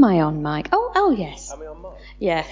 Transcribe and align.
Am 0.00 0.04
I 0.04 0.22
on 0.22 0.42
mic? 0.42 0.70
Oh, 0.72 0.92
oh 0.94 1.10
yes. 1.10 1.52
Am 1.52 1.60
I 1.60 1.66
on 1.66 1.82
mic? 1.82 1.92
Yeah. 2.18 2.46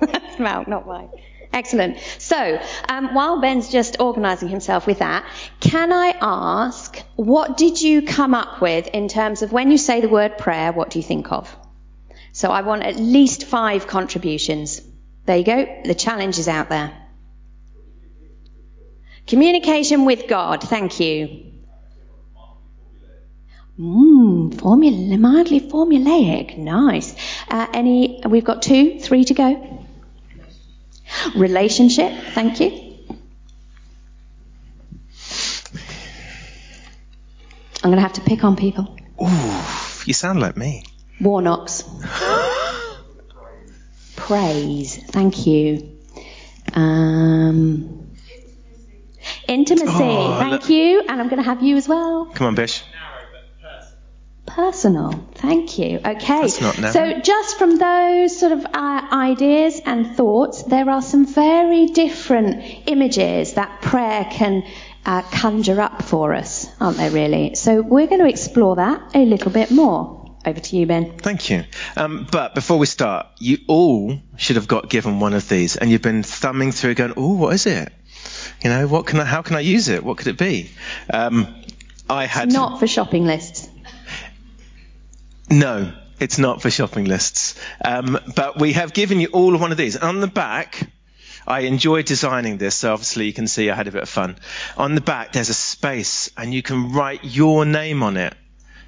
That's 0.00 0.40
Mal, 0.40 0.64
not 0.66 0.88
mine. 0.88 1.08
Excellent. 1.52 1.98
So, 2.18 2.60
um, 2.88 3.14
while 3.14 3.40
Ben's 3.40 3.70
just 3.70 4.00
organising 4.00 4.48
himself 4.48 4.84
with 4.84 4.98
that, 4.98 5.24
can 5.60 5.92
I 5.92 6.16
ask, 6.20 7.00
what 7.14 7.56
did 7.56 7.80
you 7.80 8.02
come 8.02 8.34
up 8.34 8.60
with 8.60 8.88
in 8.88 9.06
terms 9.06 9.42
of 9.42 9.52
when 9.52 9.70
you 9.70 9.78
say 9.78 10.00
the 10.00 10.08
word 10.08 10.36
prayer, 10.36 10.72
what 10.72 10.90
do 10.90 10.98
you 10.98 11.04
think 11.04 11.30
of? 11.30 11.56
So 12.32 12.50
I 12.50 12.62
want 12.62 12.82
at 12.82 12.96
least 12.96 13.44
five 13.44 13.86
contributions. 13.86 14.82
There 15.26 15.36
you 15.36 15.44
go. 15.44 15.82
The 15.84 15.94
challenge 15.94 16.40
is 16.40 16.48
out 16.48 16.70
there. 16.70 16.92
Communication 19.28 20.06
with 20.06 20.26
God. 20.26 20.60
Thank 20.60 20.98
you. 20.98 21.53
Mmm, 23.78 24.58
formula, 24.60 25.18
mildly 25.18 25.60
formulaic. 25.60 26.56
Nice. 26.58 27.14
Uh, 27.48 27.66
any? 27.72 28.20
We've 28.26 28.44
got 28.44 28.62
two, 28.62 29.00
three 29.00 29.24
to 29.24 29.34
go. 29.34 29.80
Relationship. 31.36 32.12
Thank 32.34 32.60
you. 32.60 32.70
I'm 37.82 37.90
going 37.90 37.96
to 37.96 38.02
have 38.02 38.14
to 38.14 38.22
pick 38.22 38.44
on 38.44 38.56
people. 38.56 38.96
Ooh, 39.20 39.62
you 40.06 40.14
sound 40.14 40.40
like 40.40 40.56
me. 40.56 40.84
Warnocks. 41.20 41.84
Praise. 44.16 44.96
Thank 45.10 45.46
you. 45.46 45.98
Um, 46.72 48.08
intimacy. 49.46 49.86
Oh, 49.90 50.38
Thank 50.38 50.52
look- 50.52 50.68
you. 50.70 51.00
And 51.00 51.20
I'm 51.20 51.28
going 51.28 51.42
to 51.42 51.48
have 51.48 51.62
you 51.62 51.76
as 51.76 51.86
well. 51.88 52.26
Come 52.26 52.46
on, 52.46 52.54
Bish. 52.54 52.82
Personal. 54.54 55.10
Thank 55.34 55.78
you. 55.78 55.98
Okay. 55.98 56.42
That's 56.42 56.60
not 56.60 56.78
narrow. 56.78 56.92
So 56.92 57.20
just 57.20 57.58
from 57.58 57.76
those 57.76 58.38
sort 58.38 58.52
of 58.52 58.64
uh, 58.64 59.08
ideas 59.10 59.80
and 59.84 60.16
thoughts, 60.16 60.62
there 60.62 60.88
are 60.88 61.02
some 61.02 61.26
very 61.26 61.86
different 61.86 62.62
images 62.86 63.54
that 63.54 63.82
prayer 63.82 64.24
can 64.30 64.62
uh, 65.04 65.22
conjure 65.22 65.80
up 65.80 66.04
for 66.04 66.34
us, 66.34 66.68
aren't 66.80 66.98
there? 66.98 67.10
Really. 67.10 67.56
So 67.56 67.82
we're 67.82 68.06
going 68.06 68.20
to 68.20 68.28
explore 68.28 68.76
that 68.76 69.16
a 69.16 69.24
little 69.24 69.50
bit 69.50 69.72
more. 69.72 70.20
Over 70.46 70.60
to 70.60 70.76
you, 70.76 70.86
Ben. 70.86 71.18
Thank 71.18 71.50
you. 71.50 71.64
Um, 71.96 72.26
but 72.30 72.54
before 72.54 72.78
we 72.78 72.86
start, 72.86 73.26
you 73.38 73.58
all 73.66 74.20
should 74.36 74.56
have 74.56 74.68
got 74.68 74.90
given 74.90 75.18
one 75.18 75.32
of 75.32 75.48
these, 75.48 75.74
and 75.76 75.90
you've 75.90 76.02
been 76.02 76.22
thumbing 76.22 76.70
through, 76.70 76.94
going, 76.94 77.14
"Oh, 77.16 77.34
what 77.34 77.54
is 77.54 77.66
it? 77.66 77.90
You 78.62 78.70
know, 78.70 78.86
what 78.86 79.06
can 79.06 79.18
I? 79.20 79.24
How 79.24 79.40
can 79.42 79.56
I 79.56 79.60
use 79.60 79.88
it? 79.88 80.04
What 80.04 80.18
could 80.18 80.26
it 80.28 80.38
be?" 80.38 80.70
Um, 81.12 81.56
I 82.08 82.26
had 82.26 82.52
Not 82.52 82.78
for 82.78 82.86
shopping 82.86 83.24
lists. 83.24 83.70
No, 85.54 85.92
it's 86.18 86.36
not 86.36 86.62
for 86.62 86.68
shopping 86.68 87.04
lists. 87.04 87.54
Um, 87.84 88.18
but 88.34 88.58
we 88.58 88.72
have 88.72 88.92
given 88.92 89.20
you 89.20 89.28
all 89.28 89.54
of 89.54 89.60
one 89.60 89.70
of 89.70 89.78
these. 89.78 89.96
On 89.96 90.20
the 90.20 90.26
back, 90.26 90.90
I 91.46 91.60
enjoyed 91.60 92.06
designing 92.06 92.58
this, 92.58 92.74
so 92.74 92.92
obviously 92.92 93.26
you 93.26 93.32
can 93.32 93.46
see 93.46 93.70
I 93.70 93.76
had 93.76 93.86
a 93.86 93.92
bit 93.92 94.02
of 94.02 94.08
fun. 94.08 94.36
On 94.76 94.96
the 94.96 95.00
back, 95.00 95.30
there's 95.30 95.50
a 95.50 95.54
space, 95.54 96.28
and 96.36 96.52
you 96.52 96.60
can 96.60 96.92
write 96.92 97.22
your 97.22 97.64
name 97.64 98.02
on 98.02 98.16
it. 98.16 98.34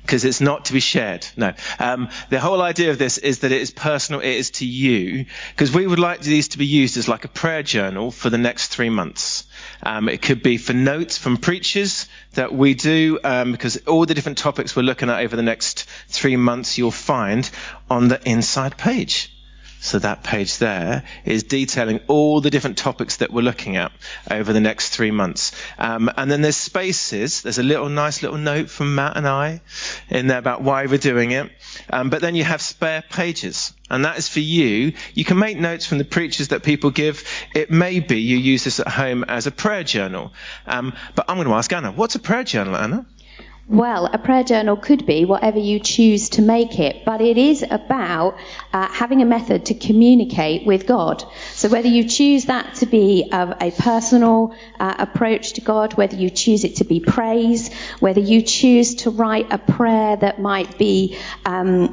Because 0.02 0.24
it's 0.24 0.40
not 0.40 0.66
to 0.66 0.72
be 0.72 0.80
shared. 0.80 1.26
No. 1.36 1.52
Um, 1.78 2.08
the 2.30 2.40
whole 2.40 2.60
idea 2.62 2.90
of 2.90 2.98
this 2.98 3.18
is 3.18 3.40
that 3.40 3.52
it 3.52 3.60
is 3.60 3.70
personal, 3.70 4.20
it 4.20 4.28
is 4.28 4.50
to 4.52 4.66
you. 4.66 5.26
Because 5.50 5.72
we 5.72 5.86
would 5.86 5.98
like 6.00 6.20
these 6.20 6.48
to 6.48 6.58
be 6.58 6.66
used 6.66 6.96
as 6.96 7.08
like 7.08 7.24
a 7.24 7.28
prayer 7.28 7.62
journal 7.62 8.10
for 8.10 8.28
the 8.28 8.38
next 8.38 8.68
three 8.68 8.90
months. 8.90 9.44
Um, 9.82 10.08
it 10.08 10.22
could 10.22 10.42
be 10.42 10.56
for 10.56 10.72
notes 10.72 11.18
from 11.18 11.36
preachers 11.36 12.06
that 12.34 12.52
we 12.52 12.74
do, 12.74 13.18
um, 13.22 13.52
because 13.52 13.76
all 13.86 14.06
the 14.06 14.14
different 14.14 14.38
topics 14.38 14.74
we're 14.74 14.82
looking 14.82 15.10
at 15.10 15.20
over 15.20 15.36
the 15.36 15.42
next 15.42 15.84
three 16.08 16.36
months 16.36 16.78
you'll 16.78 16.90
find 16.90 17.48
on 17.90 18.08
the 18.08 18.20
inside 18.28 18.76
page. 18.76 19.32
So 19.80 19.98
that 20.00 20.24
page 20.24 20.58
there 20.58 21.04
is 21.24 21.44
detailing 21.44 22.00
all 22.08 22.40
the 22.40 22.50
different 22.50 22.78
topics 22.78 23.18
that 23.18 23.32
we're 23.32 23.42
looking 23.42 23.76
at 23.76 23.92
over 24.30 24.52
the 24.52 24.60
next 24.60 24.88
three 24.88 25.10
months. 25.12 25.52
Um, 25.78 26.10
and 26.16 26.30
then 26.30 26.42
there's 26.42 26.56
spaces. 26.56 27.42
There's 27.42 27.58
a 27.58 27.62
little 27.62 27.88
nice 27.88 28.22
little 28.22 28.38
note 28.38 28.68
from 28.68 28.94
Matt 28.94 29.16
and 29.16 29.28
I 29.28 29.60
in 30.08 30.26
there 30.26 30.38
about 30.38 30.62
why 30.62 30.86
we're 30.86 30.98
doing 30.98 31.30
it. 31.30 31.52
Um, 31.90 32.10
but 32.10 32.20
then 32.20 32.34
you 32.34 32.44
have 32.44 32.60
spare 32.60 33.02
pages. 33.02 33.72
And 33.90 34.04
that 34.04 34.18
is 34.18 34.28
for 34.28 34.40
you. 34.40 34.92
You 35.14 35.24
can 35.24 35.38
make 35.38 35.58
notes 35.58 35.86
from 35.86 35.98
the 35.98 36.04
preachers 36.04 36.48
that 36.48 36.62
people 36.62 36.90
give. 36.90 37.24
It 37.54 37.70
may 37.70 38.00
be 38.00 38.20
you 38.20 38.36
use 38.36 38.64
this 38.64 38.80
at 38.80 38.88
home 38.88 39.24
as 39.24 39.46
a 39.46 39.52
prayer 39.52 39.84
journal. 39.84 40.32
Um, 40.66 40.94
but 41.14 41.26
I'm 41.28 41.36
going 41.36 41.48
to 41.48 41.54
ask 41.54 41.72
Anna, 41.72 41.92
what's 41.92 42.14
a 42.14 42.20
prayer 42.20 42.44
journal, 42.44 42.76
Anna? 42.76 43.06
Well, 43.68 44.06
a 44.06 44.18
prayer 44.18 44.44
journal 44.44 44.76
could 44.76 45.06
be 45.06 45.24
whatever 45.24 45.58
you 45.58 45.80
choose 45.80 46.28
to 46.30 46.42
make 46.42 46.78
it, 46.78 47.04
but 47.04 47.20
it 47.20 47.36
is 47.36 47.64
about 47.68 48.38
uh, 48.72 48.86
having 48.86 49.22
a 49.22 49.24
method 49.24 49.66
to 49.66 49.74
communicate 49.74 50.64
with 50.64 50.86
God. 50.86 51.24
So 51.52 51.68
whether 51.68 51.88
you 51.88 52.08
choose 52.08 52.44
that 52.44 52.76
to 52.76 52.86
be 52.86 53.28
of 53.32 53.54
a 53.60 53.72
personal 53.72 54.54
uh, 54.78 54.94
approach 54.98 55.54
to 55.54 55.62
God, 55.62 55.94
whether 55.94 56.14
you 56.14 56.30
choose 56.30 56.62
it 56.62 56.76
to 56.76 56.84
be 56.84 57.00
praise, 57.00 57.74
whether 57.98 58.20
you 58.20 58.42
choose 58.42 58.94
to 58.96 59.10
write 59.10 59.52
a 59.52 59.58
prayer 59.58 60.14
that 60.14 60.40
might 60.40 60.78
be 60.78 61.18
um, 61.44 61.92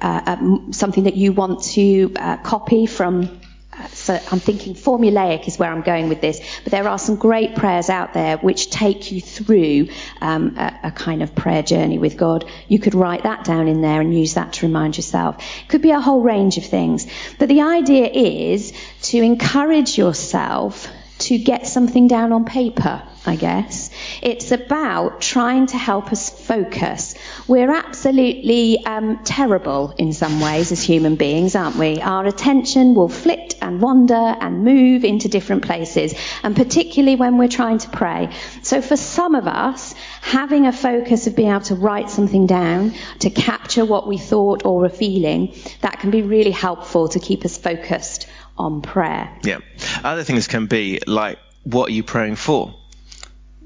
uh, 0.00 0.22
um, 0.24 0.72
something 0.72 1.04
that 1.04 1.16
you 1.16 1.34
want 1.34 1.62
to 1.64 2.14
uh, 2.16 2.38
copy 2.38 2.86
from 2.86 3.39
so 3.88 4.14
I'm 4.14 4.40
thinking 4.40 4.74
formulaic 4.74 5.46
is 5.48 5.58
where 5.58 5.70
I'm 5.70 5.82
going 5.82 6.08
with 6.08 6.20
this, 6.20 6.40
but 6.64 6.70
there 6.70 6.88
are 6.88 6.98
some 6.98 7.16
great 7.16 7.54
prayers 7.54 7.88
out 7.88 8.14
there 8.14 8.38
which 8.38 8.70
take 8.70 9.12
you 9.12 9.20
through 9.20 9.88
um, 10.20 10.56
a, 10.56 10.80
a, 10.84 10.90
kind 10.90 11.22
of 11.22 11.34
prayer 11.34 11.62
journey 11.62 11.98
with 11.98 12.16
God. 12.16 12.44
You 12.68 12.78
could 12.78 12.94
write 12.94 13.22
that 13.24 13.44
down 13.44 13.68
in 13.68 13.80
there 13.80 14.00
and 14.00 14.16
use 14.16 14.34
that 14.34 14.54
to 14.54 14.66
remind 14.66 14.96
yourself. 14.96 15.42
It 15.62 15.68
could 15.68 15.82
be 15.82 15.90
a 15.90 16.00
whole 16.00 16.22
range 16.22 16.58
of 16.58 16.64
things, 16.64 17.06
but 17.38 17.48
the 17.48 17.62
idea 17.62 18.06
is 18.06 18.72
to 19.02 19.18
encourage 19.18 19.96
yourself 19.98 20.88
to 21.20 21.38
get 21.38 21.66
something 21.66 22.08
down 22.08 22.32
on 22.32 22.44
paper, 22.44 23.02
I 23.26 23.36
guess. 23.36 23.90
It's 24.22 24.52
about 24.52 25.20
trying 25.20 25.66
to 25.68 25.76
help 25.76 26.10
us 26.12 26.30
focus. 26.30 27.14
We're 27.46 27.70
absolutely 27.70 28.84
um, 28.84 29.22
terrible 29.24 29.94
in 29.98 30.12
some 30.12 30.40
ways 30.40 30.72
as 30.72 30.82
human 30.82 31.16
beings, 31.16 31.54
aren't 31.54 31.76
we? 31.76 32.00
Our 32.00 32.26
attention 32.26 32.94
will 32.94 33.08
flit 33.08 33.56
and 33.60 33.82
wander 33.82 34.14
and 34.14 34.64
move 34.64 35.04
into 35.04 35.28
different 35.28 35.64
places, 35.64 36.14
and 36.42 36.56
particularly 36.56 37.16
when 37.16 37.36
we're 37.36 37.48
trying 37.48 37.78
to 37.78 37.90
pray. 37.90 38.30
So 38.62 38.80
for 38.80 38.96
some 38.96 39.34
of 39.34 39.46
us, 39.46 39.94
having 40.22 40.66
a 40.66 40.72
focus 40.72 41.26
of 41.26 41.36
being 41.36 41.50
able 41.50 41.60
to 41.62 41.74
write 41.74 42.10
something 42.10 42.46
down, 42.46 42.94
to 43.18 43.30
capture 43.30 43.84
what 43.84 44.08
we 44.08 44.16
thought 44.16 44.64
or 44.64 44.80
were 44.80 44.88
feeling, 44.88 45.54
that 45.82 46.00
can 46.00 46.10
be 46.10 46.22
really 46.22 46.50
helpful 46.50 47.08
to 47.08 47.18
keep 47.18 47.44
us 47.44 47.58
focused 47.58 48.26
on 48.56 48.82
prayer. 48.82 49.30
Yeah. 49.42 49.58
Other 50.04 50.24
things 50.24 50.46
can 50.46 50.66
be 50.66 51.00
like, 51.06 51.38
what 51.64 51.88
are 51.88 51.92
you 51.92 52.02
praying 52.02 52.36
for? 52.36 52.74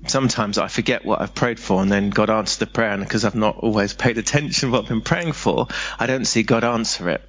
Sometimes 0.07 0.59
I 0.59 0.69
forget 0.69 1.05
what 1.05 1.23
I've 1.23 1.35
prayed 1.35 1.59
for 1.59 1.81
and 1.81 1.91
then 1.91 2.11
God 2.11 2.29
answers 2.29 2.59
the 2.59 2.67
prayer 2.67 2.91
and 2.91 3.03
because 3.03 3.25
I've 3.25 3.35
not 3.35 3.57
always 3.59 3.95
paid 3.95 4.19
attention 4.19 4.69
to 4.69 4.73
what 4.73 4.83
I've 4.83 4.89
been 4.89 5.01
praying 5.01 5.33
for, 5.33 5.69
I 5.99 6.07
don't 6.07 6.27
see 6.27 6.43
God 6.43 6.63
answer 6.63 7.09
it. 7.09 7.23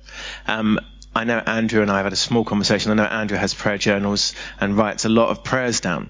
Um, 0.45 0.79
I 1.15 1.23
know 1.23 1.37
Andrew 1.37 1.81
and 1.81 1.89
I 1.89 1.97
have 1.97 2.05
had 2.05 2.13
a 2.13 2.17
small 2.17 2.43
conversation. 2.43 2.91
I 2.91 2.95
know 2.95 3.05
Andrew 3.05 3.37
has 3.37 3.53
prayer 3.53 3.77
journals 3.77 4.33
and 4.59 4.77
writes 4.77 5.05
a 5.05 5.09
lot 5.09 5.29
of 5.29 5.43
prayers 5.43 5.79
down. 5.79 6.09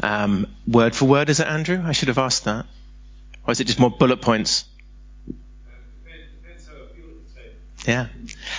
Um, 0.00 0.46
word 0.68 0.94
for 0.94 1.06
word, 1.06 1.28
is 1.28 1.40
it 1.40 1.48
Andrew? 1.48 1.82
I 1.84 1.92
should 1.92 2.08
have 2.08 2.18
asked 2.18 2.44
that. 2.44 2.66
Or 3.46 3.52
is 3.52 3.60
it 3.60 3.64
just 3.64 3.80
more 3.80 3.90
bullet 3.90 4.22
points? 4.22 4.64
Yeah. 7.86 8.08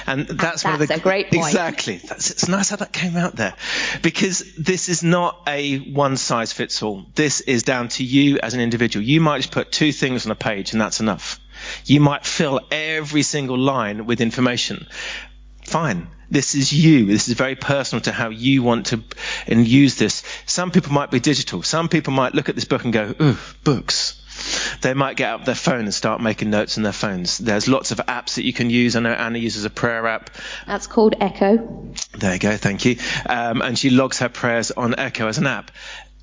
And 0.06 0.28
ah, 0.30 0.34
that's, 0.34 0.64
one 0.64 0.74
of 0.74 0.80
That's 0.80 0.92
the 0.92 0.98
a 0.98 1.04
great 1.04 1.30
point. 1.32 1.48
Exactly. 1.48 1.98
That's, 1.98 2.32
it's 2.32 2.48
nice 2.48 2.70
how 2.70 2.78
that 2.78 2.94
came 2.94 3.18
out 3.18 3.36
there. 3.36 3.54
Because 4.02 4.56
this 4.56 4.90
is 4.90 5.04
not 5.04 5.42
a 5.48 5.80
one 5.80 6.18
size 6.18 6.54
fits 6.54 6.82
all. 6.82 7.06
This 7.14 7.42
is 7.42 7.64
down 7.64 7.90
to 7.90 8.04
you 8.04 8.40
as 8.40 8.54
an 8.54 8.62
individual. 8.62 9.06
You 9.06 9.20
might 9.20 9.40
just 9.40 9.52
put 9.52 9.72
two 9.72 9.92
things 9.92 10.26
on 10.26 10.32
a 10.32 10.36
page 10.36 10.72
and 10.72 10.82
that's 10.82 11.00
enough. 11.02 11.40
You 11.86 12.00
might 12.00 12.26
fill 12.26 12.62
every 12.72 13.24
single 13.24 13.58
line 13.58 14.06
with 14.06 14.22
information. 14.22 14.88
Fine. 15.66 16.08
This 16.30 16.56
is 16.56 16.72
you. 16.72 17.06
This 17.06 17.28
is 17.28 17.34
very 17.34 17.56
personal 17.56 18.02
to 18.03 18.12
how 18.12 18.30
you 18.30 18.64
want 18.64 18.88
to 18.88 19.03
and 19.47 19.68
use 19.68 19.96
this. 19.96 20.23
Some 20.46 20.72
people 20.72 20.91
might 20.91 21.12
be 21.12 21.20
digital. 21.20 21.64
Some 21.64 21.90
people 21.90 22.14
might 22.14 22.35
look 22.35 22.50
at 22.50 22.56
this 22.56 22.66
book 22.66 22.84
and 22.84 22.94
go, 22.94 23.14
ooh, 23.22 23.38
books. 23.64 24.22
They 24.81 24.93
might 24.93 25.17
get 25.17 25.29
out 25.29 25.45
their 25.45 25.55
phone 25.55 25.81
and 25.81 25.93
start 25.93 26.22
making 26.22 26.49
notes 26.49 26.78
on 26.78 26.84
their 26.84 26.93
phones. 26.93 27.37
There's 27.37 27.67
lots 27.67 27.91
of 27.91 27.97
apps 27.99 28.35
that 28.35 28.45
you 28.45 28.53
can 28.53 28.69
use. 28.69 28.95
I 28.95 28.99
know 28.99 29.11
Anna 29.11 29.39
uses 29.39 29.66
a 29.66 29.69
prayer 29.69 30.05
app. 30.07 30.29
That's 30.66 30.87
called 30.87 31.16
Echo. 31.19 31.91
There 32.17 32.34
you 32.34 32.39
go, 32.39 32.57
thank 32.57 32.85
you. 32.85 32.97
Um, 33.25 33.61
and 33.61 33.78
she 33.78 33.89
logs 33.89 34.19
her 34.19 34.29
prayers 34.29 34.72
on 34.72 34.95
Echo 34.97 35.28
as 35.28 35.37
an 35.37 35.47
app. 35.47 35.72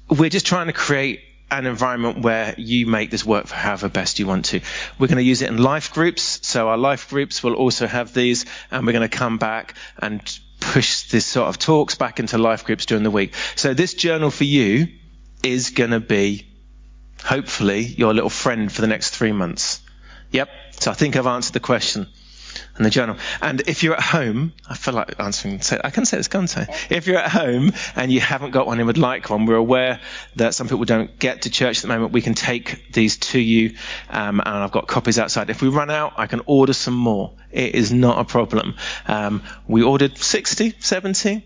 We're 0.08 0.30
just 0.30 0.46
trying 0.46 0.66
to 0.66 0.72
create 0.72 1.20
an 1.50 1.66
environment 1.66 2.18
where 2.20 2.54
you 2.58 2.86
make 2.86 3.10
this 3.10 3.24
work 3.24 3.46
for 3.46 3.54
however 3.54 3.88
best 3.88 4.18
you 4.18 4.26
want 4.26 4.46
to. 4.46 4.60
We're 4.98 5.06
going 5.06 5.18
to 5.18 5.24
use 5.24 5.42
it 5.42 5.48
in 5.48 5.58
life 5.58 5.92
groups. 5.92 6.46
So 6.46 6.68
our 6.68 6.78
life 6.78 7.08
groups 7.10 7.42
will 7.42 7.54
also 7.54 7.86
have 7.86 8.12
these, 8.12 8.46
and 8.70 8.86
we're 8.86 8.92
going 8.92 9.08
to 9.08 9.16
come 9.16 9.38
back 9.38 9.74
and 9.98 10.20
push 10.60 11.08
this 11.10 11.26
sort 11.26 11.48
of 11.48 11.58
talks 11.58 11.94
back 11.94 12.18
into 12.18 12.38
life 12.38 12.64
groups 12.64 12.86
during 12.86 13.04
the 13.04 13.10
week. 13.10 13.34
So 13.56 13.74
this 13.74 13.94
journal 13.94 14.30
for 14.30 14.44
you 14.44 14.88
is 15.42 15.70
going 15.70 15.90
to 15.90 16.00
be 16.00 16.46
hopefully 17.24 17.80
your 17.80 18.14
little 18.14 18.30
friend 18.30 18.70
for 18.70 18.80
the 18.80 18.86
next 18.86 19.10
three 19.10 19.32
months. 19.32 19.80
Yep. 20.30 20.48
So 20.72 20.90
I 20.90 20.94
think 20.94 21.16
I've 21.16 21.26
answered 21.26 21.54
the 21.54 21.60
question. 21.60 22.06
and 22.76 22.84
the 22.84 22.90
journal. 22.90 23.16
And 23.40 23.62
if 23.66 23.82
you're 23.82 23.94
at 23.94 24.02
home, 24.02 24.52
I 24.68 24.74
feel 24.74 24.94
like 24.94 25.18
answering, 25.18 25.60
say, 25.60 25.80
I 25.82 25.90
can 25.90 26.04
say 26.04 26.16
this, 26.16 26.28
can't 26.28 26.56
I? 26.56 26.66
If 26.90 27.06
you're 27.06 27.18
at 27.18 27.30
home 27.30 27.72
and 27.96 28.12
you 28.12 28.20
haven't 28.20 28.50
got 28.50 28.66
one 28.66 28.78
and 28.78 28.86
would 28.86 28.98
like 28.98 29.30
one, 29.30 29.46
we're 29.46 29.56
aware 29.56 30.00
that 30.36 30.54
some 30.54 30.68
people 30.68 30.84
don't 30.84 31.18
get 31.18 31.42
to 31.42 31.50
church 31.50 31.78
at 31.78 31.82
the 31.82 31.88
moment. 31.88 32.12
We 32.12 32.22
can 32.22 32.34
take 32.34 32.92
these 32.92 33.16
to 33.18 33.38
you, 33.38 33.76
um, 34.10 34.40
and 34.40 34.48
I've 34.48 34.72
got 34.72 34.86
copies 34.86 35.18
outside. 35.18 35.50
If 35.50 35.62
we 35.62 35.68
run 35.68 35.90
out, 35.90 36.14
I 36.16 36.26
can 36.26 36.42
order 36.46 36.72
some 36.72 36.94
more. 36.94 37.32
It 37.50 37.74
is 37.74 37.92
not 37.92 38.18
a 38.18 38.24
problem. 38.24 38.74
Um, 39.06 39.42
we 39.66 39.82
ordered 39.82 40.18
60, 40.18 40.74
70 40.80 41.42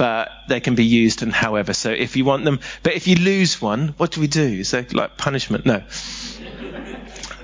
but 0.00 0.30
they 0.48 0.60
can 0.60 0.76
be 0.76 0.86
used 0.86 1.22
and 1.22 1.30
however. 1.30 1.74
So 1.74 1.90
if 1.90 2.16
you 2.16 2.24
want 2.24 2.46
them, 2.46 2.60
but 2.82 2.94
if 2.94 3.06
you 3.06 3.16
lose 3.16 3.60
one, 3.60 3.88
what 3.98 4.12
do 4.12 4.22
we 4.22 4.28
do? 4.28 4.46
Is 4.46 4.70
there 4.70 4.86
like 4.94 5.18
punishment? 5.18 5.66
No. 5.66 5.82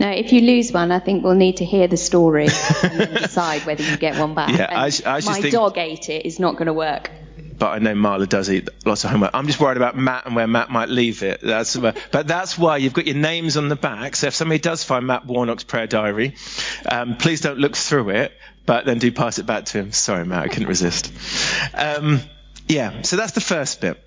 No, 0.01 0.09
if 0.09 0.33
you 0.33 0.41
lose 0.41 0.73
one, 0.73 0.91
I 0.91 0.99
think 0.99 1.23
we'll 1.23 1.35
need 1.35 1.59
to 1.59 1.67
hear 1.67 1.87
the 1.87 1.99
story 1.99 2.49
and 2.83 2.99
then 3.01 3.13
decide 3.13 3.67
whether 3.67 3.83
you 3.83 3.99
get 3.99 4.19
one 4.19 4.35
back. 4.35 4.57
Yeah, 4.57 4.69
I, 4.71 4.91
I 5.05 5.21
my 5.21 5.41
think, 5.43 5.53
dog 5.53 5.77
ate 5.77 6.09
it. 6.09 6.25
It's 6.25 6.39
not 6.39 6.53
going 6.53 6.67
to 6.67 6.73
work. 6.73 7.11
But 7.59 7.73
I 7.73 7.79
know 7.79 7.93
Marla 7.93 8.27
does 8.27 8.51
eat 8.51 8.71
lots 8.87 9.05
of 9.05 9.11
homework. 9.11 9.33
I'm 9.35 9.47
just 9.47 9.61
worried 9.61 9.77
about 9.77 9.95
Matt 9.95 10.25
and 10.25 10.35
where 10.35 10.47
Matt 10.47 10.71
might 10.71 10.89
leave 10.89 11.23
it. 11.23 11.43
That's, 11.43 11.77
but 11.77 12.27
that's 12.27 12.57
why 12.57 12.79
you've 12.79 12.95
got 12.95 13.07
your 13.07 13.17
names 13.17 13.59
on 13.59 13.69
the 13.69 13.77
back. 13.77 14.17
So 14.17 14.29
if 14.29 14.35
somebody 14.35 14.61
does 14.61 14.83
find 14.83 15.07
Matt 15.07 15.27
Warnock's 15.27 15.65
prayer 15.65 15.87
diary, 15.87 16.37
um, 16.91 17.19
please 17.19 17.43
don't 17.43 17.59
look 17.59 17.77
through 17.77 18.11
it, 18.11 18.33
but 18.65 18.87
then 18.87 18.99
do 18.99 19.13
pass 19.13 19.39
it 19.39 19.45
back 19.45 19.67
to 19.67 19.79
him. 19.79 19.93
Sorry, 19.93 20.25
Matt, 20.25 20.45
I 20.45 20.49
couldn't 20.49 20.69
resist. 20.69 21.13
Um, 21.75 22.21
yeah, 22.67 23.03
so 23.03 23.17
that's 23.17 23.33
the 23.33 23.41
first 23.41 23.81
bit 23.81 24.03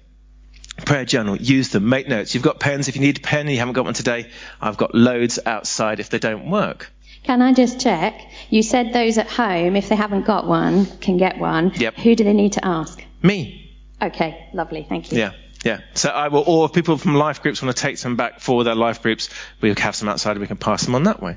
prayer 0.86 1.06
journal, 1.06 1.36
use 1.36 1.70
them, 1.70 1.90
make 1.90 2.08
notes. 2.08 2.34
You've 2.34 2.44
got 2.44 2.60
pens. 2.60 2.88
If 2.88 2.96
you 2.96 3.02
need 3.02 3.18
a 3.18 3.22
pen 3.22 3.42
and 3.42 3.52
you 3.52 3.60
haven't 3.60 3.74
got 3.74 3.86
one 3.86 3.94
today, 3.94 4.30
I've 4.62 4.78
got 4.78 4.96
loads 4.96 5.40
outside 5.46 6.00
if 6.00 6.10
they 6.10 6.20
don't 6.20 6.50
work. 6.50 6.92
Can 7.24 7.42
I 7.42 7.54
just 7.54 7.80
check? 7.80 8.20
You 8.50 8.64
said 8.64 8.94
those 8.94 9.18
at 9.18 9.28
home, 9.30 9.76
if 9.76 9.90
they 9.90 9.96
haven't 9.96 10.26
got 10.26 10.48
one, 10.48 10.86
can 10.86 11.18
get 11.18 11.38
one. 11.38 11.74
Yep. 11.76 11.96
Who 11.96 12.16
do 12.16 12.24
they 12.24 12.34
need 12.34 12.54
to 12.54 12.66
ask? 12.66 13.04
Me. 13.22 13.76
Okay, 14.02 14.48
lovely, 14.54 14.86
thank 14.88 15.12
you. 15.12 15.20
Yeah. 15.20 15.34
Yeah. 15.64 15.82
So 15.94 16.10
I 16.10 16.30
will, 16.30 16.44
or 16.48 16.66
if 16.66 16.74
people 16.74 16.98
from 16.98 17.16
life 17.16 17.42
groups 17.42 17.62
want 17.62 17.76
to 17.76 17.82
take 17.82 17.98
some 17.98 18.16
back 18.16 18.40
for 18.40 18.64
their 18.64 18.76
life 18.76 19.02
groups, 19.02 19.30
we 19.60 19.74
have 19.74 19.96
some 19.96 20.08
outside 20.08 20.32
and 20.32 20.40
we 20.40 20.48
can 20.48 20.58
pass 20.58 20.86
them 20.86 20.96
on 20.96 21.04
that 21.04 21.22
way. 21.22 21.36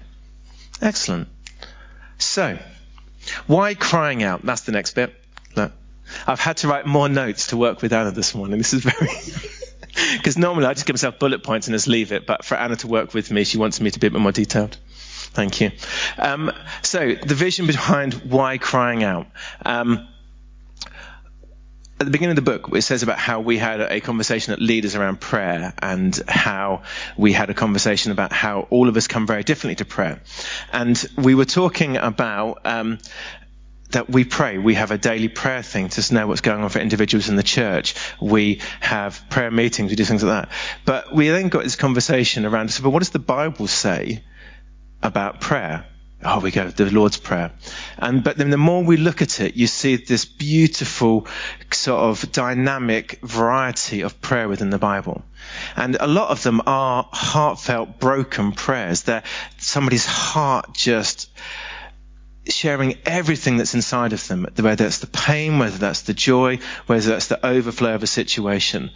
Excellent. 0.80 1.28
So, 2.18 2.58
why 3.48 3.74
crying 3.74 4.22
out? 4.22 4.42
That's 4.42 4.62
the 4.62 4.72
next 4.72 4.94
bit. 4.94 5.12
I've 6.26 6.40
had 6.40 6.58
to 6.58 6.68
write 6.68 6.86
more 6.86 7.08
notes 7.08 7.48
to 7.48 7.56
work 7.56 7.82
with 7.82 7.92
Anna 7.92 8.10
this 8.10 8.34
morning. 8.34 8.58
This 8.58 8.72
is 8.74 8.82
very. 8.82 9.08
Because 10.16 10.38
normally 10.38 10.64
I 10.66 10.72
just 10.72 10.86
give 10.86 10.94
myself 10.94 11.18
bullet 11.18 11.42
points 11.42 11.66
and 11.66 11.74
just 11.74 11.86
leave 11.86 12.12
it, 12.12 12.26
but 12.26 12.46
for 12.46 12.56
Anna 12.56 12.76
to 12.76 12.86
work 12.86 13.12
with 13.12 13.30
me, 13.30 13.44
she 13.44 13.58
wants 13.58 13.78
me 13.78 13.90
to 13.90 14.00
be 14.00 14.06
a 14.06 14.10
bit 14.10 14.20
more 14.20 14.32
detailed. 14.32 14.76
Thank 15.34 15.60
you. 15.60 15.70
Um, 16.18 16.50
so, 16.82 17.14
the 17.14 17.34
vision 17.34 17.66
behind 17.66 18.14
why 18.14 18.58
crying 18.58 19.04
out. 19.04 19.26
Um, 19.64 20.08
at 22.00 22.06
the 22.06 22.10
beginning 22.10 22.36
of 22.36 22.44
the 22.44 22.50
book, 22.50 22.68
it 22.74 22.82
says 22.82 23.04
about 23.04 23.18
how 23.18 23.40
we 23.40 23.58
had 23.58 23.80
a 23.80 24.00
conversation 24.00 24.52
at 24.52 24.60
leaders 24.60 24.96
around 24.96 25.20
prayer 25.20 25.72
and 25.80 26.20
how 26.26 26.82
we 27.16 27.32
had 27.32 27.48
a 27.48 27.54
conversation 27.54 28.10
about 28.10 28.32
how 28.32 28.66
all 28.70 28.88
of 28.88 28.96
us 28.96 29.06
come 29.06 29.24
very 29.24 29.44
differently 29.44 29.76
to 29.76 29.84
prayer. 29.84 30.20
And 30.72 31.02
we 31.16 31.36
were 31.36 31.44
talking 31.44 31.96
about 31.96 32.62
um, 32.64 32.98
that 33.92 34.10
we 34.10 34.24
pray. 34.24 34.58
We 34.58 34.74
have 34.74 34.90
a 34.90 34.98
daily 34.98 35.28
prayer 35.28 35.62
thing 35.62 35.88
to 35.90 36.14
know 36.14 36.26
what's 36.26 36.40
going 36.40 36.62
on 36.62 36.68
for 36.68 36.80
individuals 36.80 37.28
in 37.28 37.36
the 37.36 37.42
church. 37.42 37.94
We 38.20 38.60
have 38.80 39.24
prayer 39.30 39.50
meetings. 39.50 39.90
We 39.90 39.96
do 39.96 40.04
things 40.04 40.22
like 40.22 40.48
that. 40.48 40.54
But 40.84 41.14
we 41.14 41.28
then 41.28 41.48
got 41.48 41.64
this 41.64 41.76
conversation 41.76 42.44
around, 42.44 42.70
so, 42.70 42.82
but 42.82 42.90
what 42.90 43.00
does 43.00 43.10
the 43.10 43.18
Bible 43.18 43.66
say 43.66 44.22
about 45.02 45.40
prayer? 45.40 45.86
Oh, 46.24 46.38
we 46.38 46.52
go, 46.52 46.68
the 46.68 46.88
Lord's 46.88 47.16
Prayer. 47.16 47.50
And, 47.98 48.22
but 48.22 48.36
then 48.36 48.50
the 48.50 48.56
more 48.56 48.84
we 48.84 48.96
look 48.96 49.22
at 49.22 49.40
it, 49.40 49.56
you 49.56 49.66
see 49.66 49.96
this 49.96 50.24
beautiful 50.24 51.26
sort 51.72 52.00
of 52.00 52.30
dynamic 52.30 53.18
variety 53.22 54.02
of 54.02 54.20
prayer 54.20 54.48
within 54.48 54.70
the 54.70 54.78
Bible. 54.78 55.24
And 55.74 55.96
a 55.98 56.06
lot 56.06 56.30
of 56.30 56.44
them 56.44 56.62
are 56.64 57.08
heartfelt, 57.12 57.98
broken 57.98 58.52
prayers. 58.52 59.02
They're 59.02 59.24
somebody's 59.58 60.06
heart 60.06 60.72
just, 60.74 61.28
sharing 62.48 62.98
everything 63.06 63.56
that's 63.56 63.74
inside 63.74 64.12
of 64.12 64.26
them, 64.26 64.46
whether 64.56 64.86
it's 64.86 64.98
the 64.98 65.06
pain, 65.06 65.58
whether 65.58 65.78
that's 65.78 66.02
the 66.02 66.14
joy, 66.14 66.58
whether 66.86 67.10
that's 67.10 67.28
the 67.28 67.44
overflow 67.46 67.94
of 67.94 68.02
a 68.02 68.06
situation. 68.06 68.90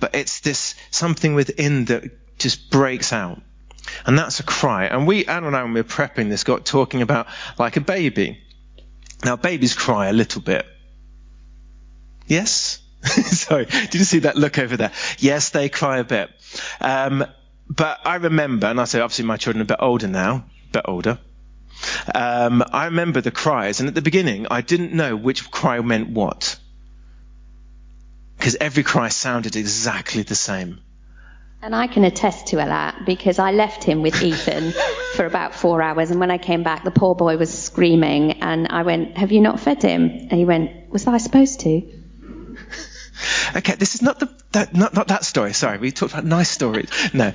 But 0.00 0.14
it's 0.14 0.40
this 0.40 0.74
something 0.90 1.34
within 1.34 1.86
that 1.86 2.38
just 2.38 2.70
breaks 2.70 3.12
out. 3.12 3.40
And 4.06 4.18
that's 4.18 4.40
a 4.40 4.44
cry. 4.44 4.86
And 4.86 5.06
we, 5.06 5.26
Anna 5.26 5.48
and 5.48 5.56
I, 5.56 5.62
when 5.62 5.72
we 5.72 5.80
were 5.80 5.88
prepping 5.88 6.28
this, 6.28 6.44
got 6.44 6.64
talking 6.64 7.02
about 7.02 7.26
like 7.58 7.76
a 7.76 7.80
baby. 7.80 8.38
Now, 9.24 9.36
babies 9.36 9.74
cry 9.74 10.08
a 10.08 10.12
little 10.12 10.42
bit. 10.42 10.66
Yes? 12.26 12.80
Sorry, 13.02 13.64
did 13.64 13.94
you 13.94 14.04
see 14.04 14.20
that 14.20 14.36
look 14.36 14.58
over 14.58 14.76
there? 14.76 14.92
Yes, 15.18 15.50
they 15.50 15.68
cry 15.68 15.98
a 15.98 16.04
bit. 16.04 16.30
Um, 16.80 17.24
but 17.68 18.00
I 18.04 18.16
remember, 18.16 18.66
and 18.66 18.80
I 18.80 18.84
say 18.84 19.00
obviously 19.00 19.24
my 19.24 19.36
children 19.36 19.62
are 19.62 19.64
a 19.64 19.66
bit 19.66 19.78
older 19.80 20.08
now, 20.08 20.44
a 20.68 20.72
bit 20.72 20.82
older, 20.84 21.18
um, 22.14 22.62
I 22.72 22.86
remember 22.86 23.20
the 23.20 23.30
cries, 23.30 23.80
and 23.80 23.88
at 23.88 23.94
the 23.94 24.02
beginning, 24.02 24.46
I 24.50 24.60
didn't 24.60 24.92
know 24.92 25.16
which 25.16 25.50
cry 25.50 25.80
meant 25.80 26.10
what. 26.10 26.58
Because 28.36 28.56
every 28.60 28.82
cry 28.82 29.08
sounded 29.08 29.56
exactly 29.56 30.22
the 30.22 30.34
same. 30.34 30.80
And 31.62 31.76
I 31.76 31.86
can 31.86 32.04
attest 32.04 32.48
to 32.48 32.56
that 32.56 33.06
because 33.06 33.38
I 33.38 33.52
left 33.52 33.84
him 33.84 34.02
with 34.02 34.20
Ethan 34.20 34.72
for 35.14 35.26
about 35.26 35.54
four 35.54 35.80
hours, 35.80 36.10
and 36.10 36.18
when 36.18 36.30
I 36.30 36.38
came 36.38 36.64
back, 36.64 36.82
the 36.82 36.90
poor 36.90 37.14
boy 37.14 37.36
was 37.36 37.56
screaming, 37.56 38.42
and 38.42 38.66
I 38.68 38.82
went, 38.82 39.16
Have 39.16 39.30
you 39.30 39.40
not 39.40 39.60
fed 39.60 39.82
him? 39.82 40.08
And 40.08 40.32
he 40.32 40.44
went, 40.44 40.90
Was 40.90 41.06
I 41.06 41.18
supposed 41.18 41.60
to? 41.60 41.82
Okay, 43.54 43.76
this 43.76 43.94
is 43.94 44.02
not 44.02 44.18
the 44.18 44.26
that, 44.52 44.74
not, 44.74 44.94
not 44.94 45.08
that 45.08 45.24
story. 45.24 45.52
Sorry, 45.52 45.78
we 45.78 45.90
talked 45.90 46.12
about 46.12 46.24
nice 46.24 46.50
stories. 46.50 46.90
No, 47.12 47.32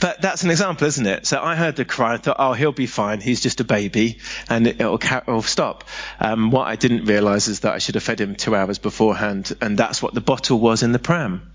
but 0.00 0.20
that's 0.20 0.42
an 0.44 0.50
example, 0.50 0.86
isn't 0.86 1.06
it? 1.06 1.26
So 1.26 1.40
I 1.42 1.56
heard 1.56 1.76
the 1.76 1.84
cry 1.84 2.14
and 2.14 2.22
thought, 2.22 2.36
oh, 2.38 2.52
he'll 2.52 2.72
be 2.72 2.86
fine. 2.86 3.20
He's 3.20 3.40
just 3.40 3.60
a 3.60 3.64
baby, 3.64 4.18
and 4.48 4.66
it, 4.66 4.78
will 4.78 4.94
it'll 4.94 5.42
stop. 5.42 5.84
Um, 6.18 6.50
what 6.50 6.66
I 6.66 6.76
didn't 6.76 7.04
realise 7.04 7.48
is 7.48 7.60
that 7.60 7.74
I 7.74 7.78
should 7.78 7.96
have 7.96 8.04
fed 8.04 8.20
him 8.20 8.36
two 8.36 8.54
hours 8.54 8.78
beforehand, 8.78 9.52
and 9.60 9.78
that's 9.78 10.02
what 10.02 10.14
the 10.14 10.20
bottle 10.20 10.58
was 10.58 10.82
in 10.82 10.92
the 10.92 10.98
pram. 10.98 11.52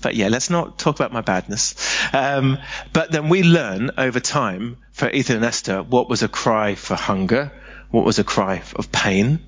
But 0.00 0.14
yeah, 0.14 0.28
let's 0.28 0.50
not 0.50 0.78
talk 0.78 0.96
about 0.96 1.12
my 1.12 1.20
badness. 1.20 1.74
Um, 2.12 2.58
but 2.92 3.12
then 3.12 3.28
we 3.28 3.42
learn 3.42 3.92
over 3.96 4.20
time 4.20 4.78
for 4.92 5.08
Ethan 5.08 5.36
and 5.36 5.44
Esther 5.44 5.82
what 5.82 6.08
was 6.08 6.22
a 6.22 6.28
cry 6.28 6.74
for 6.74 6.94
hunger, 6.94 7.52
what 7.90 8.04
was 8.04 8.18
a 8.18 8.24
cry 8.24 8.62
of 8.76 8.90
pain, 8.90 9.40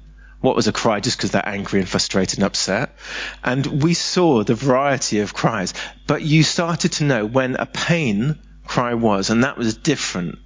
what 0.44 0.56
was 0.56 0.68
a 0.68 0.72
cry 0.72 1.00
just 1.00 1.16
because 1.16 1.30
they're 1.30 1.48
angry 1.48 1.80
and 1.80 1.88
frustrated 1.88 2.38
and 2.38 2.44
upset. 2.44 2.94
And 3.42 3.82
we 3.82 3.94
saw 3.94 4.44
the 4.44 4.54
variety 4.54 5.20
of 5.20 5.32
cries, 5.32 5.72
but 6.06 6.20
you 6.20 6.42
started 6.42 6.92
to 6.92 7.04
know 7.04 7.24
when 7.24 7.56
a 7.56 7.64
pain 7.64 8.38
cry 8.66 8.92
was, 8.92 9.30
and 9.30 9.44
that 9.44 9.56
was 9.56 9.74
different. 9.74 10.38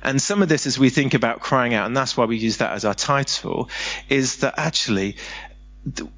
And 0.00 0.22
some 0.22 0.42
of 0.42 0.48
this, 0.48 0.68
as 0.68 0.78
we 0.78 0.90
think 0.90 1.14
about 1.14 1.40
crying 1.40 1.74
out, 1.74 1.86
and 1.86 1.96
that's 1.96 2.16
why 2.16 2.24
we 2.24 2.36
use 2.36 2.58
that 2.58 2.72
as 2.72 2.84
our 2.84 2.94
title, 2.94 3.68
is 4.08 4.36
that 4.38 4.54
actually 4.58 5.16
th- 5.92 6.08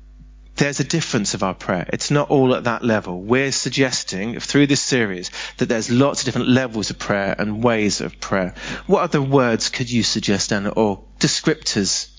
there's 0.56 0.80
a 0.80 0.84
difference 0.84 1.32
of 1.32 1.42
our 1.42 1.54
prayer. 1.54 1.88
It's 1.94 2.10
not 2.10 2.30
all 2.30 2.54
at 2.54 2.64
that 2.64 2.84
level. 2.84 3.22
We're 3.22 3.52
suggesting 3.52 4.38
through 4.38 4.66
this 4.66 4.82
series 4.82 5.30
that 5.56 5.70
there's 5.70 5.90
lots 5.90 6.20
of 6.20 6.26
different 6.26 6.48
levels 6.48 6.90
of 6.90 6.98
prayer 6.98 7.34
and 7.38 7.64
ways 7.64 8.02
of 8.02 8.20
prayer. 8.20 8.54
What 8.86 9.02
other 9.02 9.22
words 9.22 9.70
could 9.70 9.90
you 9.90 10.02
suggest, 10.02 10.52
Anna, 10.52 10.68
or 10.68 11.04
descriptors 11.18 12.13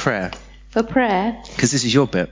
prayer? 0.00 0.30
For 0.70 0.82
prayer? 0.82 1.42
Because 1.54 1.72
this 1.72 1.84
is 1.84 1.92
your 1.92 2.06
bit. 2.06 2.30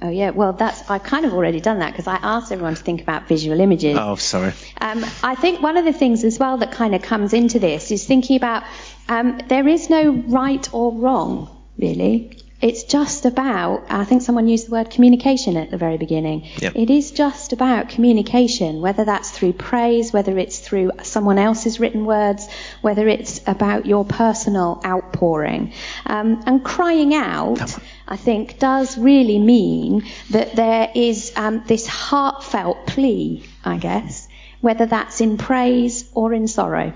Oh 0.00 0.10
yeah, 0.10 0.30
well 0.30 0.52
that's 0.52 0.90
I 0.90 0.98
kind 0.98 1.24
of 1.24 1.32
already 1.32 1.60
done 1.60 1.78
that 1.78 1.92
because 1.92 2.06
I 2.06 2.16
asked 2.16 2.52
everyone 2.52 2.74
to 2.74 2.82
think 2.82 3.00
about 3.00 3.26
visual 3.26 3.58
images. 3.58 3.96
Oh, 3.98 4.16
sorry. 4.16 4.52
Um, 4.80 5.04
I 5.22 5.34
think 5.34 5.62
one 5.62 5.76
of 5.76 5.84
the 5.84 5.92
things 5.92 6.24
as 6.24 6.38
well 6.38 6.58
that 6.58 6.72
kind 6.72 6.94
of 6.94 7.02
comes 7.02 7.32
into 7.32 7.58
this 7.58 7.90
is 7.90 8.06
thinking 8.06 8.36
about 8.36 8.64
um, 9.08 9.40
there 9.48 9.66
is 9.66 9.88
no 9.88 10.10
right 10.10 10.68
or 10.74 10.92
wrong 10.92 11.48
really. 11.78 12.38
It's 12.60 12.84
just 12.84 13.26
about, 13.26 13.84
I 13.90 14.04
think 14.04 14.22
someone 14.22 14.48
used 14.48 14.68
the 14.68 14.70
word 14.70 14.88
communication 14.88 15.56
at 15.56 15.70
the 15.70 15.76
very 15.76 15.98
beginning. 15.98 16.48
Yep. 16.62 16.72
It 16.76 16.88
is 16.88 17.10
just 17.10 17.52
about 17.52 17.90
communication, 17.90 18.80
whether 18.80 19.04
that's 19.04 19.30
through 19.30 19.54
praise, 19.54 20.12
whether 20.12 20.38
it's 20.38 20.60
through 20.60 20.92
someone 21.02 21.36
else's 21.36 21.78
written 21.78 22.06
words, 22.06 22.48
whether 22.80 23.06
it's 23.06 23.40
about 23.46 23.84
your 23.84 24.04
personal 24.04 24.80
outpouring. 24.84 25.72
Um, 26.06 26.42
and 26.46 26.64
crying 26.64 27.12
out, 27.12 27.60
I 28.08 28.16
think, 28.16 28.58
does 28.58 28.96
really 28.96 29.38
mean 29.38 30.04
that 30.30 30.56
there 30.56 30.90
is 30.94 31.32
um, 31.36 31.64
this 31.66 31.86
heartfelt 31.86 32.86
plea, 32.86 33.44
I 33.64 33.76
guess, 33.76 34.26
whether 34.62 34.86
that's 34.86 35.20
in 35.20 35.36
praise 35.36 36.08
or 36.14 36.32
in 36.32 36.48
sorrow. 36.48 36.94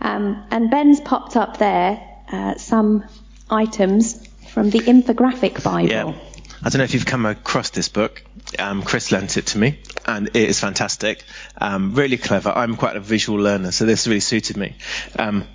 Um, 0.00 0.46
and 0.50 0.70
Ben's 0.70 1.00
popped 1.00 1.36
up 1.36 1.58
there 1.58 2.00
uh, 2.32 2.54
some 2.56 3.04
items 3.50 4.23
from 4.54 4.70
the 4.70 4.78
infographic 4.78 5.62
Bible. 5.64 5.88
Yeah. 5.88 6.14
I 6.62 6.70
don't 6.70 6.78
know 6.78 6.84
if 6.84 6.94
you've 6.94 7.04
come 7.04 7.26
across 7.26 7.70
this 7.70 7.88
book. 7.88 8.22
Um, 8.58 8.82
Chris 8.84 9.10
lent 9.10 9.36
it 9.36 9.46
to 9.48 9.58
me, 9.58 9.80
and 10.06 10.28
it 10.28 10.36
is 10.36 10.60
fantastic. 10.60 11.24
Um, 11.60 11.94
really 11.94 12.16
clever. 12.16 12.50
I'm 12.50 12.76
quite 12.76 12.96
a 12.96 13.00
visual 13.00 13.38
learner, 13.38 13.72
so 13.72 13.84
this 13.84 14.06
really 14.06 14.20
suited 14.20 14.56
me. 14.56 14.76
Um, 15.18 15.46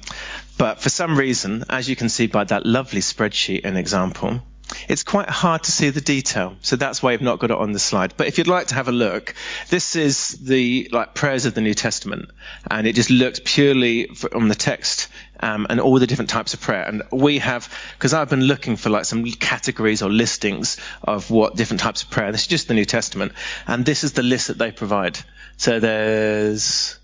but 0.58 0.82
for 0.82 0.89
some 0.89 1.18
reason, 1.18 1.63
as 1.70 1.89
you 1.89 1.96
can 1.96 2.10
see 2.10 2.27
by 2.27 2.44
that 2.44 2.65
lovely 2.65 3.00
spreadsheet 3.00 3.62
and 3.63 3.77
example, 3.77 4.41
it's 4.88 5.04
quite 5.04 5.30
hard 5.30 5.64
to 5.64 5.72
see 5.72 5.90
the 5.90 6.02
detail, 6.02 6.56
so 6.62 6.76
that's 6.76 7.02
why 7.02 7.14
I've 7.14 7.22
not 7.22 7.40
got 7.40 7.52
it 7.52 7.58
on 7.58 7.72
the 7.72 7.80
slide. 7.80 8.14
But 8.18 8.28
if 8.28 8.38
you'd 8.38 8.48
like 8.48 8.68
to 8.68 8.76
have 8.76 8.88
a 8.88 8.92
look, 8.92 9.34
this 9.70 9.96
is 9.96 10.32
the 10.34 10.90
like 10.92 11.14
prayers 11.14 11.46
of 11.46 11.54
the 11.54 11.62
New 11.62 11.74
Testament, 11.74 12.30
and 12.70 12.88
it 12.88 12.94
just 12.94 13.10
looks 13.10 13.40
purely 13.44 14.10
on 14.34 14.48
the 14.48 14.56
text 14.56 15.08
um, 15.40 15.68
and 15.70 15.80
all 15.80 16.00
the 16.00 16.08
different 16.08 16.30
types 16.30 16.54
of 16.54 16.62
prayer. 16.62 16.84
And 16.84 17.04
we 17.12 17.40
have, 17.40 17.74
because 17.98 18.14
I've 18.14 18.30
been 18.30 18.44
looking 18.44 18.76
for 18.76 18.90
like 18.90 19.06
some 19.06 19.26
categories 19.26 20.02
or 20.02 20.10
listings 20.10 20.78
of 21.04 21.32
what 21.32 21.56
different 21.56 21.82
types 21.82 22.04
of 22.04 22.10
prayer. 22.10 22.32
This 22.32 22.42
is 22.42 22.48
just 22.48 22.68
the 22.68 22.74
New 22.74 22.86
Testament, 22.86 23.34
and 23.68 23.86
this 23.86 24.04
is 24.04 24.14
the 24.14 24.24
list 24.24 24.48
that 24.48 24.58
they 24.58 24.72
provide. 24.72 25.20
So 25.58 25.80
there's 25.80 27.00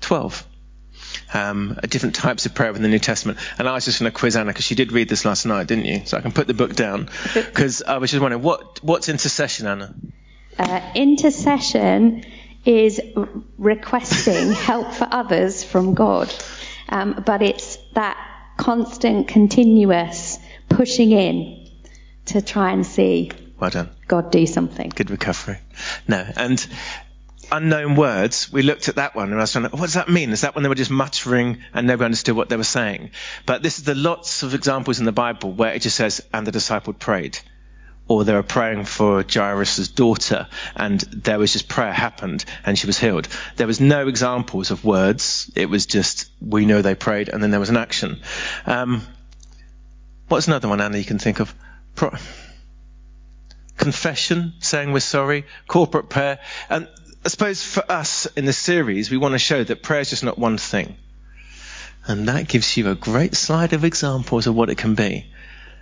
12 0.00 0.46
um, 1.32 1.78
different 1.88 2.14
types 2.14 2.46
of 2.46 2.54
prayer 2.54 2.74
in 2.74 2.82
the 2.82 2.88
New 2.88 2.98
Testament. 2.98 3.38
And 3.58 3.68
I 3.68 3.72
was 3.72 3.84
just 3.84 4.00
going 4.00 4.10
to 4.10 4.18
quiz 4.18 4.36
Anna 4.36 4.50
because 4.52 4.64
she 4.64 4.74
did 4.74 4.92
read 4.92 5.08
this 5.08 5.24
last 5.24 5.46
night, 5.46 5.66
didn't 5.66 5.86
you? 5.86 6.02
So 6.04 6.16
I 6.16 6.20
can 6.20 6.32
put 6.32 6.46
the 6.46 6.54
book 6.54 6.74
down 6.74 7.08
because 7.34 7.82
I 7.82 7.98
was 7.98 8.10
just 8.10 8.20
wondering 8.20 8.42
what 8.42 8.82
what's 8.82 9.08
intercession, 9.08 9.66
Anna? 9.66 9.94
Uh, 10.58 10.80
intercession 10.94 12.24
is 12.64 13.00
requesting 13.58 14.52
help 14.52 14.92
for 14.92 15.08
others 15.10 15.64
from 15.64 15.94
God, 15.94 16.32
um, 16.88 17.22
but 17.26 17.42
it's 17.42 17.76
that 17.94 18.16
constant, 18.56 19.28
continuous 19.28 20.38
pushing 20.68 21.12
in 21.12 21.68
to 22.26 22.40
try 22.40 22.72
and 22.72 22.86
see 22.86 23.30
well 23.58 23.70
done. 23.70 23.90
God 24.08 24.30
do 24.30 24.46
something. 24.46 24.92
Good 24.94 25.10
recovery. 25.10 25.58
No, 26.08 26.26
and 26.36 26.66
unknown 27.56 27.96
words, 27.96 28.52
we 28.52 28.62
looked 28.62 28.88
at 28.88 28.96
that 28.96 29.14
one 29.14 29.30
and 29.30 29.38
I 29.38 29.42
was 29.42 29.52
trying 29.52 29.68
to, 29.68 29.76
what 29.76 29.82
does 29.82 29.94
that 29.94 30.08
mean? 30.08 30.30
Is 30.30 30.42
that 30.42 30.54
when 30.54 30.62
they 30.62 30.68
were 30.68 30.74
just 30.74 30.90
muttering 30.90 31.62
and 31.72 31.86
nobody 31.86 32.06
understood 32.06 32.36
what 32.36 32.48
they 32.48 32.56
were 32.56 32.64
saying? 32.64 33.10
But 33.46 33.62
this 33.62 33.78
is 33.78 33.84
the 33.84 33.94
lots 33.94 34.42
of 34.42 34.54
examples 34.54 34.98
in 34.98 35.04
the 35.04 35.12
Bible 35.12 35.52
where 35.52 35.72
it 35.72 35.82
just 35.82 35.96
says, 35.96 36.20
and 36.32 36.46
the 36.46 36.52
disciple 36.52 36.92
prayed. 36.92 37.38
Or 38.06 38.24
they 38.24 38.34
were 38.34 38.42
praying 38.42 38.84
for 38.84 39.24
Jairus' 39.24 39.88
daughter 39.88 40.48
and 40.76 41.00
there 41.00 41.38
was 41.38 41.52
just 41.52 41.68
prayer 41.68 41.92
happened 41.92 42.44
and 42.66 42.78
she 42.78 42.86
was 42.86 42.98
healed. 42.98 43.28
There 43.56 43.66
was 43.66 43.80
no 43.80 44.08
examples 44.08 44.70
of 44.70 44.84
words. 44.84 45.50
It 45.56 45.70
was 45.70 45.86
just, 45.86 46.30
we 46.40 46.66
know 46.66 46.82
they 46.82 46.94
prayed 46.94 47.30
and 47.30 47.42
then 47.42 47.50
there 47.50 47.60
was 47.60 47.70
an 47.70 47.78
action. 47.78 48.20
Um, 48.66 49.02
what's 50.28 50.48
another 50.48 50.68
one, 50.68 50.80
Anna, 50.80 50.98
you 50.98 51.04
can 51.04 51.18
think 51.18 51.40
of? 51.40 51.54
Pro- 51.94 52.18
confession, 53.76 54.54
saying 54.60 54.92
we're 54.92 55.00
sorry, 55.00 55.44
corporate 55.66 56.08
prayer. 56.08 56.40
And 56.68 56.88
I 57.24 57.30
suppose 57.30 57.62
for 57.62 57.90
us 57.90 58.26
in 58.36 58.44
this 58.44 58.58
series, 58.58 59.10
we 59.10 59.16
want 59.16 59.32
to 59.32 59.38
show 59.38 59.64
that 59.64 59.82
prayer 59.82 60.00
is 60.00 60.10
just 60.10 60.24
not 60.24 60.38
one 60.38 60.58
thing. 60.58 60.96
And 62.06 62.28
that 62.28 62.48
gives 62.48 62.76
you 62.76 62.90
a 62.90 62.94
great 62.94 63.34
slide 63.34 63.72
of 63.72 63.82
examples 63.82 64.46
of 64.46 64.54
what 64.54 64.68
it 64.68 64.76
can 64.76 64.94
be. 64.94 65.26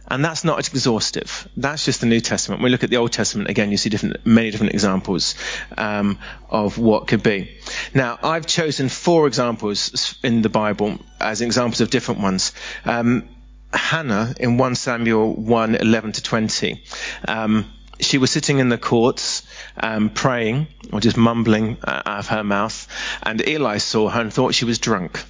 And 0.07 0.25
that's 0.25 0.45
not 0.45 0.61
exhaustive. 0.61 1.49
That's 1.57 1.85
just 1.85 2.01
the 2.01 2.07
New 2.07 2.21
Testament. 2.21 2.61
When 2.61 2.67
we 2.67 2.71
look 2.71 2.85
at 2.85 2.91
the 2.91 2.99
Old 2.99 3.11
Testament, 3.11 3.51
again, 3.51 3.73
you 3.73 3.77
see 3.77 3.91
different, 3.91 4.25
many 4.25 4.53
different 4.53 4.73
examples 4.73 5.35
um, 5.77 6.21
of 6.49 6.79
what 6.79 7.09
could 7.09 7.25
be. 7.25 7.59
Now, 7.93 8.21
I've 8.23 8.47
chosen 8.47 8.89
four 8.89 9.27
examples 9.27 10.17
in 10.23 10.43
the 10.43 10.49
Bible 10.49 11.01
as 11.21 11.41
examples 11.41 11.81
of 11.81 11.91
different 11.91 12.21
ones. 12.21 12.53
Um, 12.85 13.29
Hannah 13.73 14.33
in 14.39 14.59
1 14.59 14.75
Samuel 14.77 15.35
1, 15.35 15.75
11 15.75 16.13
to 16.13 16.23
20. 16.23 16.85
Um, 17.27 17.73
she 17.99 18.19
was 18.19 18.31
sitting 18.31 18.59
in 18.59 18.69
the 18.69 18.79
courts 18.79 19.43
um, 19.77 20.11
praying 20.11 20.67
or 20.93 21.01
just 21.01 21.17
mumbling 21.17 21.79
uh, 21.85 22.03
out 22.05 22.19
of 22.21 22.27
her 22.29 22.45
mouth, 22.45 22.89
and 23.23 23.47
Eli 23.47 23.79
saw 23.79 24.09
her 24.09 24.21
and 24.21 24.33
thought 24.33 24.55
she 24.55 24.65
was 24.65 24.79
drunk. 24.79 25.23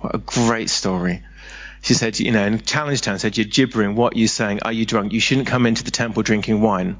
What 0.00 0.14
a 0.14 0.18
great 0.18 0.70
story. 0.70 1.22
She 1.82 1.94
said, 1.94 2.18
you 2.18 2.32
know, 2.32 2.44
and 2.44 2.64
challenged 2.64 3.04
her 3.04 3.12
and 3.12 3.20
said, 3.20 3.36
You're 3.36 3.46
gibbering. 3.46 3.94
What 3.94 4.14
are 4.14 4.18
you 4.18 4.28
saying? 4.28 4.60
Are 4.62 4.72
you 4.72 4.84
drunk? 4.84 5.12
You 5.12 5.20
shouldn't 5.20 5.46
come 5.46 5.66
into 5.66 5.84
the 5.84 5.90
temple 5.90 6.22
drinking 6.22 6.60
wine. 6.60 6.98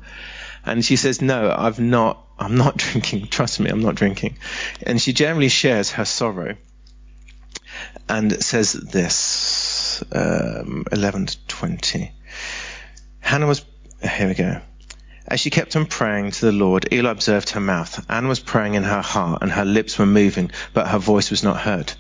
And 0.65 0.85
she 0.85 0.97
says, 0.97 1.21
No, 1.21 1.55
I've 1.57 1.81
not. 1.81 2.25
I'm 2.39 2.57
not 2.57 2.77
drinking. 2.85 3.27
Trust 3.29 3.61
me, 3.61 3.71
I'm 3.71 3.83
not 3.83 3.97
drinking. 3.97 4.39
And 4.83 5.01
she 5.01 5.13
generally 5.13 5.49
shares 5.49 5.93
her 5.93 6.05
sorrow 6.05 6.57
and 8.09 8.43
says 8.43 8.73
this 8.73 10.03
um, 10.13 10.85
11 10.93 11.27
to 11.27 11.47
20. 11.47 12.13
Hannah 13.21 13.47
was. 13.47 13.65
Here 14.01 14.29
we 14.29 14.35
go. 14.35 14.61
As 15.31 15.41
she 15.41 15.51
kept 15.51 15.77
on 15.77 15.85
praying 15.85 16.31
to 16.31 16.47
the 16.47 16.53
Lord, 16.53 16.89
Eli 16.91 17.11
observed 17.11 17.51
her 17.51 17.61
mouth. 17.61 18.03
Hannah 18.09 18.29
was 18.29 18.41
praying 18.41 18.77
in 18.77 18.85
her 18.85 19.03
heart, 19.03 19.43
and 19.43 19.53
her 19.53 19.65
lips 19.67 19.99
were 19.99 20.07
moving, 20.07 20.51
but 20.73 20.89
her 20.89 20.99
voice 20.99 21.31
was 21.31 21.43
not 21.43 21.61
heard. 21.61 21.93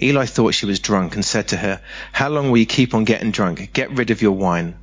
Eli 0.00 0.26
thought 0.26 0.54
she 0.54 0.66
was 0.66 0.78
drunk 0.78 1.16
and 1.16 1.24
said 1.24 1.48
to 1.48 1.56
her, 1.56 1.80
How 2.12 2.28
long 2.28 2.48
will 2.48 2.58
you 2.58 2.66
keep 2.66 2.94
on 2.94 3.02
getting 3.02 3.32
drunk? 3.32 3.72
Get 3.72 3.90
rid 3.90 4.12
of 4.12 4.22
your 4.22 4.36
wine. 4.36 4.76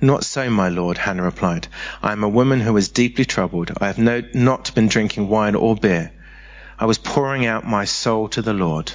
Not 0.00 0.24
so, 0.24 0.50
my 0.50 0.68
lord, 0.68 0.98
Hannah 0.98 1.24
replied. 1.24 1.66
I 2.00 2.12
am 2.12 2.22
a 2.22 2.28
woman 2.28 2.60
who 2.60 2.76
is 2.76 2.90
deeply 2.90 3.24
troubled. 3.24 3.72
I 3.80 3.88
have 3.88 3.98
no, 3.98 4.22
not 4.32 4.72
been 4.76 4.86
drinking 4.86 5.28
wine 5.28 5.56
or 5.56 5.74
beer. 5.74 6.12
I 6.78 6.86
was 6.86 6.98
pouring 6.98 7.44
out 7.44 7.66
my 7.66 7.86
soul 7.86 8.28
to 8.28 8.42
the 8.42 8.54
Lord. 8.54 8.92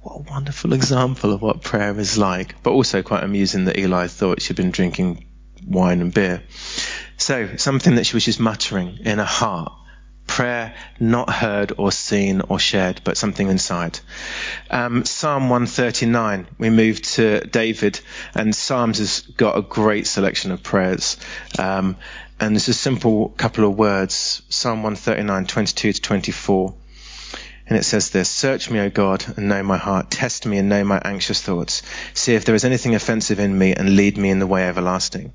What 0.00 0.20
a 0.20 0.30
wonderful 0.30 0.72
example 0.72 1.34
of 1.34 1.42
what 1.42 1.60
prayer 1.60 1.98
is 1.98 2.16
like, 2.16 2.54
but 2.62 2.70
also 2.70 3.02
quite 3.02 3.24
amusing 3.24 3.66
that 3.66 3.78
Eli 3.78 4.06
thought 4.06 4.40
she'd 4.40 4.56
been 4.56 4.70
drinking 4.70 5.26
wine 5.66 6.00
and 6.00 6.12
beer. 6.12 6.42
So 7.16 7.56
something 7.56 7.96
that 7.96 8.06
she 8.06 8.16
was 8.16 8.24
just 8.24 8.40
muttering 8.40 8.98
in 9.04 9.18
her 9.18 9.24
heart. 9.24 9.72
Prayer 10.26 10.74
not 11.00 11.28
heard 11.28 11.72
or 11.76 11.90
seen 11.90 12.40
or 12.48 12.60
shared, 12.60 13.00
but 13.02 13.16
something 13.16 13.48
inside. 13.48 13.98
Um, 14.70 15.04
Psalm 15.04 15.50
139, 15.50 16.46
we 16.56 16.70
move 16.70 17.02
to 17.02 17.40
David, 17.40 18.00
and 18.32 18.54
Psalms 18.54 18.98
has 18.98 19.20
got 19.20 19.58
a 19.58 19.62
great 19.62 20.06
selection 20.06 20.52
of 20.52 20.62
prayers. 20.62 21.16
Um, 21.58 21.96
and 22.38 22.56
it's 22.56 22.68
a 22.68 22.74
simple 22.74 23.30
couple 23.30 23.64
of 23.64 23.76
words 23.76 24.42
Psalm 24.48 24.82
139, 24.82 25.46
22 25.46 25.92
to 25.92 26.00
24. 26.00 26.74
And 27.66 27.78
it 27.78 27.84
says 27.84 28.10
this 28.10 28.28
Search 28.28 28.68
me, 28.68 28.80
O 28.80 28.90
God, 28.90 29.24
and 29.36 29.48
know 29.48 29.62
my 29.62 29.76
heart. 29.76 30.10
Test 30.10 30.44
me 30.44 30.58
and 30.58 30.68
know 30.68 30.82
my 30.84 31.00
anxious 31.04 31.40
thoughts. 31.40 31.82
See 32.14 32.34
if 32.34 32.44
there 32.44 32.54
is 32.54 32.64
anything 32.64 32.94
offensive 32.94 33.38
in 33.38 33.56
me, 33.56 33.74
and 33.74 33.94
lead 33.94 34.18
me 34.18 34.30
in 34.30 34.40
the 34.40 34.46
way 34.46 34.66
everlasting. 34.66 35.32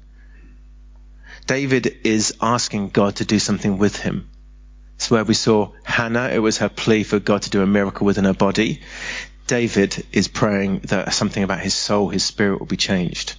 David 1.47 1.99
is 2.03 2.35
asking 2.41 2.89
God 2.89 3.17
to 3.17 3.25
do 3.25 3.39
something 3.39 3.77
with 3.77 3.97
him. 3.97 4.29
It's 4.95 5.11
where 5.11 5.23
we 5.23 5.33
saw 5.33 5.71
Hannah, 5.83 6.29
it 6.29 6.39
was 6.39 6.57
her 6.59 6.69
plea 6.69 7.03
for 7.03 7.19
God 7.19 7.43
to 7.43 7.49
do 7.49 7.61
a 7.61 7.67
miracle 7.67 8.05
within 8.05 8.25
her 8.25 8.33
body. 8.33 8.81
David 9.45 10.05
is 10.11 10.27
praying 10.27 10.79
that 10.85 11.13
something 11.13 11.43
about 11.43 11.59
his 11.59 11.73
soul, 11.73 12.09
his 12.09 12.23
spirit 12.23 12.59
will 12.59 12.65
be 12.65 12.77
changed. 12.77 13.35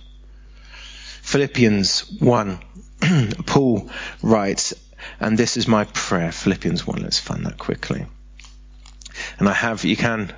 Philippians 1.23 2.21
1, 2.21 2.59
Paul 3.47 3.91
writes, 4.23 4.75
and 5.19 5.37
this 5.37 5.57
is 5.57 5.67
my 5.67 5.85
prayer. 5.85 6.31
Philippians 6.31 6.87
1, 6.87 7.03
let's 7.03 7.19
find 7.19 7.45
that 7.47 7.59
quickly. 7.59 8.07
And 9.39 9.49
I 9.49 9.53
have, 9.53 9.85
you 9.85 9.97
can 9.97 10.33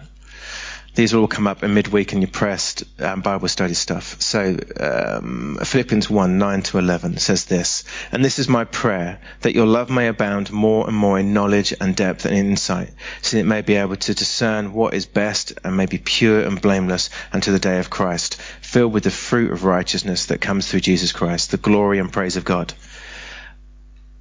these 0.98 1.14
will 1.14 1.20
all 1.20 1.28
come 1.28 1.46
up 1.46 1.62
in 1.62 1.74
midweek 1.74 2.12
in 2.12 2.22
your 2.22 2.28
pressed 2.28 2.82
um, 3.00 3.20
Bible 3.20 3.46
study 3.46 3.74
stuff. 3.74 4.20
So 4.20 4.56
um, 4.80 5.56
Philippians 5.62 6.10
1, 6.10 6.38
9 6.38 6.62
to 6.62 6.78
11 6.78 7.18
says 7.18 7.44
this, 7.44 7.84
and 8.10 8.24
this 8.24 8.40
is 8.40 8.48
my 8.48 8.64
prayer, 8.64 9.20
that 9.42 9.54
your 9.54 9.66
love 9.66 9.90
may 9.90 10.08
abound 10.08 10.50
more 10.50 10.88
and 10.88 10.96
more 10.96 11.16
in 11.20 11.32
knowledge 11.32 11.72
and 11.80 11.94
depth 11.94 12.24
and 12.24 12.34
insight, 12.34 12.90
so 13.22 13.36
that 13.36 13.42
it 13.42 13.46
may 13.46 13.62
be 13.62 13.76
able 13.76 13.94
to 13.94 14.12
discern 14.12 14.72
what 14.72 14.92
is 14.92 15.06
best 15.06 15.52
and 15.62 15.76
may 15.76 15.86
be 15.86 15.98
pure 15.98 16.40
and 16.40 16.60
blameless 16.60 17.10
unto 17.32 17.52
the 17.52 17.60
day 17.60 17.78
of 17.78 17.90
Christ, 17.90 18.34
filled 18.60 18.92
with 18.92 19.04
the 19.04 19.12
fruit 19.12 19.52
of 19.52 19.62
righteousness 19.62 20.26
that 20.26 20.40
comes 20.40 20.66
through 20.66 20.80
Jesus 20.80 21.12
Christ, 21.12 21.52
the 21.52 21.58
glory 21.58 22.00
and 22.00 22.12
praise 22.12 22.36
of 22.36 22.44
God 22.44 22.74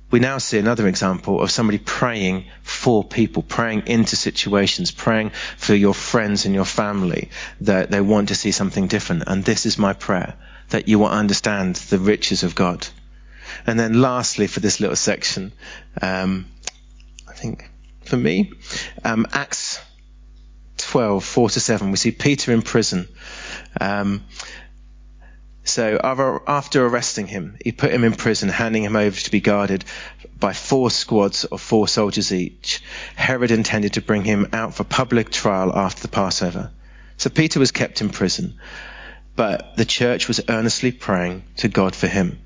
we 0.10 0.20
now 0.20 0.38
see 0.38 0.58
another 0.58 0.88
example 0.88 1.42
of 1.42 1.52
somebody 1.52 1.78
praying 1.78 2.46
for 2.64 3.04
people, 3.04 3.44
praying 3.44 3.88
into 3.88 4.16
situations, 4.16 4.92
praying 4.92 5.32
for 5.58 5.76
your 5.76 5.94
friends 5.94 6.46
and 6.46 6.56
your 6.56 6.66
family 6.66 7.30
that 7.62 7.92
they 7.92 8.00
want 8.00 8.30
to 8.30 8.36
see 8.36 8.52
something 8.52 8.88
different. 8.88 9.24
And 9.28 9.44
this 9.44 9.66
is 9.66 9.78
my 9.78 9.94
prayer, 9.94 10.36
that 10.70 10.88
you 10.88 11.00
will 11.00 11.08
understand 11.08 11.76
the 11.76 12.00
riches 12.00 12.44
of 12.44 12.56
God. 12.56 12.88
And 13.66 13.80
then 13.80 14.02
lastly, 14.02 14.48
for 14.48 14.62
this 14.62 14.80
little 14.80 14.96
section, 14.96 15.52
um, 16.02 16.48
I 17.28 17.34
think 17.34 17.70
for 18.06 18.18
me, 18.18 18.54
um, 19.04 19.28
Acts 19.34 19.82
12, 20.78 21.24
4 21.24 21.50
to 21.50 21.60
7, 21.60 21.92
we 21.92 21.98
see 21.98 22.12
Peter 22.12 22.54
in 22.54 22.62
prison. 22.62 23.10
Um, 23.82 24.24
so 25.68 26.00
after 26.48 26.86
arresting 26.86 27.28
him, 27.28 27.58
he 27.64 27.72
put 27.72 27.92
him 27.92 28.04
in 28.04 28.14
prison, 28.14 28.50
handing 28.50 28.84
him 28.84 28.96
over 28.96 29.20
to 29.20 29.32
be 29.32 29.42
guarded 29.42 29.86
by 30.40 30.54
four 30.54 30.90
squads 30.90 31.46
of 31.46 31.62
four 31.62 31.88
soldiers 31.88 32.32
each. 32.32 32.82
Herod 33.16 33.52
intended 33.52 33.94
to 33.94 34.02
bring 34.02 34.24
him 34.24 34.48
out 34.54 34.76
for 34.76 34.84
public 34.84 35.30
trial 35.32 35.76
after 35.76 36.02
the 36.02 36.08
Passover. 36.08 36.72
So 37.18 37.30
Peter 37.30 37.60
was 37.60 37.72
kept 37.72 38.02
in 38.02 38.10
prison. 38.10 38.60
but 39.38 39.78
the 39.78 39.86
church 39.86 40.28
was 40.28 40.42
earnestly 40.50 40.92
praying 40.92 41.44
to 41.58 41.68
God 41.68 41.96
for 41.96 42.08
him. 42.08 42.40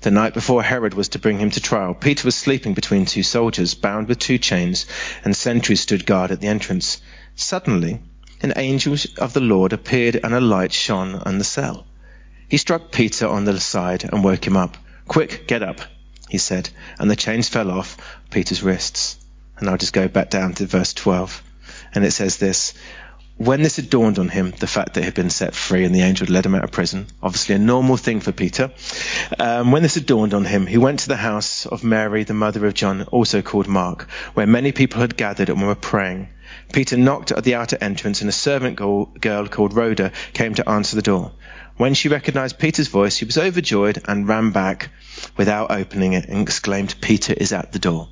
The 0.00 0.10
night 0.10 0.34
before 0.34 0.62
Herod 0.62 0.94
was 0.94 1.08
to 1.10 1.18
bring 1.18 1.38
him 1.38 1.50
to 1.50 1.60
trial, 1.60 1.94
Peter 1.94 2.26
was 2.26 2.34
sleeping 2.34 2.74
between 2.74 3.06
two 3.06 3.22
soldiers, 3.22 3.74
bound 3.74 4.08
with 4.08 4.18
two 4.18 4.38
chains, 4.38 4.86
and 5.24 5.34
sentries 5.34 5.80
stood 5.80 6.06
guard 6.06 6.30
at 6.30 6.40
the 6.40 6.48
entrance. 6.48 7.00
Suddenly, 7.36 8.00
an 8.42 8.52
angel 8.56 8.96
of 9.18 9.32
the 9.32 9.40
Lord 9.40 9.72
appeared, 9.72 10.20
and 10.22 10.34
a 10.34 10.40
light 10.40 10.72
shone 10.72 11.14
on 11.14 11.38
the 11.38 11.44
cell. 11.44 11.86
He 12.48 12.56
struck 12.56 12.90
Peter 12.90 13.26
on 13.26 13.44
the 13.44 13.60
side 13.60 14.04
and 14.04 14.24
woke 14.24 14.46
him 14.46 14.56
up. 14.56 14.76
Quick, 15.06 15.46
get 15.46 15.62
up, 15.62 15.80
he 16.28 16.38
said, 16.38 16.70
and 16.98 17.10
the 17.10 17.16
chains 17.16 17.48
fell 17.48 17.70
off 17.70 17.96
Peter's 18.30 18.62
wrists. 18.62 19.16
And 19.58 19.68
I'll 19.68 19.76
just 19.76 19.92
go 19.92 20.08
back 20.08 20.30
down 20.30 20.54
to 20.54 20.66
verse 20.66 20.94
12. 20.94 21.42
And 21.94 22.04
it 22.04 22.12
says 22.12 22.36
this 22.36 22.74
when 23.38 23.62
this 23.62 23.76
had 23.76 23.88
dawned 23.88 24.18
on 24.18 24.28
him, 24.28 24.52
the 24.58 24.66
fact 24.66 24.94
that 24.94 25.00
he 25.00 25.04
had 25.04 25.14
been 25.14 25.30
set 25.30 25.54
free 25.54 25.84
and 25.84 25.94
the 25.94 26.02
angel 26.02 26.26
had 26.26 26.32
led 26.32 26.44
him 26.44 26.56
out 26.56 26.64
of 26.64 26.72
prison, 26.72 27.06
obviously 27.22 27.54
a 27.54 27.58
normal 27.58 27.96
thing 27.96 28.18
for 28.18 28.32
Peter, 28.32 28.72
um, 29.38 29.70
when 29.70 29.82
this 29.82 29.94
had 29.94 30.06
dawned 30.06 30.34
on 30.34 30.44
him, 30.44 30.66
he 30.66 30.76
went 30.76 31.00
to 31.00 31.08
the 31.08 31.16
house 31.16 31.64
of 31.64 31.84
Mary, 31.84 32.24
the 32.24 32.34
mother 32.34 32.66
of 32.66 32.74
John, 32.74 33.02
also 33.04 33.40
called 33.40 33.68
Mark, 33.68 34.10
where 34.34 34.46
many 34.46 34.72
people 34.72 35.00
had 35.00 35.16
gathered 35.16 35.50
and 35.50 35.64
were 35.64 35.76
praying. 35.76 36.28
Peter 36.72 36.96
knocked 36.96 37.30
at 37.30 37.44
the 37.44 37.54
outer 37.54 37.78
entrance, 37.80 38.22
and 38.22 38.28
a 38.28 38.32
servant 38.32 38.74
girl 38.76 39.46
called 39.46 39.72
Rhoda 39.72 40.10
came 40.32 40.54
to 40.54 40.68
answer 40.68 40.96
the 40.96 41.02
door. 41.02 41.30
When 41.78 41.94
she 41.94 42.08
recognized 42.08 42.58
Peter's 42.58 42.88
voice, 42.88 43.16
she 43.16 43.24
was 43.24 43.38
overjoyed 43.38 44.02
and 44.06 44.28
ran 44.28 44.50
back 44.50 44.90
without 45.36 45.70
opening 45.70 46.12
it 46.12 46.28
and 46.28 46.42
exclaimed, 46.42 46.94
Peter 47.00 47.32
is 47.32 47.52
at 47.52 47.72
the 47.72 47.78
door. 47.78 48.08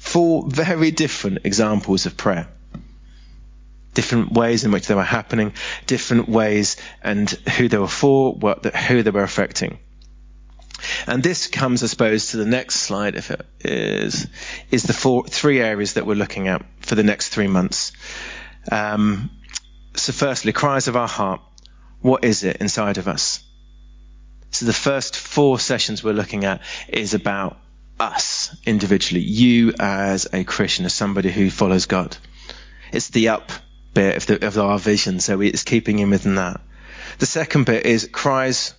Four 0.00 0.48
very 0.48 0.90
different 0.90 1.40
examples 1.44 2.06
of 2.06 2.16
prayer 2.16 2.48
different 3.94 4.32
ways 4.32 4.64
in 4.64 4.72
which 4.72 4.86
they 4.86 4.94
were 4.94 5.02
happening, 5.02 5.52
different 5.86 6.28
ways 6.28 6.76
and 7.02 7.28
who 7.30 7.68
they 7.68 7.78
were 7.78 7.86
for, 7.86 8.32
what, 8.32 8.64
who 8.74 9.02
they 9.02 9.10
were 9.10 9.22
affecting. 9.22 9.78
And 11.06 11.22
this 11.22 11.46
comes, 11.46 11.82
I 11.82 11.86
suppose, 11.86 12.30
to 12.30 12.38
the 12.38 12.46
next 12.46 12.76
slide, 12.76 13.14
if 13.14 13.30
it 13.30 13.46
is, 13.60 14.26
is 14.70 14.82
the 14.84 14.92
four, 14.92 15.26
three 15.26 15.60
areas 15.60 15.94
that 15.94 16.06
we're 16.06 16.14
looking 16.14 16.48
at 16.48 16.64
for 16.80 16.94
the 16.94 17.04
next 17.04 17.28
three 17.28 17.46
months. 17.46 17.92
Um, 18.70 19.30
so 19.94 20.12
firstly, 20.12 20.52
cries 20.52 20.88
of 20.88 20.96
our 20.96 21.08
heart. 21.08 21.40
What 22.02 22.24
is 22.24 22.44
it 22.44 22.56
inside 22.58 22.98
of 22.98 23.08
us? 23.08 23.42
So 24.50 24.66
the 24.66 24.72
first 24.72 25.16
four 25.16 25.58
sessions 25.58 26.04
we're 26.04 26.12
looking 26.12 26.44
at 26.44 26.60
is 26.88 27.14
about 27.14 27.58
us 27.98 28.54
individually, 28.66 29.22
you 29.22 29.72
as 29.78 30.26
a 30.32 30.44
Christian, 30.44 30.84
as 30.84 30.92
somebody 30.92 31.30
who 31.30 31.48
follows 31.48 31.86
God. 31.86 32.16
It's 32.92 33.08
the 33.08 33.28
up 33.28 33.50
bit 33.94 34.16
of, 34.16 34.26
the, 34.26 34.46
of 34.46 34.58
our 34.58 34.78
vision, 34.78 35.20
so 35.20 35.40
it's 35.40 35.62
keeping 35.62 35.98
him 35.98 36.10
within 36.10 36.34
that. 36.34 36.60
The 37.18 37.26
second 37.26 37.66
bit 37.66 37.86
is 37.86 38.08
cries. 38.10 38.74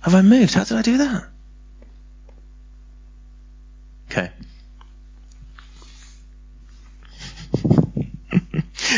Have 0.00 0.14
I 0.14 0.22
moved? 0.22 0.54
How 0.54 0.64
did 0.64 0.76
I 0.76 0.82
do 0.82 0.98
that? 0.98 1.28
Okay. 4.10 4.30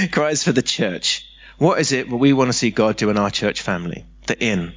cries 0.13 0.43
for 0.43 0.53
the 0.53 0.63
church. 0.63 1.30
What 1.61 1.79
is 1.79 1.93
it 1.93 2.09
that 2.09 2.17
we 2.17 2.33
want 2.33 2.49
to 2.49 2.55
see 2.55 2.71
God 2.71 2.97
do 2.97 3.11
in 3.11 3.19
our 3.19 3.31
church 3.31 3.61
family? 3.61 4.07
The 4.27 4.43
in. 4.43 4.73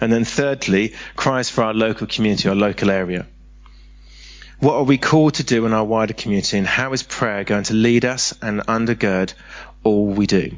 And 0.00 0.12
then 0.12 0.24
thirdly, 0.24 0.94
cries 1.16 1.50
for 1.50 1.64
our 1.64 1.74
local 1.74 2.06
community, 2.06 2.48
our 2.48 2.54
local 2.54 2.92
area. 2.92 3.26
What 4.60 4.74
are 4.74 4.84
we 4.84 4.98
called 4.98 5.34
to 5.34 5.42
do 5.42 5.66
in 5.66 5.72
our 5.72 5.84
wider 5.84 6.14
community, 6.14 6.58
and 6.58 6.66
how 6.66 6.92
is 6.92 7.02
prayer 7.02 7.42
going 7.42 7.64
to 7.64 7.74
lead 7.74 8.04
us 8.04 8.32
and 8.40 8.60
undergird 8.60 9.34
all 9.82 10.06
we 10.06 10.28
do? 10.28 10.54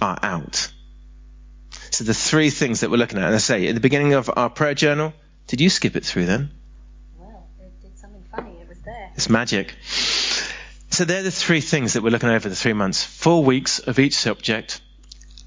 Are 0.00 0.18
out. 0.22 0.72
So 1.90 2.04
the 2.04 2.14
three 2.14 2.48
things 2.48 2.80
that 2.80 2.90
we're 2.90 2.96
looking 2.96 3.18
at, 3.18 3.26
and 3.26 3.34
I 3.34 3.38
say 3.38 3.68
at 3.68 3.74
the 3.74 3.82
beginning 3.82 4.14
of 4.14 4.30
our 4.34 4.48
prayer 4.48 4.72
journal, 4.72 5.12
did 5.48 5.60
you 5.60 5.68
skip 5.68 5.94
it 5.94 6.06
through 6.06 6.24
then? 6.24 6.52
Well, 7.18 7.46
it 7.60 7.82
did 7.82 7.98
something 7.98 8.24
funny. 8.34 8.52
It 8.62 8.68
was 8.70 8.78
there. 8.78 9.12
It's 9.14 9.28
magic. 9.28 9.74
So 10.92 11.06
they're 11.06 11.22
the 11.22 11.30
three 11.30 11.62
things 11.62 11.94
that 11.94 12.02
we're 12.02 12.10
looking 12.10 12.28
over 12.28 12.50
the 12.50 12.54
three 12.54 12.74
months. 12.74 13.02
Four 13.02 13.42
weeks 13.42 13.78
of 13.78 13.98
each 13.98 14.14
subject, 14.14 14.82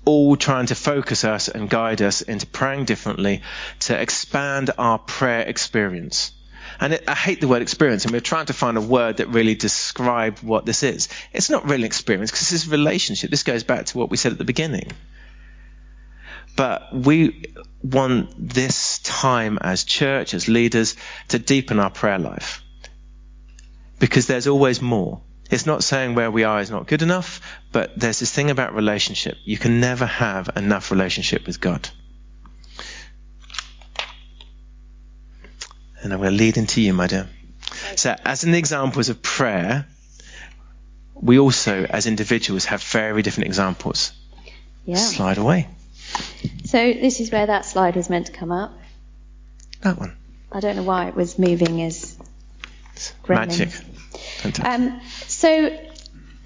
all 0.04 0.36
trying 0.36 0.66
to 0.66 0.76
focus 0.76 1.24
us 1.24 1.50
and 1.50 1.70
guide 1.70 2.02
us 2.02 2.24
into 2.24 2.48
praying 2.48 2.86
differently 2.86 3.44
to 3.82 4.02
expand 4.02 4.72
our 4.80 4.98
prayer 4.98 5.42
experience. 5.42 6.32
And 6.80 6.94
it, 6.94 7.04
I 7.08 7.14
hate 7.14 7.42
the 7.42 7.48
word 7.48 7.62
experience, 7.62 8.06
and 8.06 8.12
we're 8.12 8.22
trying 8.22 8.48
to 8.48 8.54
find 8.54 8.76
a 8.76 8.82
word 8.82 9.18
that 9.18 9.28
really 9.28 9.54
describes 9.54 10.42
what 10.42 10.66
this 10.66 10.82
is. 10.82 11.10
It's 11.32 11.52
not 11.52 11.70
really 11.70 11.86
experience 11.86 12.32
because 12.32 12.52
is 12.52 12.68
relationship. 12.68 13.30
This 13.30 13.44
goes 13.44 13.64
back 13.64 13.86
to 13.86 14.00
what 14.00 14.10
we 14.10 14.18
said 14.18 14.32
at 14.32 14.40
the 14.40 14.46
beginning. 14.46 14.94
But 16.56 16.92
we 16.92 17.54
want 17.84 18.34
this 18.36 18.98
time 18.98 19.60
as 19.62 19.84
church, 19.84 20.34
as 20.34 20.48
leaders, 20.48 20.96
to 21.28 21.38
deepen 21.38 21.80
our 21.80 21.92
prayer 21.92 22.18
life. 22.18 22.64
Because 24.00 24.26
there's 24.26 24.48
always 24.48 24.82
more. 24.82 25.22
It's 25.52 25.66
not 25.66 25.84
saying 25.84 26.16
where 26.16 26.32
we 26.32 26.44
are 26.44 26.60
is 26.60 26.72
not 26.72 26.88
good 26.88 27.02
enough, 27.02 27.40
but 27.72 27.98
there's 27.98 28.20
this 28.20 28.32
thing 28.32 28.50
about 28.50 28.74
relationship. 28.74 29.38
You 29.44 29.58
can 29.58 29.80
never 29.80 30.06
have 30.06 30.50
enough 30.56 30.92
relationship 30.92 31.46
with 31.46 31.62
God. 31.62 31.88
And 36.02 36.14
I'm 36.14 36.20
going 36.20 36.32
to 36.32 36.38
lead 36.38 36.58
into 36.58 36.82
you, 36.82 36.94
my 36.94 37.08
dear. 37.08 37.28
So, 37.96 38.16
as 38.24 38.44
an 38.44 38.54
examples 38.54 39.10
of 39.10 39.22
prayer, 39.22 39.88
we 41.14 41.40
also, 41.40 41.84
as 41.84 42.06
individuals, 42.06 42.66
have 42.66 42.82
very 42.84 43.22
different 43.22 43.48
examples. 43.48 44.12
Yeah. 44.86 44.98
Slide 44.98 45.38
away. 45.38 45.68
So, 46.66 46.78
this 46.94 47.20
is 47.20 47.32
where 47.32 47.46
that 47.46 47.66
slide 47.66 47.96
was 47.96 48.10
meant 48.10 48.28
to 48.28 48.32
come 48.32 48.52
up. 48.52 48.74
That 49.82 50.00
one. 50.00 50.16
I 50.52 50.60
don't 50.60 50.76
know 50.76 50.84
why 50.84 51.08
it 51.08 51.16
was 51.16 51.38
moving 51.38 51.82
as 51.82 52.18
Magic. 53.28 53.70
Um, 54.64 55.02
so, 55.36 55.78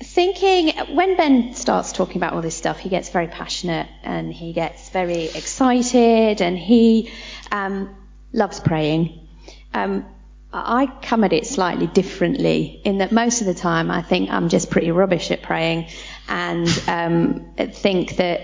thinking 0.02 0.76
when 0.96 1.16
Ben 1.16 1.54
starts 1.54 1.92
talking 1.92 2.18
about 2.18 2.34
all 2.34 2.42
this 2.42 2.56
stuff, 2.56 2.80
he 2.80 2.90
gets 2.90 3.10
very 3.10 3.28
passionate 3.28 3.88
and 4.02 4.34
he 4.34 4.52
gets 4.52 4.90
very 4.90 5.26
excited 5.26 6.42
and 6.42 6.58
he 6.58 7.12
um, 7.52 7.96
loves 8.34 8.60
praying. 8.60 9.28
Um, 9.76 10.08
I 10.52 10.88
come 11.04 11.24
at 11.24 11.34
it 11.34 11.46
slightly 11.46 11.86
differently 11.86 12.82
in 12.84 12.98
that 12.98 13.12
most 13.12 13.42
of 13.42 13.48
the 13.48 13.54
time 13.54 13.92
I 13.92 14.02
think 14.02 14.32
I'm 14.32 14.50
just 14.50 14.72
pretty 14.72 14.90
rubbish 14.90 15.30
at 15.30 15.44
praying 15.44 15.90
and 16.28 16.68
um, 16.88 17.54
think 17.72 18.16
that 18.16 18.42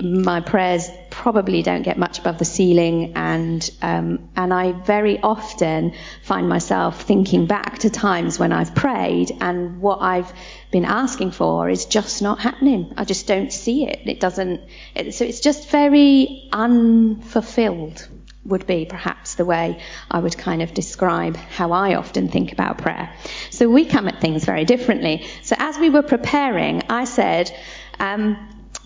my 0.00 0.40
prayers 0.40 0.88
probably 1.12 1.62
don't 1.62 1.82
get 1.82 1.98
much 1.98 2.18
above 2.18 2.38
the 2.38 2.44
ceiling 2.44 3.12
and 3.14 3.70
um, 3.82 4.30
and 4.34 4.52
I 4.52 4.72
very 4.72 5.20
often 5.20 5.92
find 6.22 6.48
myself 6.48 7.02
thinking 7.02 7.46
back 7.46 7.80
to 7.80 7.90
times 7.90 8.38
when 8.38 8.50
I've 8.50 8.74
prayed 8.74 9.30
and 9.40 9.80
what 9.80 10.00
I've 10.00 10.32
been 10.70 10.86
asking 10.86 11.32
for 11.32 11.68
is 11.68 11.84
just 11.84 12.22
not 12.22 12.40
happening. 12.40 12.94
I 12.96 13.04
just 13.04 13.26
don't 13.26 13.52
see 13.52 13.86
it. 13.86 14.00
It 14.06 14.20
doesn't. 14.20 14.62
It, 14.94 15.14
so 15.14 15.26
it's 15.26 15.40
just 15.40 15.68
very 15.68 16.48
unfulfilled 16.50 18.08
would 18.44 18.66
be 18.66 18.86
perhaps 18.86 19.34
the 19.34 19.44
way 19.44 19.80
I 20.10 20.18
would 20.18 20.36
kind 20.36 20.62
of 20.62 20.74
describe 20.74 21.36
how 21.36 21.72
I 21.72 21.94
often 21.94 22.28
think 22.28 22.52
about 22.52 22.78
prayer. 22.78 23.14
So 23.50 23.68
we 23.68 23.84
come 23.84 24.08
at 24.08 24.20
things 24.20 24.44
very 24.44 24.64
differently. 24.64 25.26
So 25.42 25.54
as 25.58 25.78
we 25.78 25.90
were 25.90 26.02
preparing, 26.02 26.82
I 26.88 27.04
said, 27.04 27.56
um, 28.00 28.36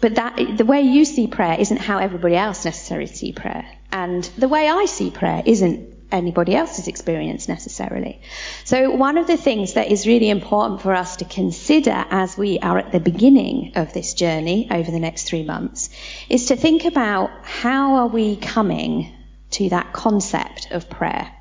but 0.01 0.17
that 0.17 0.39
the 0.57 0.65
way 0.65 0.83
you 0.83 1.05
see 1.05 1.27
prayer 1.27 1.57
isn't 1.59 1.79
how 1.79 1.99
everybody 1.99 2.37
else 2.37 2.65
necessarily 2.65 3.07
see 3.07 3.33
prayer, 3.33 3.67
and 3.91 4.25
the 4.37 4.49
way 4.49 4.69
I 4.69 4.85
see 4.87 5.11
prayer 5.11 5.43
isn't 5.45 5.97
anybody 6.13 6.55
else's 6.55 6.89
experience 6.89 7.49
necessarily. 7.49 8.21
So 8.65 8.91
one 8.91 9.19
of 9.19 9.27
the 9.27 9.37
things 9.37 9.75
that 9.75 9.91
is 9.91 10.07
really 10.07 10.31
important 10.31 10.83
for 10.83 10.95
us 10.95 11.17
to 11.17 11.25
consider 11.25 12.05
as 12.11 12.39
we 12.39 12.59
are 12.61 12.79
at 12.79 12.93
the 12.93 13.01
beginning 13.01 13.73
of 13.75 13.93
this 13.93 14.15
journey 14.15 14.69
over 14.71 14.91
the 14.91 15.01
next 15.01 15.25
three 15.25 15.45
months 15.45 15.91
is 16.29 16.47
to 16.47 16.57
think 16.57 16.85
about 16.85 17.31
how 17.43 17.97
are 17.97 18.09
we 18.09 18.37
coming 18.37 19.13
to 19.51 19.69
that 19.71 19.93
concept 19.93 20.69
of 20.71 20.89
prayer. 20.89 21.33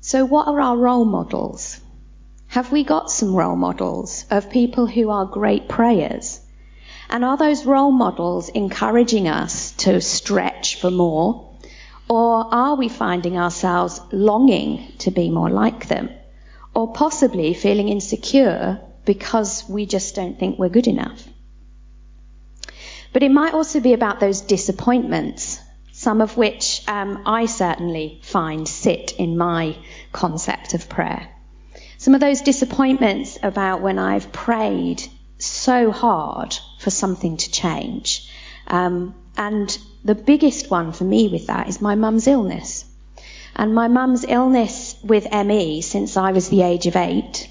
So, 0.00 0.24
what 0.24 0.46
are 0.46 0.60
our 0.60 0.76
role 0.76 1.04
models? 1.04 1.80
Have 2.48 2.70
we 2.70 2.84
got 2.84 3.10
some 3.10 3.34
role 3.34 3.56
models 3.56 4.24
of 4.30 4.50
people 4.50 4.86
who 4.86 5.10
are 5.10 5.26
great 5.26 5.68
prayers? 5.68 6.40
And 7.08 7.24
are 7.24 7.36
those 7.36 7.64
role 7.64 7.92
models 7.92 8.48
encouraging 8.48 9.28
us 9.28 9.72
to 9.72 10.00
stretch 10.00 10.80
for 10.80 10.90
more? 10.90 11.54
Or 12.08 12.54
are 12.54 12.76
we 12.76 12.88
finding 12.88 13.36
ourselves 13.38 14.00
longing 14.12 14.92
to 14.98 15.10
be 15.10 15.30
more 15.30 15.50
like 15.50 15.88
them? 15.88 16.10
Or 16.74 16.92
possibly 16.92 17.54
feeling 17.54 17.88
insecure 17.88 18.80
because 19.04 19.68
we 19.68 19.86
just 19.86 20.14
don't 20.14 20.38
think 20.38 20.58
we're 20.58 20.68
good 20.68 20.88
enough? 20.88 21.26
But 23.12 23.22
it 23.22 23.30
might 23.30 23.54
also 23.54 23.80
be 23.80 23.92
about 23.92 24.20
those 24.20 24.40
disappointments 24.42 25.60
some 25.96 26.20
of 26.20 26.36
which 26.36 26.82
um, 26.88 27.22
I 27.24 27.46
certainly 27.46 28.20
find 28.22 28.68
sit 28.68 29.12
in 29.12 29.38
my 29.38 29.78
concept 30.12 30.74
of 30.74 30.90
prayer. 30.90 31.26
Some 31.96 32.14
of 32.14 32.20
those 32.20 32.42
disappointments 32.42 33.38
about 33.42 33.80
when 33.80 33.98
I've 33.98 34.30
prayed 34.30 35.02
so 35.38 35.90
hard 35.90 36.56
for 36.78 36.90
something 36.90 37.36
to 37.36 37.50
change. 37.50 38.28
Um, 38.66 39.14
and 39.36 39.76
the 40.04 40.14
biggest 40.14 40.70
one 40.70 40.92
for 40.92 41.04
me 41.04 41.28
with 41.28 41.48
that 41.48 41.68
is 41.68 41.80
my 41.80 41.94
mum's 41.94 42.26
illness. 42.26 42.84
And 43.54 43.74
my 43.74 43.88
mum's 43.88 44.24
illness 44.28 44.96
with 45.02 45.30
ME 45.32 45.80
since 45.80 46.16
I 46.16 46.32
was 46.32 46.48
the 46.48 46.62
age 46.62 46.86
of 46.86 46.96
eight 46.96 47.48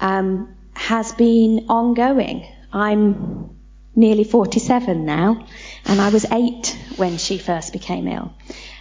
um, 0.00 0.54
has 0.74 1.12
been 1.12 1.66
ongoing. 1.68 2.46
I'm 2.72 3.56
nearly 3.94 4.24
47 4.24 5.04
now, 5.04 5.46
and 5.84 6.00
I 6.00 6.08
was 6.10 6.24
eight 6.30 6.76
when 6.96 7.18
she 7.18 7.38
first 7.38 7.72
became 7.72 8.08
ill. 8.08 8.32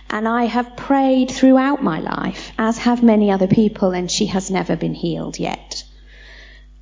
And 0.10 0.28
I 0.28 0.46
have 0.46 0.76
prayed 0.76 1.32
throughout 1.32 1.84
my 1.84 2.00
life, 2.00 2.52
as 2.58 2.78
have 2.80 3.02
many 3.02 3.32
other 3.32 3.48
people, 3.48 3.92
and 3.92 4.10
she 4.10 4.28
has 4.28 4.52
never 4.52 4.76
been 4.76 4.94
healed 4.94 5.40
yet. 5.40 5.84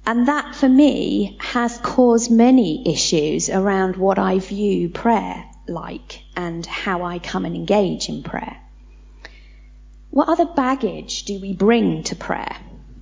And 0.10 0.28
that 0.28 0.56
for 0.56 0.68
me 0.68 1.38
has 1.40 1.78
caused 1.78 2.32
many 2.32 2.92
issues 2.92 3.48
around 3.48 3.96
what 3.96 4.18
I 4.18 4.40
view 4.40 4.90
prayer 4.90 5.46
like 5.68 6.24
and 6.36 6.66
how 6.66 7.04
I 7.04 7.20
come 7.20 7.46
and 7.46 7.56
engage 7.56 8.10
in 8.10 8.24
prayer. 8.24 8.58
What 10.10 10.30
other 10.30 10.48
baggage 10.48 11.26
do 11.26 11.40
we 11.40 11.54
bring 11.54 12.02
to 12.06 12.16
prayer? 12.16 12.56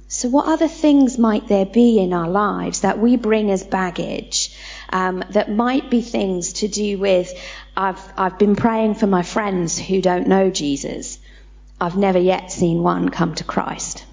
So, 0.10 0.28
what 0.28 0.48
other 0.48 0.68
things 0.68 1.18
might 1.18 1.48
there 1.48 1.66
be 1.66 1.98
in 1.98 2.12
our 2.12 2.28
lives 2.28 2.82
that 2.82 3.00
we 3.00 3.16
bring 3.16 3.52
as 3.52 3.64
baggage 3.64 4.54
um, 4.90 5.24
that 5.30 5.50
might 5.50 5.90
be 5.90 6.02
things 6.02 6.52
to 6.60 6.68
do 6.68 6.98
with 7.00 7.32
I've, 7.78 8.04
I've 8.18 8.38
been 8.38 8.58
praying 8.58 8.96
for 8.96 9.08
my 9.08 9.24
friends 9.24 9.80
who 9.80 10.02
don't 10.02 10.28
know 10.28 10.50
Jesus. 10.50 11.20
I've 11.80 11.96
never 11.96 12.20
yet 12.20 12.52
seen 12.52 12.84
one 12.84 13.08
come 13.08 13.34
to 13.36 13.46
Christ. 13.46 14.04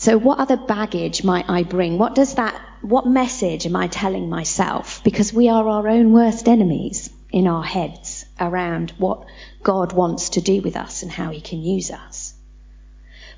So 0.00 0.16
what 0.16 0.38
other 0.38 0.56
baggage 0.56 1.24
might 1.24 1.50
I 1.50 1.64
bring? 1.64 1.98
What 1.98 2.14
does 2.14 2.36
that, 2.36 2.54
what 2.82 3.08
message 3.08 3.66
am 3.66 3.74
I 3.74 3.88
telling 3.88 4.30
myself? 4.30 5.02
Because 5.02 5.32
we 5.32 5.48
are 5.48 5.68
our 5.68 5.88
own 5.88 6.12
worst 6.12 6.46
enemies 6.48 7.10
in 7.32 7.48
our 7.48 7.64
heads 7.64 8.24
around 8.38 8.92
what 8.98 9.26
God 9.60 9.92
wants 9.92 10.30
to 10.30 10.40
do 10.40 10.62
with 10.62 10.76
us 10.76 11.02
and 11.02 11.10
how 11.10 11.30
he 11.30 11.40
can 11.40 11.60
use 11.64 11.90
us. 11.90 12.32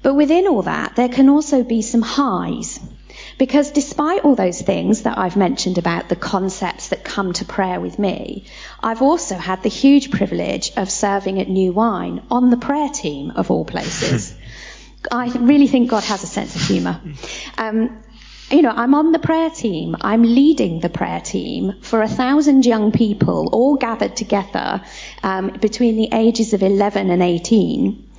But 0.02 0.12
within 0.12 0.46
all 0.46 0.60
that, 0.62 0.96
there 0.96 1.08
can 1.08 1.30
also 1.30 1.62
be 1.64 1.80
some 1.80 2.02
highs. 2.02 2.78
Because 3.38 3.70
despite 3.70 4.26
all 4.26 4.34
those 4.34 4.60
things 4.60 5.02
that 5.02 5.16
I've 5.16 5.36
mentioned 5.36 5.78
about 5.78 6.10
the 6.10 6.16
concepts 6.16 6.88
that 6.88 7.04
come 7.04 7.32
to 7.34 7.46
prayer 7.46 7.80
with 7.80 7.98
me, 7.98 8.44
I've 8.82 9.00
also 9.00 9.36
had 9.36 9.62
the 9.62 9.70
huge 9.70 10.10
privilege 10.10 10.72
of 10.76 10.90
serving 10.90 11.40
at 11.40 11.48
New 11.48 11.72
Wine 11.72 12.22
on 12.30 12.50
the 12.50 12.58
prayer 12.58 12.90
team 12.90 13.30
of 13.30 13.50
all 13.50 13.64
places. 13.64 14.34
I 15.10 15.28
really 15.38 15.66
think 15.66 15.90
God 15.90 16.04
has 16.04 16.22
a 16.22 16.26
sense 16.26 16.54
of 16.56 16.62
humour. 16.62 17.00
Um, 17.56 18.02
you 18.50 18.62
know, 18.62 18.70
I'm 18.70 18.94
on 18.94 19.12
the 19.12 19.18
prayer 19.18 19.50
team. 19.50 19.96
I'm 20.00 20.22
leading 20.22 20.80
the 20.80 20.88
prayer 20.88 21.20
team 21.20 21.80
for 21.82 22.02
a 22.02 22.08
thousand 22.08 22.66
young 22.66 22.90
people, 22.90 23.48
all 23.52 23.76
gathered 23.76 24.16
together 24.16 24.82
um, 25.22 25.50
between 25.60 25.96
the 25.96 26.08
ages 26.12 26.52
of 26.52 26.62
11 26.62 27.10
and 27.10 27.22
18. 27.22 28.10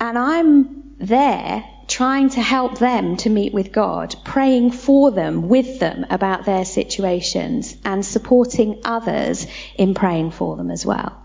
And 0.00 0.18
I'm 0.18 0.96
there 0.98 1.64
trying 1.86 2.28
to 2.30 2.42
help 2.42 2.78
them 2.78 3.16
to 3.18 3.30
meet 3.30 3.54
with 3.54 3.72
God, 3.72 4.14
praying 4.24 4.72
for 4.72 5.10
them, 5.10 5.48
with 5.48 5.78
them 5.78 6.04
about 6.10 6.44
their 6.44 6.64
situations, 6.64 7.74
and 7.84 8.04
supporting 8.04 8.80
others 8.84 9.46
in 9.76 9.94
praying 9.94 10.32
for 10.32 10.56
them 10.56 10.70
as 10.70 10.84
well. 10.84 11.22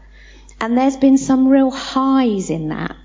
And 0.61 0.77
there's 0.77 0.95
been 0.95 1.17
some 1.17 1.47
real 1.47 1.71
highs 1.71 2.49
in 2.49 2.69
that. 2.69 2.95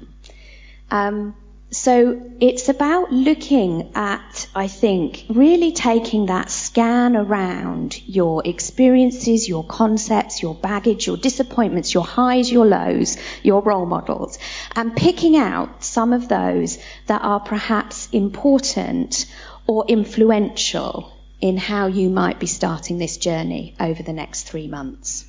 Um, 0.91 1.35
so 1.71 2.23
it's 2.41 2.71
about 2.71 3.13
looking 3.13 3.93
at, 3.95 4.49
I 4.55 4.69
think, 4.69 5.27
really 5.29 5.73
taking 5.73 6.27
that 6.27 6.51
scan 6.51 7.15
around 7.15 8.01
your 8.09 8.43
experiences, 8.47 9.47
your 9.47 9.65
concepts, 9.65 10.41
your 10.41 10.55
baggage, 10.55 11.07
your 11.07 11.19
disappointments, 11.19 11.93
your 11.93 12.05
highs, 12.05 12.51
your 12.51 12.65
lows, 12.65 13.19
your 13.43 13.61
role 13.61 13.85
models, 13.85 14.39
and 14.75 14.97
picking 14.97 15.37
out 15.37 15.85
some 15.85 16.15
of 16.15 16.27
those 16.29 16.79
that 17.07 17.21
are 17.21 17.41
perhaps 17.41 18.09
important 18.13 19.27
or 19.67 19.85
influential 19.89 21.13
in 21.43 21.59
how 21.59 21.87
you 21.87 22.09
might 22.09 22.41
be 22.41 22.47
starting 22.47 22.97
this 22.97 23.19
journey 23.19 23.75
over 23.79 24.03
the 24.03 24.15
next 24.15 24.45
three 24.45 24.69
months. 24.69 25.27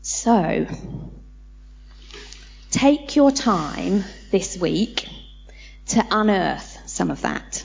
So, 0.00 0.66
take 2.70 3.16
your 3.16 3.30
time 3.30 4.04
this 4.30 4.56
week 4.58 5.08
to 5.86 6.04
unearth 6.10 6.78
some 6.86 7.10
of 7.10 7.22
that. 7.22 7.64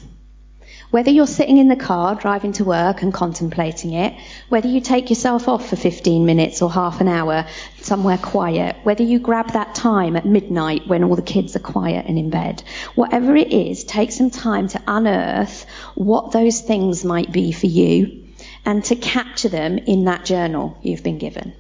Whether 0.92 1.10
you're 1.10 1.26
sitting 1.26 1.58
in 1.58 1.70
the 1.70 1.78
car 1.78 2.16
driving 2.16 2.52
to 2.54 2.66
work 2.66 3.02
and 3.02 3.14
contemplating 3.14 3.94
it, 3.94 4.14
whether 4.50 4.68
you 4.68 4.82
take 4.82 5.10
yourself 5.10 5.48
off 5.48 5.70
for 5.70 5.78
15 5.78 6.26
minutes 6.26 6.62
or 6.62 6.70
half 6.70 7.00
an 7.00 7.08
hour 7.08 7.48
somewhere 7.80 8.18
quiet, 8.18 8.76
whether 8.84 9.02
you 9.02 9.18
grab 9.18 9.54
that 9.54 9.74
time 9.74 10.18
at 10.18 10.26
midnight 10.26 10.88
when 10.88 11.06
all 11.06 11.16
the 11.16 11.22
kids 11.22 11.56
are 11.56 11.60
quiet 11.60 12.08
and 12.08 12.20
in 12.20 12.30
bed, 12.30 12.62
whatever 12.96 13.38
it 13.38 13.54
is, 13.54 13.86
take 13.86 14.12
some 14.12 14.30
time 14.30 14.68
to 14.68 14.82
unearth 14.86 15.66
what 15.96 16.34
those 16.34 16.60
things 16.60 17.06
might 17.06 17.32
be 17.32 17.54
for 17.54 17.68
you 17.68 18.26
and 18.66 18.84
to 18.84 18.96
capture 18.98 19.50
them 19.50 19.78
in 19.78 20.06
that 20.06 20.26
journal 20.26 20.78
you've 20.82 21.04
been 21.04 21.20
given. 21.20 21.54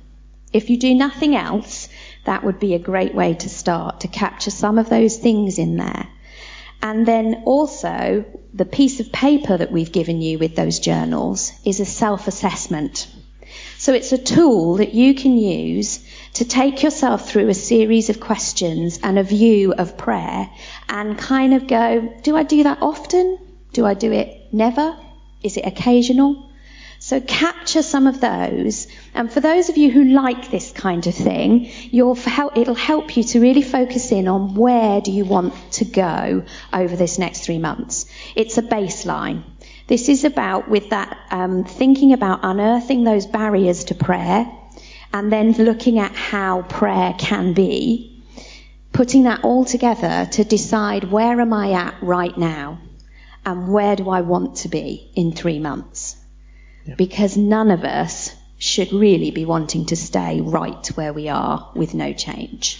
If 0.51 0.69
you 0.69 0.77
do 0.77 0.93
nothing 0.93 1.37
else, 1.37 1.87
that 2.25 2.43
would 2.43 2.59
be 2.59 2.73
a 2.73 2.79
great 2.79 3.15
way 3.15 3.33
to 3.33 3.49
start, 3.49 4.01
to 4.01 4.07
capture 4.07 4.51
some 4.51 4.77
of 4.77 4.89
those 4.89 5.17
things 5.17 5.57
in 5.57 5.77
there. 5.77 6.07
And 6.81 7.05
then 7.05 7.43
also, 7.45 8.25
the 8.53 8.65
piece 8.65 8.99
of 8.99 9.11
paper 9.11 9.55
that 9.55 9.71
we've 9.71 9.91
given 9.91 10.21
you 10.21 10.39
with 10.39 10.55
those 10.55 10.79
journals 10.79 11.51
is 11.63 11.79
a 11.79 11.85
self 11.85 12.27
assessment. 12.27 13.07
So 13.77 13.93
it's 13.93 14.11
a 14.11 14.17
tool 14.17 14.75
that 14.77 14.93
you 14.93 15.13
can 15.13 15.37
use 15.37 16.05
to 16.33 16.45
take 16.45 16.83
yourself 16.83 17.29
through 17.29 17.49
a 17.49 17.53
series 17.53 18.09
of 18.09 18.19
questions 18.19 18.99
and 19.03 19.19
a 19.19 19.23
view 19.23 19.73
of 19.73 19.97
prayer 19.97 20.49
and 20.87 21.17
kind 21.17 21.53
of 21.53 21.67
go, 21.67 22.13
do 22.21 22.35
I 22.35 22.43
do 22.43 22.63
that 22.63 22.81
often? 22.81 23.37
Do 23.73 23.85
I 23.85 23.93
do 23.93 24.11
it 24.11 24.53
never? 24.53 24.95
Is 25.43 25.57
it 25.57 25.65
occasional? 25.65 26.49
So 26.99 27.19
capture 27.19 27.81
some 27.81 28.07
of 28.07 28.21
those. 28.21 28.87
And 29.13 29.31
for 29.31 29.41
those 29.41 29.69
of 29.69 29.77
you 29.77 29.91
who 29.91 30.05
like 30.05 30.49
this 30.49 30.71
kind 30.71 31.05
of 31.05 31.13
thing, 31.13 31.69
it'll 31.91 32.15
help 32.75 33.17
you 33.17 33.23
to 33.23 33.41
really 33.41 33.61
focus 33.61 34.11
in 34.11 34.27
on 34.27 34.55
where 34.55 35.01
do 35.01 35.11
you 35.11 35.25
want 35.25 35.53
to 35.73 35.85
go 35.85 36.43
over 36.71 36.95
this 36.95 37.19
next 37.19 37.41
three 37.41 37.59
months. 37.59 38.05
It's 38.35 38.57
a 38.57 38.61
baseline. 38.61 39.43
This 39.87 40.07
is 40.07 40.23
about 40.23 40.69
with 40.69 40.91
that 40.91 41.17
um, 41.29 41.65
thinking 41.65 42.13
about 42.13 42.39
unearthing 42.43 43.03
those 43.03 43.25
barriers 43.25 43.85
to 43.85 43.95
prayer 43.95 44.49
and 45.11 45.31
then 45.31 45.51
looking 45.53 45.99
at 45.99 46.13
how 46.15 46.61
prayer 46.61 47.13
can 47.17 47.53
be, 47.53 48.23
putting 48.93 49.23
that 49.23 49.43
all 49.43 49.65
together 49.65 50.29
to 50.31 50.45
decide 50.45 51.03
where 51.03 51.41
am 51.41 51.51
I 51.51 51.73
at 51.73 52.01
right 52.01 52.37
now 52.37 52.79
and 53.45 53.73
where 53.73 53.97
do 53.97 54.09
I 54.09 54.21
want 54.21 54.57
to 54.57 54.69
be 54.69 55.11
in 55.15 55.33
three 55.33 55.59
months. 55.59 56.15
Because 56.97 57.37
none 57.37 57.71
of 57.71 57.83
us 57.83 58.35
should 58.61 58.93
really 58.93 59.31
be 59.31 59.43
wanting 59.43 59.87
to 59.87 59.95
stay 59.95 60.39
right 60.39 60.87
where 60.89 61.11
we 61.11 61.29
are 61.29 61.71
with 61.73 61.95
no 61.95 62.13
change. 62.13 62.79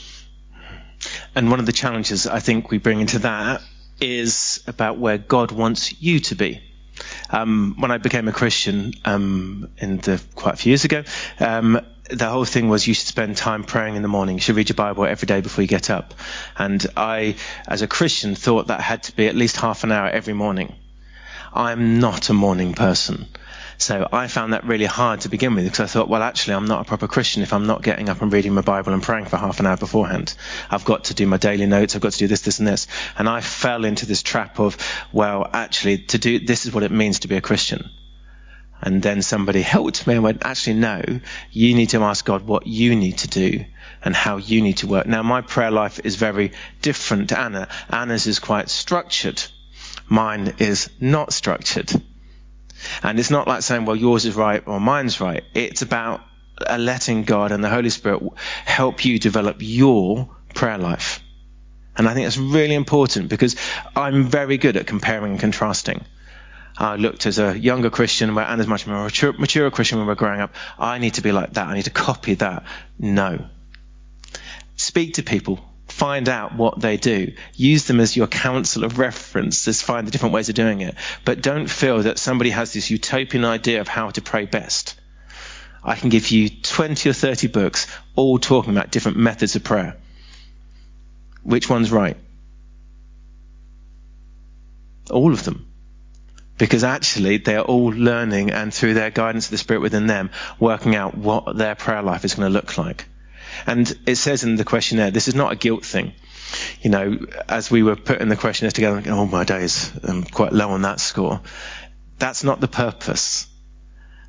And 1.33 1.49
one 1.49 1.59
of 1.59 1.65
the 1.65 1.71
challenges 1.71 2.27
I 2.27 2.39
think 2.39 2.69
we 2.69 2.77
bring 2.77 3.01
into 3.01 3.17
that 3.19 3.63
is 3.99 4.63
about 4.67 4.99
where 4.99 5.17
God 5.17 5.51
wants 5.51 5.99
you 5.99 6.19
to 6.19 6.35
be. 6.35 6.61
Um, 7.31 7.77
when 7.79 7.89
I 7.89 7.97
became 7.97 8.27
a 8.27 8.31
Christian 8.31 8.93
um, 9.05 9.69
in 9.79 9.97
the, 9.97 10.21
quite 10.35 10.53
a 10.53 10.57
few 10.57 10.69
years 10.69 10.85
ago, 10.85 11.03
um, 11.39 11.81
the 12.11 12.29
whole 12.29 12.45
thing 12.45 12.69
was 12.69 12.85
you 12.85 12.93
should 12.93 13.07
spend 13.07 13.35
time 13.35 13.63
praying 13.63 13.95
in 13.95 14.03
the 14.03 14.07
morning. 14.07 14.35
You 14.35 14.41
should 14.41 14.57
read 14.57 14.69
your 14.69 14.75
Bible 14.75 15.05
every 15.05 15.25
day 15.25 15.41
before 15.41 15.63
you 15.63 15.67
get 15.67 15.89
up. 15.89 16.13
And 16.55 16.85
I, 16.95 17.37
as 17.67 17.81
a 17.81 17.87
Christian, 17.87 18.35
thought 18.35 18.67
that 18.67 18.81
had 18.81 19.01
to 19.03 19.15
be 19.15 19.25
at 19.25 19.35
least 19.35 19.57
half 19.57 19.83
an 19.83 19.91
hour 19.91 20.07
every 20.07 20.33
morning. 20.33 20.75
I'm 21.51 21.99
not 21.99 22.29
a 22.29 22.33
morning 22.33 22.73
person. 22.73 23.25
So 23.81 24.07
I 24.13 24.27
found 24.27 24.53
that 24.53 24.63
really 24.63 24.85
hard 24.85 25.21
to 25.21 25.29
begin 25.29 25.55
with 25.55 25.63
because 25.63 25.79
I 25.79 25.87
thought, 25.87 26.07
well, 26.07 26.21
actually, 26.21 26.53
I'm 26.53 26.65
not 26.65 26.81
a 26.81 26.83
proper 26.83 27.07
Christian 27.07 27.41
if 27.41 27.51
I'm 27.51 27.65
not 27.65 27.81
getting 27.81 28.09
up 28.09 28.21
and 28.21 28.31
reading 28.31 28.53
my 28.53 28.61
Bible 28.61 28.93
and 28.93 29.01
praying 29.01 29.25
for 29.25 29.37
half 29.37 29.59
an 29.59 29.65
hour 29.65 29.75
beforehand. 29.75 30.35
I've 30.69 30.85
got 30.85 31.05
to 31.05 31.15
do 31.15 31.25
my 31.25 31.37
daily 31.37 31.65
notes. 31.65 31.95
I've 31.95 32.01
got 32.03 32.11
to 32.11 32.19
do 32.19 32.27
this, 32.27 32.41
this, 32.41 32.59
and 32.59 32.67
this. 32.67 32.85
And 33.17 33.27
I 33.27 33.41
fell 33.41 33.83
into 33.83 34.05
this 34.05 34.21
trap 34.21 34.59
of, 34.59 34.77
well, 35.11 35.49
actually, 35.51 35.97
to 35.97 36.19
do 36.19 36.37
this 36.37 36.67
is 36.67 36.73
what 36.75 36.83
it 36.83 36.91
means 36.91 37.21
to 37.21 37.27
be 37.27 37.37
a 37.37 37.41
Christian. 37.41 37.89
And 38.81 39.01
then 39.01 39.23
somebody 39.23 39.63
helped 39.63 40.05
me 40.05 40.13
and 40.13 40.23
went, 40.23 40.45
actually, 40.45 40.75
no, 40.75 41.01
you 41.49 41.73
need 41.73 41.89
to 41.89 42.03
ask 42.03 42.23
God 42.23 42.45
what 42.45 42.67
you 42.67 42.95
need 42.95 43.17
to 43.17 43.27
do 43.27 43.65
and 44.03 44.15
how 44.15 44.37
you 44.37 44.61
need 44.61 44.77
to 44.77 44.87
work. 44.87 45.07
Now, 45.07 45.23
my 45.23 45.41
prayer 45.41 45.71
life 45.71 45.99
is 46.03 46.17
very 46.17 46.51
different 46.83 47.29
to 47.29 47.39
Anna. 47.39 47.67
Anna's 47.89 48.27
is 48.27 48.37
quite 48.37 48.69
structured. 48.69 49.41
Mine 50.07 50.53
is 50.59 50.91
not 50.99 51.33
structured. 51.33 51.91
And 53.03 53.19
it's 53.19 53.29
not 53.29 53.47
like 53.47 53.61
saying, 53.61 53.85
well, 53.85 53.95
yours 53.95 54.25
is 54.25 54.35
right 54.35 54.63
or 54.65 54.79
mine's 54.79 55.19
right. 55.19 55.43
It's 55.53 55.81
about 55.81 56.21
letting 56.77 57.23
God 57.23 57.51
and 57.51 57.63
the 57.63 57.69
Holy 57.69 57.89
Spirit 57.89 58.23
help 58.65 59.05
you 59.05 59.19
develop 59.19 59.57
your 59.59 60.29
prayer 60.53 60.77
life. 60.77 61.23
And 61.97 62.07
I 62.07 62.13
think 62.13 62.25
that's 62.25 62.37
really 62.37 62.75
important 62.75 63.29
because 63.29 63.55
I'm 63.95 64.23
very 64.23 64.57
good 64.57 64.77
at 64.77 64.87
comparing 64.87 65.33
and 65.33 65.39
contrasting. 65.39 66.05
I 66.77 66.95
looked 66.95 67.25
as 67.25 67.37
a 67.37 67.57
younger 67.57 67.89
Christian 67.89 68.35
and 68.37 68.61
as 68.61 68.67
much 68.67 68.87
more 68.87 69.03
mature, 69.03 69.33
mature 69.33 69.69
Christian 69.71 69.97
when 69.97 70.07
we 70.07 70.11
were 70.11 70.15
growing 70.15 70.39
up. 70.39 70.53
I 70.79 70.99
need 70.99 71.15
to 71.15 71.21
be 71.21 71.31
like 71.31 71.53
that. 71.53 71.67
I 71.67 71.73
need 71.75 71.83
to 71.83 71.91
copy 71.91 72.35
that. 72.35 72.63
No. 72.97 73.45
Speak 74.77 75.15
to 75.15 75.23
people. 75.23 75.59
Find 75.91 76.29
out 76.29 76.55
what 76.55 76.79
they 76.79 76.97
do. 76.97 77.33
Use 77.53 77.85
them 77.85 77.99
as 77.99 78.15
your 78.15 78.27
counsel 78.27 78.83
of 78.83 78.97
reference 78.97 79.65
to 79.65 79.73
find 79.73 80.07
the 80.07 80.11
different 80.11 80.33
ways 80.33 80.49
of 80.49 80.55
doing 80.55 80.81
it. 80.81 80.95
But 81.25 81.41
don't 81.41 81.69
feel 81.69 82.03
that 82.03 82.17
somebody 82.17 82.49
has 82.49 82.73
this 82.73 82.89
utopian 82.89 83.45
idea 83.45 83.81
of 83.81 83.87
how 83.87 84.09
to 84.09 84.21
pray 84.21 84.45
best. 84.45 84.95
I 85.83 85.95
can 85.95 86.09
give 86.09 86.29
you 86.29 86.49
20 86.49 87.09
or 87.09 87.13
30 87.13 87.47
books 87.47 87.87
all 88.15 88.39
talking 88.39 88.71
about 88.71 88.91
different 88.91 89.17
methods 89.17 89.55
of 89.55 89.63
prayer. 89.63 89.97
Which 91.43 91.69
one's 91.69 91.91
right? 91.91 92.17
All 95.09 95.33
of 95.33 95.43
them 95.43 95.71
because 96.57 96.83
actually 96.83 97.37
they 97.37 97.55
are 97.55 97.65
all 97.65 97.87
learning 97.87 98.51
and 98.51 98.71
through 98.71 98.93
their 98.93 99.09
guidance 99.09 99.47
of 99.47 99.51
the 99.51 99.57
Spirit 99.57 99.81
within 99.81 100.05
them, 100.05 100.29
working 100.59 100.95
out 100.95 101.17
what 101.17 101.57
their 101.57 101.73
prayer 101.73 102.03
life 102.03 102.23
is 102.23 102.35
going 102.35 102.47
to 102.47 102.53
look 102.53 102.77
like. 102.77 103.05
And 103.65 103.91
it 104.05 104.15
says 104.15 104.43
in 104.43 104.55
the 104.55 104.63
questionnaire, 104.63 105.11
this 105.11 105.27
is 105.27 105.35
not 105.35 105.51
a 105.51 105.55
guilt 105.55 105.85
thing. 105.85 106.13
You 106.81 106.89
know, 106.89 107.25
as 107.47 107.71
we 107.71 107.83
were 107.83 107.95
putting 107.95 108.27
the 108.29 108.35
questionnaire 108.35 108.71
together, 108.71 109.03
oh 109.07 109.25
my 109.25 109.43
days, 109.43 109.91
I'm 110.03 110.23
quite 110.23 110.53
low 110.53 110.71
on 110.71 110.81
that 110.81 110.99
score. 110.99 111.41
That's 112.19 112.43
not 112.43 112.59
the 112.59 112.67
purpose. 112.67 113.47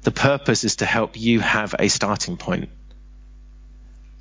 The 0.02 0.10
purpose 0.10 0.64
is 0.64 0.76
to 0.76 0.86
help 0.86 1.18
you 1.18 1.40
have 1.40 1.74
a 1.78 1.88
starting 1.88 2.36
point. 2.36 2.70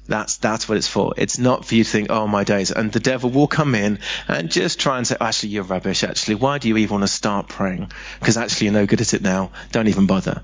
That's, 0.07 0.37
that's 0.37 0.67
what 0.67 0.77
it's 0.77 0.87
for. 0.87 1.13
It's 1.15 1.37
not 1.37 1.63
for 1.63 1.75
you 1.75 1.83
to 1.83 1.89
think, 1.89 2.09
oh 2.09 2.27
my 2.27 2.43
days. 2.43 2.71
And 2.71 2.91
the 2.91 2.99
devil 2.99 3.29
will 3.29 3.47
come 3.47 3.75
in 3.75 3.99
and 4.27 4.51
just 4.51 4.79
try 4.79 4.97
and 4.97 5.07
say, 5.07 5.15
actually, 5.21 5.49
you're 5.49 5.63
rubbish. 5.63 6.03
Actually, 6.03 6.35
why 6.35 6.57
do 6.57 6.67
you 6.67 6.77
even 6.77 6.95
want 6.95 7.03
to 7.03 7.07
start 7.07 7.47
praying? 7.47 7.91
Because 8.19 8.35
actually, 8.35 8.65
you're 8.65 8.73
no 8.73 8.85
good 8.85 9.01
at 9.01 9.13
it 9.13 9.21
now. 9.21 9.51
Don't 9.71 9.87
even 9.87 10.07
bother. 10.07 10.43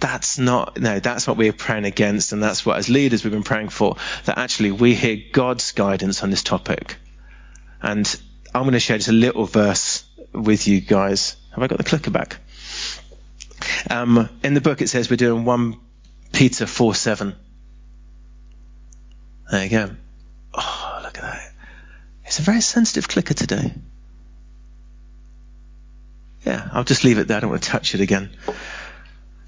That's 0.00 0.38
not, 0.38 0.78
no, 0.78 1.00
that's 1.00 1.26
what 1.26 1.36
we're 1.36 1.52
praying 1.52 1.84
against. 1.84 2.32
And 2.32 2.42
that's 2.42 2.64
what, 2.64 2.78
as 2.78 2.88
leaders, 2.88 3.24
we've 3.24 3.32
been 3.32 3.42
praying 3.42 3.70
for. 3.70 3.96
That 4.26 4.38
actually 4.38 4.70
we 4.70 4.94
hear 4.94 5.20
God's 5.32 5.72
guidance 5.72 6.22
on 6.22 6.30
this 6.30 6.42
topic. 6.42 6.96
And 7.82 8.06
I'm 8.54 8.62
going 8.62 8.72
to 8.72 8.80
share 8.80 8.98
just 8.98 9.08
a 9.08 9.12
little 9.12 9.44
verse 9.44 10.04
with 10.32 10.68
you 10.68 10.80
guys. 10.80 11.36
Have 11.52 11.62
I 11.62 11.66
got 11.66 11.78
the 11.78 11.84
clicker 11.84 12.10
back? 12.10 12.38
Um, 13.90 14.28
in 14.42 14.54
the 14.54 14.60
book, 14.60 14.80
it 14.80 14.88
says 14.88 15.10
we're 15.10 15.16
doing 15.16 15.44
1 15.44 15.76
Peter 16.32 16.66
4 16.66 16.94
7. 16.94 17.34
There 19.50 19.64
you 19.64 19.70
go. 19.70 19.90
Oh, 20.54 21.00
look 21.02 21.18
at 21.18 21.22
that. 21.22 21.52
It's 22.24 22.38
a 22.38 22.42
very 22.42 22.60
sensitive 22.60 23.08
clicker 23.08 23.34
today. 23.34 23.72
Yeah, 26.44 26.68
I'll 26.72 26.84
just 26.84 27.04
leave 27.04 27.18
it 27.18 27.28
there. 27.28 27.38
I 27.38 27.40
don't 27.40 27.50
want 27.50 27.62
to 27.62 27.68
touch 27.68 27.94
it 27.94 28.00
again. 28.00 28.30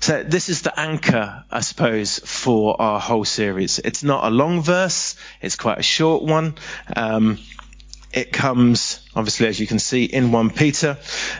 So 0.00 0.22
this 0.22 0.48
is 0.48 0.62
the 0.62 0.78
anchor, 0.80 1.44
I 1.50 1.60
suppose, 1.60 2.18
for 2.20 2.80
our 2.80 2.98
whole 2.98 3.26
series. 3.26 3.78
It's 3.78 4.02
not 4.02 4.24
a 4.24 4.30
long 4.30 4.62
verse. 4.62 5.14
It's 5.42 5.56
quite 5.56 5.78
a 5.78 5.82
short 5.82 6.22
one. 6.22 6.54
Um, 6.96 7.38
it 8.10 8.32
comes, 8.32 9.06
obviously, 9.14 9.46
as 9.48 9.60
you 9.60 9.66
can 9.66 9.78
see, 9.78 10.04
in 10.04 10.32
1 10.32 10.50
Peter. 10.50 10.96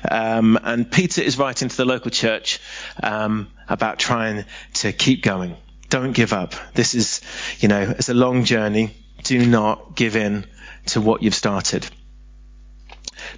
Um, 0.09 0.59
and 0.63 0.91
Peter 0.91 1.23
is 1.23 1.39
writing 1.39 1.69
to 1.69 1.77
the 1.77 1.87
local 1.87 2.11
church 2.11 2.61
um, 3.03 3.49
about 3.67 3.99
trying 3.99 4.45
to 4.75 4.93
keep 4.93 5.23
going, 5.23 5.57
don't 5.89 6.13
give 6.13 6.35
up. 6.35 6.55
This 6.75 6.95
is, 6.95 7.23
you 7.61 7.69
know, 7.69 7.95
it's 7.99 8.11
a 8.11 8.15
long 8.15 8.45
journey. 8.45 8.95
Do 9.23 9.45
not 9.45 9.97
give 9.97 10.17
in 10.17 10.45
to 10.87 11.01
what 11.01 11.23
you've 11.23 11.35
started. 11.35 11.89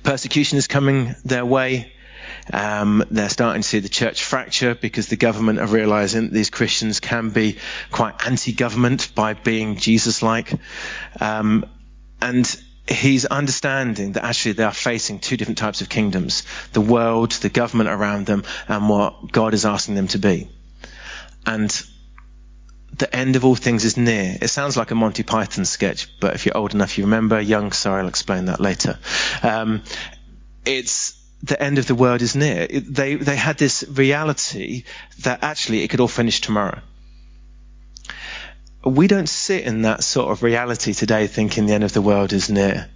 Persecution 0.03 0.59
is 0.59 0.67
coming 0.67 1.15
their 1.25 1.47
way. 1.47 1.93
Um, 2.53 3.05
they're 3.11 3.29
starting 3.29 3.63
to 3.63 3.69
see 3.69 3.79
the 3.79 3.89
church 3.89 4.25
fracture 4.25 4.75
because 4.75 5.09
the 5.09 5.17
government 5.17 5.59
are 5.59 5.67
realizing 5.67 6.31
these 6.31 6.51
Christians 6.51 7.01
can 7.01 7.31
be 7.31 7.59
quite 7.91 8.27
anti-government 8.27 9.15
by 9.15 9.35
being 9.35 9.77
Jesus-like. 9.77 10.55
Um, 11.21 11.67
and 12.21 12.63
he's 12.89 13.25
understanding 13.27 14.13
that 14.13 14.25
actually 14.25 14.53
they 14.53 14.65
are 14.65 14.73
facing 14.73 15.21
two 15.21 15.37
different 15.37 15.59
types 15.59 15.81
of 15.81 15.89
kingdoms. 15.89 16.45
The 16.73 16.81
world, 16.81 17.33
the 17.33 17.49
government 17.49 17.91
around 17.91 18.27
them, 18.27 18.45
and 18.69 18.89
what 18.89 19.31
God 19.31 19.55
is 19.55 19.65
asking 19.65 19.95
them 19.95 20.09
to 20.09 20.19
be. 20.19 20.49
And 21.47 21.71
the 22.97 23.15
end 23.15 23.37
of 23.37 23.45
all 23.45 23.55
things 23.55 23.85
is 23.85 23.97
near. 23.97 24.37
It 24.41 24.49
sounds 24.49 24.77
like 24.77 24.91
a 24.91 24.95
Monty 24.95 25.23
Python 25.23 25.65
sketch, 25.65 26.09
but 26.21 26.35
if 26.35 26.45
you're 26.45 26.57
old 26.57 26.75
enough, 26.75 26.99
you 26.99 27.05
remember. 27.05 27.41
Young, 27.41 27.73
sorry, 27.73 28.03
I'll 28.03 28.09
explain 28.09 28.47
that 28.47 28.61
later. 28.61 28.99
Um, 29.43 29.83
it's 30.65 31.19
the 31.43 31.61
end 31.61 31.79
of 31.79 31.87
the 31.87 31.95
world 31.95 32.23
is 32.23 32.37
near. 32.37 32.67
It, 32.69 32.95
they 32.95 33.17
they 33.17 33.37
had 33.37 33.59
this 33.59 33.85
reality 33.89 34.85
that 35.21 35.43
actually 35.43 35.83
it 35.83 35.89
could 35.89 36.01
all 36.01 36.09
finish 36.09 36.41
tomorrow. 36.41 36.81
We 38.85 39.07
don't 39.07 39.29
sit 39.29 39.65
in 39.65 39.83
that 39.83 40.03
sort 40.03 40.33
of 40.33 40.43
reality 40.43 40.93
today, 40.93 41.27
thinking 41.27 41.67
the 41.67 41.75
end 41.75 41.85
of 41.85 41.93
the 41.93 42.03
world 42.03 42.33
is 42.33 42.51
near. 42.51 42.89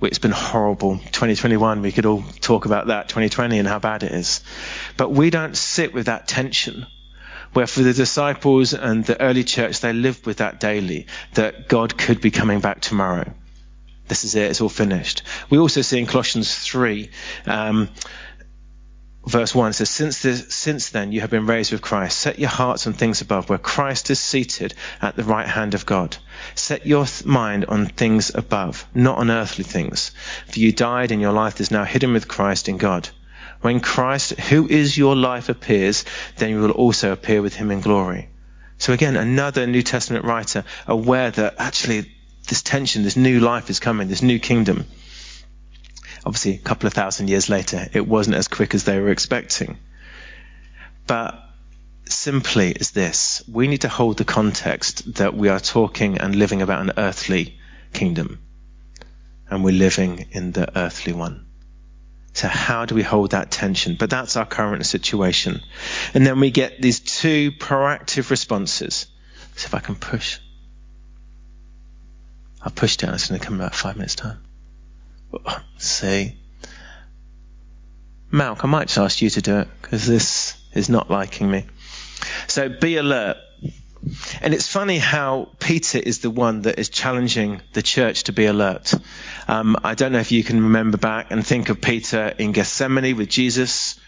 It's 0.00 0.18
been 0.18 0.32
horrible. 0.32 0.96
2021, 0.98 1.82
we 1.82 1.92
could 1.92 2.06
all 2.06 2.24
talk 2.40 2.64
about 2.64 2.88
that. 2.88 3.08
2020 3.08 3.58
and 3.58 3.68
how 3.68 3.78
bad 3.78 4.02
it 4.02 4.12
is. 4.12 4.42
But 4.96 5.12
we 5.12 5.30
don't 5.30 5.56
sit 5.56 5.94
with 5.94 6.06
that 6.06 6.26
tension 6.26 6.86
where 7.52 7.66
for 7.66 7.82
the 7.82 7.92
disciples 7.92 8.72
and 8.72 9.04
the 9.04 9.20
early 9.20 9.44
church, 9.44 9.80
they 9.80 9.92
lived 9.92 10.26
with 10.26 10.38
that 10.38 10.58
daily, 10.58 11.06
that 11.34 11.68
God 11.68 11.96
could 11.96 12.20
be 12.20 12.30
coming 12.30 12.60
back 12.60 12.80
tomorrow. 12.80 13.32
This 14.12 14.24
is 14.24 14.34
it, 14.34 14.50
it's 14.50 14.60
all 14.60 14.68
finished. 14.68 15.22
We 15.48 15.56
also 15.56 15.80
see 15.80 15.98
in 15.98 16.04
Colossians 16.04 16.54
3, 16.54 17.08
um, 17.46 17.88
verse 19.26 19.54
1 19.54 19.72
says, 19.72 19.88
since, 19.88 20.20
this, 20.20 20.54
since 20.54 20.90
then 20.90 21.12
you 21.12 21.22
have 21.22 21.30
been 21.30 21.46
raised 21.46 21.72
with 21.72 21.80
Christ. 21.80 22.18
Set 22.18 22.38
your 22.38 22.50
hearts 22.50 22.86
on 22.86 22.92
things 22.92 23.22
above, 23.22 23.48
where 23.48 23.56
Christ 23.56 24.10
is 24.10 24.20
seated 24.20 24.74
at 25.00 25.16
the 25.16 25.24
right 25.24 25.48
hand 25.48 25.72
of 25.72 25.86
God. 25.86 26.14
Set 26.54 26.86
your 26.86 27.06
mind 27.24 27.64
on 27.64 27.86
things 27.86 28.30
above, 28.34 28.86
not 28.94 29.16
on 29.16 29.30
earthly 29.30 29.64
things. 29.64 30.10
For 30.48 30.58
you 30.58 30.72
died, 30.72 31.10
and 31.10 31.22
your 31.22 31.32
life 31.32 31.58
is 31.62 31.70
now 31.70 31.84
hidden 31.84 32.12
with 32.12 32.28
Christ 32.28 32.68
in 32.68 32.76
God. 32.76 33.08
When 33.62 33.80
Christ, 33.80 34.38
who 34.38 34.68
is 34.68 34.98
your 34.98 35.16
life, 35.16 35.48
appears, 35.48 36.04
then 36.36 36.50
you 36.50 36.60
will 36.60 36.72
also 36.72 37.12
appear 37.12 37.40
with 37.40 37.54
him 37.54 37.70
in 37.70 37.80
glory. 37.80 38.28
So 38.76 38.92
again, 38.92 39.16
another 39.16 39.66
New 39.66 39.82
Testament 39.82 40.26
writer 40.26 40.64
aware 40.86 41.30
that 41.30 41.54
actually 41.56 42.11
this 42.48 42.62
tension, 42.62 43.02
this 43.02 43.16
new 43.16 43.40
life 43.40 43.70
is 43.70 43.80
coming, 43.80 44.08
this 44.08 44.22
new 44.22 44.38
kingdom. 44.38 44.86
Obviously, 46.24 46.54
a 46.54 46.58
couple 46.58 46.86
of 46.86 46.92
thousand 46.92 47.28
years 47.28 47.48
later, 47.48 47.88
it 47.92 48.06
wasn't 48.06 48.36
as 48.36 48.48
quick 48.48 48.74
as 48.74 48.84
they 48.84 48.98
were 49.00 49.10
expecting. 49.10 49.78
But 51.06 51.38
simply 52.04 52.70
is 52.72 52.90
this 52.90 53.42
we 53.48 53.68
need 53.68 53.80
to 53.82 53.88
hold 53.88 54.18
the 54.18 54.24
context 54.24 55.14
that 55.14 55.34
we 55.34 55.48
are 55.48 55.60
talking 55.60 56.18
and 56.18 56.36
living 56.36 56.60
about 56.60 56.82
an 56.82 56.92
earthly 56.96 57.58
kingdom, 57.92 58.40
and 59.48 59.64
we're 59.64 59.72
living 59.72 60.26
in 60.32 60.52
the 60.52 60.78
earthly 60.78 61.12
one. 61.12 61.46
So 62.34 62.48
how 62.48 62.86
do 62.86 62.94
we 62.94 63.02
hold 63.02 63.32
that 63.32 63.50
tension? 63.50 63.96
But 63.98 64.10
that's 64.10 64.36
our 64.36 64.46
current 64.46 64.86
situation. 64.86 65.60
And 66.14 66.26
then 66.26 66.40
we 66.40 66.50
get 66.50 66.80
these 66.80 67.00
two 67.00 67.52
proactive 67.52 68.30
responses. 68.30 69.06
So 69.56 69.66
if 69.66 69.74
I 69.74 69.80
can 69.80 69.96
push. 69.96 70.38
I'll 72.64 72.72
push 72.72 72.96
down. 72.96 73.14
It's 73.14 73.28
going 73.28 73.40
to 73.40 73.44
come 73.46 73.56
about 73.56 73.74
five 73.74 73.96
minutes 73.96 74.14
time. 74.14 74.38
See. 75.78 76.36
Malk, 78.32 78.64
I 78.64 78.66
might 78.66 78.88
just 78.88 78.98
ask 78.98 79.22
you 79.22 79.30
to 79.30 79.42
do 79.42 79.58
it 79.58 79.68
because 79.82 80.06
this 80.06 80.56
is 80.72 80.88
not 80.88 81.10
liking 81.10 81.50
me. 81.50 81.66
So 82.46 82.68
be 82.68 82.96
alert. 82.96 83.36
And 84.40 84.52
it's 84.52 84.66
funny 84.66 84.98
how 84.98 85.50
Peter 85.60 85.98
is 85.98 86.20
the 86.20 86.30
one 86.30 86.62
that 86.62 86.78
is 86.78 86.88
challenging 86.88 87.60
the 87.72 87.82
church 87.82 88.24
to 88.24 88.32
be 88.32 88.46
alert. 88.46 88.94
Um, 89.46 89.76
I 89.84 89.94
don't 89.94 90.12
know 90.12 90.18
if 90.18 90.32
you 90.32 90.42
can 90.42 90.62
remember 90.62 90.98
back 90.98 91.30
and 91.30 91.46
think 91.46 91.68
of 91.68 91.80
Peter 91.80 92.26
in 92.38 92.52
Gethsemane 92.52 93.16
with 93.16 93.28
Jesus. 93.28 94.00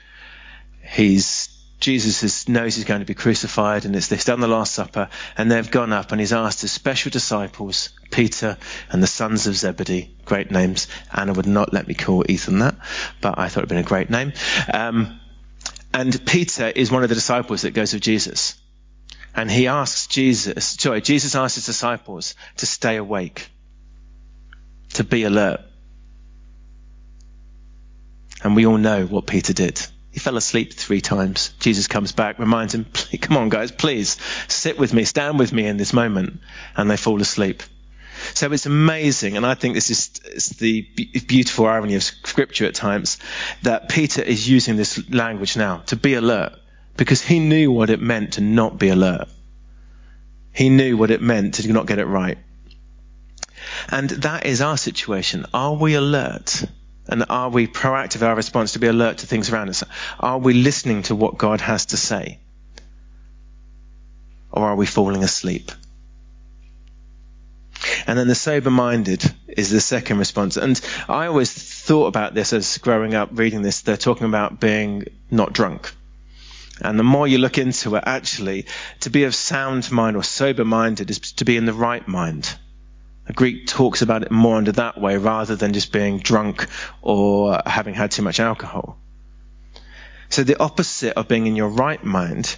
He's 0.82 1.53
Jesus 1.80 2.22
is, 2.22 2.48
knows 2.48 2.76
he's 2.76 2.84
going 2.84 3.00
to 3.00 3.06
be 3.06 3.14
crucified, 3.14 3.84
and 3.84 3.94
it's 3.94 4.08
they've 4.08 4.24
done 4.24 4.40
the 4.40 4.48
Last 4.48 4.74
Supper, 4.74 5.08
and 5.36 5.50
they've 5.50 5.70
gone 5.70 5.92
up, 5.92 6.12
and 6.12 6.20
he's 6.20 6.32
asked 6.32 6.62
his 6.62 6.72
special 6.72 7.10
disciples, 7.10 7.90
Peter 8.10 8.56
and 8.90 9.02
the 9.02 9.06
sons 9.06 9.46
of 9.46 9.56
Zebedee, 9.56 10.16
great 10.24 10.50
names. 10.50 10.86
Anna 11.12 11.32
would 11.32 11.46
not 11.46 11.72
let 11.72 11.86
me 11.86 11.94
call 11.94 12.24
Ethan 12.28 12.60
that, 12.60 12.76
but 13.20 13.38
I 13.38 13.48
thought 13.48 13.60
it'd 13.60 13.68
been 13.68 13.78
a 13.78 13.82
great 13.82 14.08
name. 14.08 14.32
Um, 14.72 15.20
and 15.92 16.24
Peter 16.26 16.68
is 16.68 16.90
one 16.90 17.02
of 17.02 17.08
the 17.08 17.14
disciples 17.14 17.62
that 17.62 17.72
goes 17.72 17.92
with 17.92 18.02
Jesus. 18.02 18.56
And 19.36 19.50
he 19.50 19.66
asks 19.66 20.06
Jesus, 20.06 20.76
sorry, 20.78 21.00
Jesus 21.00 21.34
asks 21.34 21.56
his 21.56 21.66
disciples 21.66 22.34
to 22.58 22.66
stay 22.66 22.96
awake, 22.96 23.48
to 24.94 25.04
be 25.04 25.24
alert. 25.24 25.60
And 28.42 28.54
we 28.54 28.64
all 28.64 28.78
know 28.78 29.06
what 29.06 29.26
Peter 29.26 29.52
did. 29.52 29.84
He 30.14 30.20
fell 30.20 30.36
asleep 30.36 30.72
three 30.72 31.00
times. 31.00 31.52
Jesus 31.58 31.88
comes 31.88 32.12
back, 32.12 32.38
reminds 32.38 32.72
him, 32.72 32.86
come 33.20 33.36
on 33.36 33.48
guys, 33.48 33.72
please 33.72 34.16
sit 34.46 34.78
with 34.78 34.94
me, 34.94 35.02
stand 35.02 35.40
with 35.40 35.52
me 35.52 35.66
in 35.66 35.76
this 35.76 35.92
moment. 35.92 36.38
And 36.76 36.88
they 36.88 36.96
fall 36.96 37.20
asleep. 37.20 37.64
So 38.32 38.52
it's 38.52 38.64
amazing, 38.64 39.36
and 39.36 39.44
I 39.44 39.54
think 39.54 39.74
this 39.74 39.90
is 39.90 40.50
the 40.50 40.82
beautiful 41.26 41.66
irony 41.66 41.96
of 41.96 42.04
Scripture 42.04 42.64
at 42.64 42.76
times, 42.76 43.18
that 43.62 43.88
Peter 43.88 44.22
is 44.22 44.48
using 44.48 44.76
this 44.76 45.10
language 45.10 45.56
now 45.56 45.78
to 45.86 45.96
be 45.96 46.14
alert, 46.14 46.52
because 46.96 47.20
he 47.20 47.40
knew 47.40 47.72
what 47.72 47.90
it 47.90 48.00
meant 48.00 48.34
to 48.34 48.40
not 48.40 48.78
be 48.78 48.90
alert. 48.90 49.26
He 50.52 50.68
knew 50.68 50.96
what 50.96 51.10
it 51.10 51.22
meant 51.22 51.54
to 51.54 51.72
not 51.72 51.86
get 51.86 51.98
it 51.98 52.06
right. 52.06 52.38
And 53.88 54.08
that 54.10 54.46
is 54.46 54.60
our 54.60 54.76
situation. 54.76 55.46
Are 55.52 55.74
we 55.74 55.94
alert? 55.94 56.64
And 57.06 57.24
are 57.28 57.50
we 57.50 57.66
proactive 57.66 58.22
in 58.22 58.26
our 58.26 58.34
response 58.34 58.72
to 58.72 58.78
be 58.78 58.86
alert 58.86 59.18
to 59.18 59.26
things 59.26 59.50
around 59.50 59.68
us? 59.68 59.84
Are 60.18 60.38
we 60.38 60.54
listening 60.54 61.02
to 61.04 61.14
what 61.14 61.36
God 61.36 61.60
has 61.60 61.86
to 61.86 61.96
say? 61.96 62.38
Or 64.50 64.68
are 64.68 64.76
we 64.76 64.86
falling 64.86 65.22
asleep? 65.22 65.70
And 68.06 68.18
then 68.18 68.28
the 68.28 68.34
sober 68.34 68.70
minded 68.70 69.22
is 69.48 69.70
the 69.70 69.80
second 69.80 70.18
response. 70.18 70.56
And 70.56 70.80
I 71.08 71.26
always 71.26 71.52
thought 71.52 72.06
about 72.06 72.34
this 72.34 72.52
as 72.52 72.78
growing 72.78 73.14
up 73.14 73.30
reading 73.32 73.62
this. 73.62 73.82
They're 73.82 73.96
talking 73.96 74.26
about 74.26 74.60
being 74.60 75.04
not 75.30 75.52
drunk. 75.52 75.92
And 76.80 76.98
the 76.98 77.04
more 77.04 77.28
you 77.28 77.38
look 77.38 77.58
into 77.58 77.94
it, 77.96 78.04
actually, 78.06 78.66
to 79.00 79.10
be 79.10 79.24
of 79.24 79.34
sound 79.34 79.90
mind 79.90 80.16
or 80.16 80.22
sober 80.22 80.64
minded 80.64 81.10
is 81.10 81.18
to 81.32 81.44
be 81.44 81.56
in 81.56 81.66
the 81.66 81.72
right 81.72 82.06
mind. 82.08 82.56
Greek 83.32 83.66
talks 83.66 84.02
about 84.02 84.22
it 84.22 84.30
more 84.30 84.56
under 84.56 84.72
that 84.72 85.00
way 85.00 85.16
rather 85.16 85.56
than 85.56 85.72
just 85.72 85.92
being 85.92 86.18
drunk 86.18 86.66
or 87.00 87.60
having 87.64 87.94
had 87.94 88.10
too 88.10 88.22
much 88.22 88.38
alcohol. 88.38 88.98
So 90.28 90.42
the 90.44 90.58
opposite 90.58 91.14
of 91.16 91.28
being 91.28 91.46
in 91.46 91.56
your 91.56 91.68
right 91.68 92.02
mind 92.02 92.56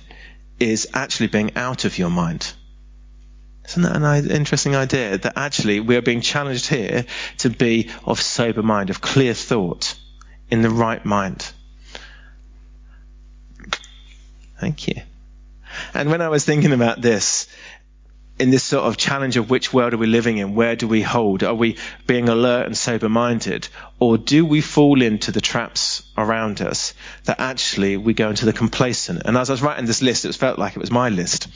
is 0.58 0.88
actually 0.94 1.28
being 1.28 1.56
out 1.56 1.84
of 1.84 1.98
your 1.98 2.10
mind. 2.10 2.52
Isn't 3.68 3.82
that 3.82 3.96
an 3.96 4.30
interesting 4.30 4.76
idea? 4.76 5.18
That 5.18 5.34
actually 5.36 5.80
we 5.80 5.96
are 5.96 6.02
being 6.02 6.20
challenged 6.20 6.66
here 6.66 7.04
to 7.38 7.50
be 7.50 7.90
of 8.04 8.20
sober 8.20 8.62
mind, 8.62 8.90
of 8.90 9.00
clear 9.00 9.34
thought, 9.34 9.96
in 10.50 10.62
the 10.62 10.70
right 10.70 11.04
mind. 11.04 11.52
Thank 14.60 14.88
you. 14.88 15.02
And 15.92 16.10
when 16.10 16.22
I 16.22 16.28
was 16.28 16.44
thinking 16.44 16.72
about 16.72 17.02
this, 17.02 17.48
in 18.38 18.50
this 18.50 18.64
sort 18.64 18.84
of 18.84 18.96
challenge 18.96 19.36
of 19.36 19.48
which 19.48 19.72
world 19.72 19.94
are 19.94 19.98
we 19.98 20.06
living 20.06 20.38
in? 20.38 20.54
Where 20.54 20.76
do 20.76 20.86
we 20.86 21.00
hold? 21.00 21.42
Are 21.42 21.54
we 21.54 21.78
being 22.06 22.28
alert 22.28 22.66
and 22.66 22.76
sober 22.76 23.08
minded? 23.08 23.68
Or 23.98 24.18
do 24.18 24.44
we 24.44 24.60
fall 24.60 25.00
into 25.00 25.32
the 25.32 25.40
traps 25.40 26.02
around 26.18 26.60
us 26.60 26.92
that 27.24 27.40
actually 27.40 27.96
we 27.96 28.12
go 28.12 28.28
into 28.28 28.44
the 28.44 28.52
complacent? 28.52 29.22
And 29.24 29.38
as 29.38 29.48
I 29.48 29.54
was 29.54 29.62
writing 29.62 29.86
this 29.86 30.02
list, 30.02 30.26
it 30.26 30.34
felt 30.34 30.58
like 30.58 30.76
it 30.76 30.80
was 30.80 30.90
my 30.90 31.08
list. 31.08 31.46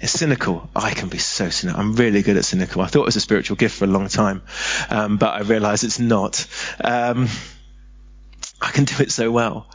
It's 0.00 0.12
cynical. 0.12 0.70
I 0.76 0.90
can 0.92 1.08
be 1.08 1.18
so 1.18 1.50
cynical. 1.50 1.80
I'm 1.80 1.96
really 1.96 2.22
good 2.22 2.36
at 2.36 2.44
cynical. 2.44 2.82
I 2.82 2.86
thought 2.86 3.02
it 3.02 3.06
was 3.06 3.16
a 3.16 3.20
spiritual 3.20 3.56
gift 3.56 3.76
for 3.76 3.84
a 3.84 3.88
long 3.88 4.08
time, 4.08 4.42
um, 4.90 5.16
but 5.16 5.34
I 5.34 5.40
realize 5.40 5.82
it's 5.82 5.98
not. 5.98 6.46
Um, 6.82 7.28
I 8.60 8.70
can 8.70 8.84
do 8.84 9.02
it 9.02 9.10
so 9.10 9.30
well. 9.32 9.66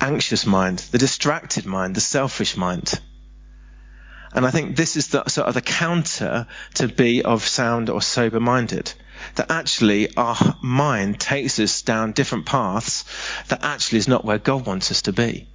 Anxious 0.00 0.44
mind, 0.44 0.80
the 0.90 0.98
distracted 0.98 1.64
mind, 1.64 1.94
the 1.94 2.02
selfish 2.02 2.58
mind. 2.58 3.00
And 4.36 4.44
I 4.44 4.50
think 4.50 4.76
this 4.76 4.96
is 4.96 5.08
the 5.08 5.26
sort 5.28 5.48
of 5.48 5.54
the 5.54 5.62
counter 5.62 6.46
to 6.74 6.88
be 6.88 7.22
of 7.22 7.42
sound 7.42 7.88
or 7.88 8.02
sober 8.02 8.38
minded. 8.38 8.92
That 9.36 9.50
actually 9.50 10.14
our 10.14 10.36
mind 10.62 11.18
takes 11.18 11.58
us 11.58 11.80
down 11.80 12.12
different 12.12 12.44
paths 12.44 13.06
that 13.48 13.64
actually 13.64 13.98
is 13.98 14.08
not 14.08 14.26
where 14.26 14.36
God 14.36 14.66
wants 14.66 14.90
us 14.90 15.02
to 15.02 15.12
be. 15.14 15.48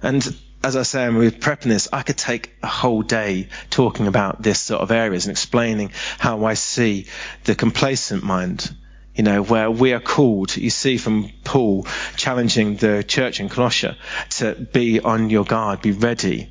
And 0.00 0.24
as 0.62 0.76
I 0.76 0.84
say, 0.84 1.10
with 1.10 1.40
prepping 1.40 1.64
this, 1.64 1.88
I 1.92 2.02
could 2.02 2.16
take 2.16 2.54
a 2.62 2.68
whole 2.68 3.02
day 3.02 3.48
talking 3.68 4.06
about 4.06 4.40
this 4.40 4.60
sort 4.60 4.80
of 4.80 4.92
areas 4.92 5.26
and 5.26 5.32
explaining 5.32 5.90
how 6.18 6.44
I 6.44 6.54
see 6.54 7.08
the 7.42 7.56
complacent 7.56 8.22
mind 8.22 8.72
you 9.16 9.22
know, 9.22 9.42
where 9.42 9.70
we 9.70 9.92
are 9.92 10.00
called, 10.00 10.56
you 10.56 10.70
see 10.70 10.98
from 10.98 11.30
Paul 11.44 11.86
challenging 12.16 12.76
the 12.76 13.04
church 13.04 13.38
in 13.38 13.48
Colossia 13.48 13.96
to 14.30 14.54
be 14.54 14.98
on 14.98 15.30
your 15.30 15.44
guard, 15.44 15.82
be 15.82 15.92
ready, 15.92 16.50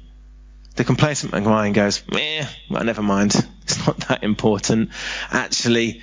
the 0.75 0.83
complacent 0.83 1.33
mind 1.33 1.75
goes, 1.75 2.01
eh, 2.13 2.45
well, 2.69 2.83
never 2.83 3.01
mind. 3.01 3.35
It's 3.63 3.87
not 3.87 3.97
that 4.09 4.23
important. 4.23 4.89
Actually, 5.31 6.01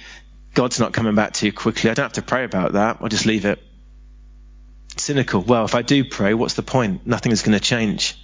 God's 0.55 0.81
not 0.81 0.95
coming 0.95 1.15
back 1.15 1.35
too 1.35 1.53
quickly. 1.53 1.91
I 1.91 1.95
don't 1.95 2.05
have 2.05 2.15
to 2.15 2.23
pray 2.23 2.45
about 2.45 2.73
that. 2.73 2.99
I'll 3.01 3.09
just 3.09 3.27
leave 3.27 3.45
it. 3.45 3.63
Cynical. 4.97 5.43
Well, 5.43 5.67
if 5.67 5.75
I 5.75 5.83
do 5.83 6.05
pray, 6.05 6.33
what's 6.35 6.55
the 6.55 6.63
point? 6.63 7.07
Nothing 7.07 7.33
is 7.33 7.43
going 7.43 7.53
to 7.53 7.61
change. 7.61 8.17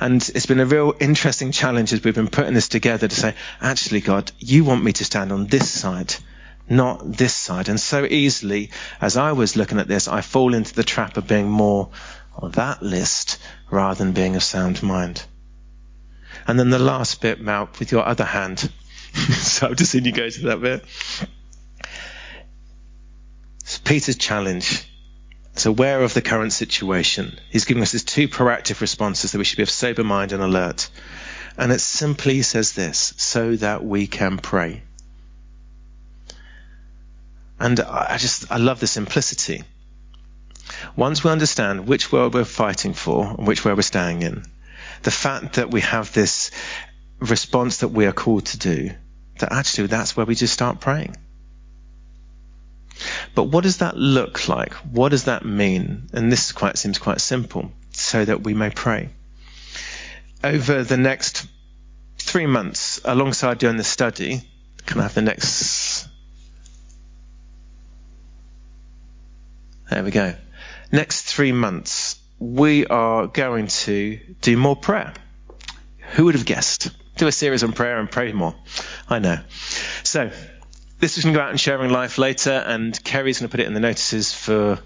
And 0.00 0.22
it's 0.34 0.46
been 0.46 0.60
a 0.60 0.66
real 0.66 0.94
interesting 0.98 1.52
challenge 1.52 1.92
as 1.92 2.02
we've 2.02 2.14
been 2.14 2.28
putting 2.28 2.54
this 2.54 2.68
together 2.68 3.08
to 3.08 3.14
say, 3.14 3.34
actually, 3.60 4.00
God, 4.00 4.30
you 4.38 4.64
want 4.64 4.82
me 4.82 4.92
to 4.92 5.04
stand 5.04 5.32
on 5.32 5.46
this 5.46 5.70
side, 5.70 6.14
not 6.68 7.00
this 7.04 7.34
side. 7.34 7.68
And 7.68 7.80
so 7.80 8.06
easily, 8.08 8.70
as 9.00 9.16
I 9.16 9.32
was 9.32 9.56
looking 9.56 9.78
at 9.78 9.88
this, 9.88 10.08
I 10.08 10.20
fall 10.20 10.54
into 10.54 10.74
the 10.74 10.84
trap 10.84 11.16
of 11.16 11.26
being 11.26 11.50
more 11.50 11.90
on 12.36 12.52
that 12.52 12.82
list 12.82 13.38
rather 13.70 14.02
than 14.02 14.12
being 14.12 14.36
of 14.36 14.42
sound 14.42 14.82
mind. 14.82 15.24
And 16.46 16.58
then 16.58 16.70
the 16.70 16.78
last 16.78 17.20
bit, 17.20 17.40
Mal, 17.40 17.68
with 17.78 17.92
your 17.92 18.06
other 18.06 18.24
hand. 18.24 18.70
so 19.14 19.68
I've 19.68 19.76
just 19.76 19.92
seen 19.92 20.04
you 20.04 20.12
go 20.12 20.28
to 20.28 20.40
that 20.46 20.60
bit. 20.60 20.84
It's 23.60 23.78
Peter's 23.78 24.16
challenge. 24.16 24.88
It's 25.52 25.66
aware 25.66 26.02
of 26.02 26.14
the 26.14 26.22
current 26.22 26.52
situation. 26.52 27.38
He's 27.50 27.64
giving 27.64 27.82
us 27.82 27.92
his 27.92 28.04
two 28.04 28.28
proactive 28.28 28.80
responses 28.80 29.32
that 29.32 29.38
we 29.38 29.44
should 29.44 29.56
be 29.56 29.62
of 29.62 29.70
sober 29.70 30.04
mind 30.04 30.32
and 30.32 30.42
alert. 30.42 30.88
And 31.56 31.72
it 31.72 31.80
simply 31.80 32.42
says 32.42 32.72
this, 32.72 33.12
so 33.16 33.56
that 33.56 33.84
we 33.84 34.06
can 34.06 34.38
pray. 34.38 34.82
And 37.58 37.80
I 37.80 38.16
just, 38.18 38.50
I 38.52 38.58
love 38.58 38.78
the 38.78 38.86
simplicity. 38.86 39.64
Once 40.96 41.24
we 41.24 41.30
understand 41.30 41.86
which 41.86 42.12
world 42.12 42.34
we're 42.34 42.44
fighting 42.44 42.94
for 42.94 43.26
and 43.26 43.46
which 43.46 43.64
world 43.64 43.78
we're 43.78 43.82
staying 43.82 44.22
in, 44.22 44.44
the 45.02 45.10
fact 45.10 45.54
that 45.54 45.70
we 45.70 45.80
have 45.80 46.12
this 46.12 46.50
response 47.18 47.78
that 47.78 47.88
we 47.88 48.06
are 48.06 48.12
called 48.12 48.46
to 48.46 48.58
do, 48.58 48.90
that 49.38 49.52
actually 49.52 49.86
that's 49.86 50.16
where 50.16 50.26
we 50.26 50.34
just 50.34 50.52
start 50.52 50.80
praying. 50.80 51.16
But 53.34 53.44
what 53.44 53.62
does 53.62 53.78
that 53.78 53.96
look 53.96 54.48
like? 54.48 54.72
What 54.74 55.10
does 55.10 55.24
that 55.24 55.44
mean? 55.44 56.08
And 56.12 56.32
this 56.32 56.52
quite 56.52 56.78
seems 56.78 56.98
quite 56.98 57.20
simple, 57.20 57.70
so 57.92 58.24
that 58.24 58.42
we 58.42 58.54
may 58.54 58.70
pray. 58.70 59.10
Over 60.42 60.82
the 60.82 60.96
next 60.96 61.46
three 62.18 62.46
months, 62.46 63.00
alongside 63.04 63.58
doing 63.58 63.76
the 63.76 63.84
study, 63.84 64.42
can 64.86 65.00
I 65.00 65.04
have 65.04 65.14
the 65.14 65.22
next? 65.22 66.06
There 69.90 70.04
we 70.04 70.10
go 70.10 70.34
next 70.92 71.22
three 71.22 71.52
months, 71.52 72.18
we 72.38 72.86
are 72.86 73.26
going 73.26 73.66
to 73.68 74.18
do 74.40 74.56
more 74.56 74.76
prayer. 74.76 75.12
Who 76.12 76.26
would 76.26 76.34
have 76.34 76.46
guessed? 76.46 76.90
Do 77.16 77.26
a 77.26 77.32
series 77.32 77.64
on 77.64 77.72
prayer 77.72 77.98
and 77.98 78.10
pray 78.10 78.32
more. 78.32 78.54
I 79.08 79.18
know. 79.18 79.38
So, 80.04 80.30
this 81.00 81.18
is 81.18 81.24
going 81.24 81.34
to 81.34 81.38
go 81.38 81.44
out 81.44 81.50
and 81.50 81.60
sharing 81.60 81.90
life 81.90 82.18
later, 82.18 82.52
and 82.52 83.02
Kerry's 83.04 83.40
going 83.40 83.48
to 83.48 83.50
put 83.50 83.60
it 83.60 83.66
in 83.66 83.74
the 83.74 83.80
notices 83.80 84.32
for 84.32 84.78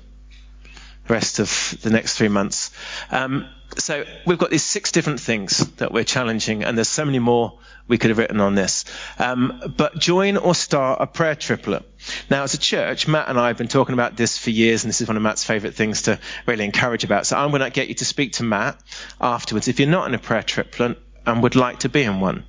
rest 1.09 1.39
of 1.39 1.79
the 1.83 1.91
next 1.91 2.17
three 2.17 2.29
months. 2.29 2.71
Um, 3.11 3.49
so 3.79 4.05
we've 4.27 4.39
got 4.39 4.51
these 4.51 4.65
six 4.65 4.93
different 4.93 5.21
things 5.21 5.59
that 5.77 5.93
we're 5.93 6.05
challenging, 6.05 6.65
and 6.65 6.77
there's 6.77 6.89
so 6.89 7.05
many 7.05 7.19
more 7.19 7.59
we 7.89 7.99
could 7.99 8.11
have 8.11 8.19
written 8.19 8.41
on 8.41 8.55
this. 8.55 8.85
Um, 9.19 9.75
but 9.77 9.99
join 9.99 10.37
or 10.37 10.55
start 10.55 11.01
a 11.01 11.07
prayer 11.07 11.35
triplet. 11.35 11.83
Now, 12.31 12.43
as 12.43 12.55
a 12.55 12.59
church, 12.59 13.09
Matt 13.09 13.29
and 13.29 13.39
I 13.39 13.49
have 13.49 13.59
been 13.59 13.69
talking 13.69 13.95
about 13.95 14.17
this 14.17 14.39
for 14.39 14.51
years, 14.51 14.85
and 14.85 14.89
this 14.89 15.01
is 15.01 15.09
one 15.09 15.17
of 15.17 15.23
Matt's 15.23 15.45
favourite 15.45 15.75
things 15.75 16.03
to 16.03 16.19
really 16.47 16.65
encourage 16.65 17.05
about. 17.05 17.27
So 17.27 17.37
I'm 17.37 17.51
going 17.51 17.63
to 17.63 17.71
get 17.71 17.89
you 17.89 17.95
to 17.97 18.05
speak 18.05 18.35
to 18.35 18.45
Matt 18.45 18.79
afterwards 19.21 19.69
if 19.69 19.81
you're 19.81 19.89
not 19.89 20.07
in 20.07 20.15
a 20.15 20.19
prayer 20.19 20.43
triplet 20.43 20.99
and 21.27 21.43
would 21.43 21.57
like 21.57 21.81
to 21.81 21.89
be 21.89 22.03
in 22.03 22.21
one. 22.21 22.45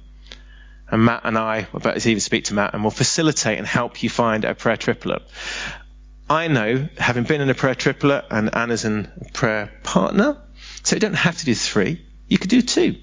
And 0.89 1.05
Matt 1.05 1.21
and 1.23 1.37
I, 1.37 1.67
about 1.73 1.97
to 1.97 2.09
even 2.09 2.19
speak 2.19 2.45
to 2.45 2.53
Matt, 2.53 2.73
and 2.73 2.83
we'll 2.83 2.91
facilitate 2.91 3.57
and 3.57 3.65
help 3.65 4.03
you 4.03 4.09
find 4.09 4.45
a 4.45 4.53
prayer 4.53 4.77
triplet. 4.77 5.23
I 6.29 6.47
know, 6.47 6.87
having 6.97 7.23
been 7.23 7.41
in 7.41 7.49
a 7.49 7.53
prayer 7.53 7.75
triplet, 7.75 8.25
and 8.31 8.55
Anna's 8.55 8.85
in 8.85 9.11
a 9.21 9.31
prayer 9.31 9.71
partner, 9.83 10.37
so 10.83 10.95
you 10.95 10.99
don't 10.99 11.13
have 11.13 11.37
to 11.37 11.45
do 11.45 11.53
three. 11.53 12.05
You 12.27 12.37
could 12.37 12.49
do 12.49 12.61
two. 12.61 12.95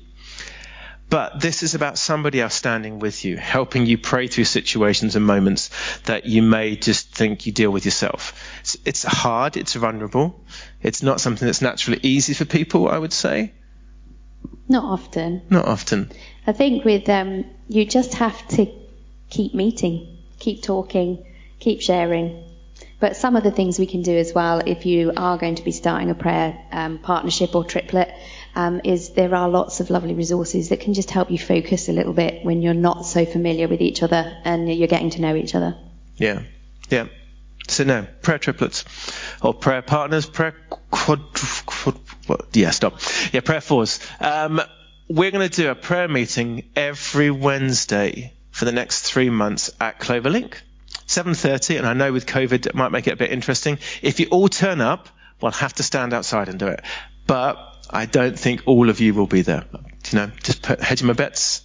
But 1.11 1.41
this 1.41 1.65
is 1.65 1.75
about 1.75 1.99
somebody 1.99 2.41
else 2.41 2.55
standing 2.55 3.01
with 3.01 3.25
you, 3.25 3.37
helping 3.37 3.85
you 3.85 3.99
pray 3.99 4.29
through 4.29 4.45
situations 4.45 5.17
and 5.17 5.27
moments 5.27 5.71
that 6.03 6.25
you 6.25 6.41
may 6.41 6.77
just 6.77 7.13
think 7.13 7.47
you 7.47 7.53
deal 7.53 7.73
with 7.73 7.85
yourself. 7.85 8.33
It's, 8.61 8.77
it's 8.85 9.03
hard, 9.03 9.57
it's 9.57 9.75
vulnerable. 9.75 10.45
It's 10.81 11.03
not 11.03 11.21
something 11.21 11.47
that's 11.47 11.61
naturally 11.61 11.99
easy 12.05 12.33
for 12.33 12.45
people, 12.45 12.89
I 12.89 12.97
would 12.97 13.13
say. 13.13 13.53
Not 14.69 14.85
often. 14.85 15.43
Not 15.51 15.65
often. 15.65 16.13
I 16.47 16.53
think 16.53 16.85
with 16.85 17.09
um, 17.09 17.45
you 17.67 17.85
just 17.85 18.15
have 18.15 18.47
to 18.49 18.67
keep 19.29 19.53
meeting, 19.53 20.19
keep 20.39 20.63
talking, 20.63 21.27
keep 21.59 21.83
sharing. 21.83 22.45
But 23.01 23.17
some 23.17 23.35
of 23.35 23.43
the 23.43 23.51
things 23.51 23.79
we 23.79 23.87
can 23.87 24.03
do 24.03 24.17
as 24.17 24.35
well, 24.35 24.61
if 24.65 24.85
you 24.87 25.13
are 25.17 25.39
going 25.39 25.55
to 25.57 25.65
be 25.65 25.73
starting 25.73 26.11
a 26.11 26.15
prayer 26.15 26.63
um, 26.71 26.99
partnership 26.99 27.55
or 27.55 27.65
triplet, 27.65 28.13
um, 28.55 28.83
is 28.85 29.11
there 29.11 29.35
are 29.35 29.49
lots 29.49 29.81
of 29.81 29.91
lovely 29.91 30.15
resources 30.15 30.69
that 30.69 30.81
can 30.81 30.93
just 30.93 31.11
help 31.11 31.31
you 31.31 31.39
focus 31.39 31.89
a 31.89 31.93
little 31.93 32.13
bit 32.13 32.45
when 32.45 32.61
you're 32.61 32.75
not 32.75 33.07
so 33.07 33.25
familiar 33.25 33.69
with 33.69 33.81
each 33.81 34.03
other 34.03 34.37
and 34.45 34.73
you're 34.73 34.89
getting 34.89 35.11
to 35.11 35.21
know 35.21 35.35
each 35.35 35.55
other. 35.55 35.77
Yeah, 36.17 36.43
yeah. 36.91 37.07
So 37.69 37.85
no, 37.85 38.07
prayer 38.21 38.39
triplets 38.39 38.85
or 39.43 39.55
prayer 39.55 39.83
partners, 39.83 40.27
prayer 40.27 40.55
quad, 40.91 41.21
quad 41.67 41.97
what, 42.27 42.55
yeah, 42.55 42.71
stop. 42.71 43.01
Yeah, 43.33 43.41
prayer 43.41 43.61
fours. 43.61 44.01
Um, 44.21 44.61
we're 45.09 45.31
going 45.31 45.49
to 45.49 45.55
do 45.55 45.71
a 45.71 45.75
prayer 45.75 46.09
meeting 46.09 46.71
every 46.77 47.31
Wednesday 47.31 48.35
for 48.51 48.65
the 48.65 48.73
next 48.73 49.03
three 49.03 49.31
months 49.31 49.71
at 49.81 50.01
Cloverlink. 50.01 50.55
7.30, 51.11 51.79
and 51.79 51.87
I 51.89 51.93
know 51.93 52.13
with 52.13 52.25
COVID 52.25 52.67
it 52.67 52.75
might 52.75 52.93
make 52.93 53.09
it 53.09 53.13
a 53.13 53.17
bit 53.17 53.33
interesting. 53.33 53.81
If 54.01 54.21
you 54.21 54.29
all 54.31 54.49
turn 54.49 54.81
up, 54.81 55.09
we'll 55.41 55.51
have 55.51 55.75
to 55.75 55.83
stand 55.83 56.15
outside 56.15 56.49
and 56.49 56.57
do 56.57 56.69
it. 56.69 56.83
But 57.27 57.59
I 57.91 58.07
don't 58.07 58.39
think 58.39 58.63
all 58.67 58.89
of 58.89 59.01
you 59.01 59.13
will 59.13 59.27
be 59.27 59.43
there. 59.43 59.65
You 60.13 60.19
know, 60.19 60.31
just 60.45 60.63
put, 60.63 60.81
hedging 60.81 61.09
my 61.09 61.13
bets. 61.13 61.63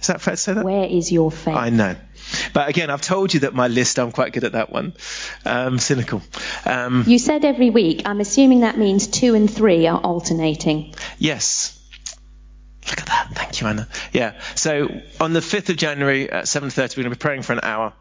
Is 0.00 0.06
that 0.06 0.20
fair 0.20 0.34
to 0.34 0.36
say 0.36 0.52
that? 0.52 0.64
Where 0.64 0.84
is 0.84 1.10
your 1.10 1.32
faith? 1.32 1.56
I 1.56 1.70
know. 1.70 1.96
But 2.52 2.68
again, 2.68 2.88
I've 2.88 3.00
told 3.00 3.34
you 3.34 3.40
that 3.40 3.52
my 3.52 3.66
list, 3.66 3.98
I'm 3.98 4.12
quite 4.12 4.32
good 4.32 4.44
at 4.44 4.52
that 4.52 4.70
one. 4.70 4.94
Um, 5.44 5.80
cynical. 5.80 6.22
Um, 6.64 7.02
you 7.06 7.18
said 7.18 7.44
every 7.44 7.70
week. 7.70 8.02
I'm 8.04 8.20
assuming 8.20 8.60
that 8.60 8.78
means 8.78 9.08
two 9.08 9.34
and 9.34 9.50
three 9.50 9.88
are 9.88 9.98
alternating. 9.98 10.94
Yes. 11.18 11.75
Look 12.88 13.00
at 13.00 13.06
that. 13.06 13.28
Thank 13.32 13.60
you, 13.60 13.66
Anna. 13.66 13.88
Yeah. 14.12 14.40
So 14.54 14.88
on 15.20 15.32
the 15.32 15.40
5th 15.40 15.70
of 15.70 15.76
January 15.76 16.30
at 16.30 16.44
7.30, 16.44 16.96
we're 16.96 17.02
going 17.02 17.12
to 17.12 17.16
be 17.16 17.20
praying 17.20 17.42
for 17.42 17.52
an 17.52 17.60
hour. 17.62 17.92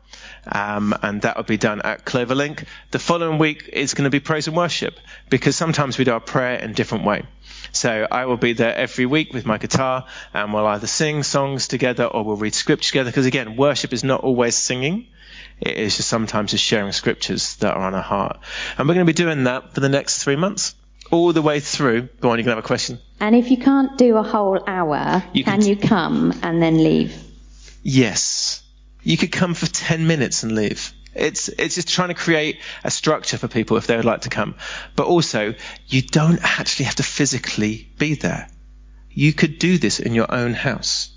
Um, 0.48 0.94
and 1.02 1.24
that 1.24 1.38
will 1.38 1.44
be 1.44 1.58
done 1.58 1.82
at 1.82 2.06
Cloverlink. 2.06 2.66
The 2.92 3.00
following 3.00 3.40
week 3.40 3.68
is 3.74 3.96
going 3.96 4.04
to 4.04 4.12
be 4.12 4.20
praise 4.20 4.48
and 4.48 4.56
worship 4.56 5.00
because 5.30 5.56
sometimes 5.56 5.98
we 5.98 6.06
do 6.06 6.12
our 6.12 6.20
prayer 6.20 6.60
in 6.60 6.72
a 6.72 6.74
different 6.74 7.04
way. 7.04 7.24
So 7.72 8.08
I 8.10 8.26
will 8.26 8.38
be 8.38 8.54
there 8.54 8.76
every 8.76 9.06
week 9.08 9.34
with 9.34 9.46
my 9.46 9.58
guitar 9.58 10.06
and 10.34 10.54
we'll 10.54 10.68
either 10.68 10.88
sing 10.88 11.24
songs 11.24 11.68
together 11.68 12.06
or 12.06 12.24
we'll 12.24 12.36
read 12.36 12.54
scripture 12.54 12.90
together 12.90 13.10
because 13.10 13.26
again, 13.26 13.58
worship 13.58 13.92
is 13.92 14.04
not 14.04 14.22
always 14.22 14.56
singing. 14.56 15.08
It 15.60 15.78
is 15.78 15.98
just 15.98 16.10
sometimes 16.10 16.52
just 16.52 16.64
sharing 16.64 16.92
scriptures 16.92 17.56
that 17.58 17.74
are 17.74 17.82
on 17.82 17.96
our 17.96 18.02
heart. 18.02 18.40
And 18.78 18.88
we're 18.88 18.94
going 18.94 19.06
to 19.06 19.12
be 19.12 19.16
doing 19.16 19.46
that 19.46 19.74
for 19.74 19.80
the 19.80 19.90
next 19.90 20.24
three 20.24 20.36
months 20.36 20.76
all 21.12 21.34
the 21.34 21.42
way 21.42 21.60
through. 21.60 22.04
Go 22.22 22.30
on, 22.30 22.38
you 22.38 22.44
can 22.44 22.52
have 22.52 22.60
a 22.60 22.68
question. 22.68 23.00
And 23.20 23.36
if 23.36 23.50
you 23.50 23.58
can't 23.58 23.98
do 23.98 24.18
a 24.18 24.24
whole 24.24 24.62
hour, 24.68 25.24
you 25.34 25.44
can, 25.44 25.62
can 25.62 25.70
you 25.70 25.76
come 25.76 26.38
and 26.44 26.62
then 26.62 26.84
leave? 26.84 27.16
Yes. 27.84 28.62
You 29.04 29.18
could 29.18 29.32
come 29.32 29.54
for 29.54 29.68
10 29.68 30.08
minutes 30.08 30.44
and 30.44 30.56
leave. 30.56 30.92
It's, 31.14 31.48
it's 31.48 31.76
just 31.76 31.88
trying 31.88 32.10
to 32.10 32.14
create 32.14 32.60
a 32.84 32.92
structure 32.92 33.38
for 33.38 33.48
people 33.48 33.78
if 33.78 33.88
they 33.88 33.96
would 33.96 34.06
like 34.06 34.22
to 34.22 34.30
come. 34.30 34.56
But 34.96 35.08
also, 35.08 35.56
you 35.88 36.02
don't 36.02 36.40
actually 36.44 36.86
have 36.86 36.96
to 36.96 37.04
physically 37.04 37.90
be 37.98 38.16
there. 38.16 38.50
You 39.12 39.32
could 39.32 39.60
do 39.60 39.78
this 39.78 40.00
in 40.00 40.14
your 40.14 40.34
own 40.34 40.54
house. 40.54 41.10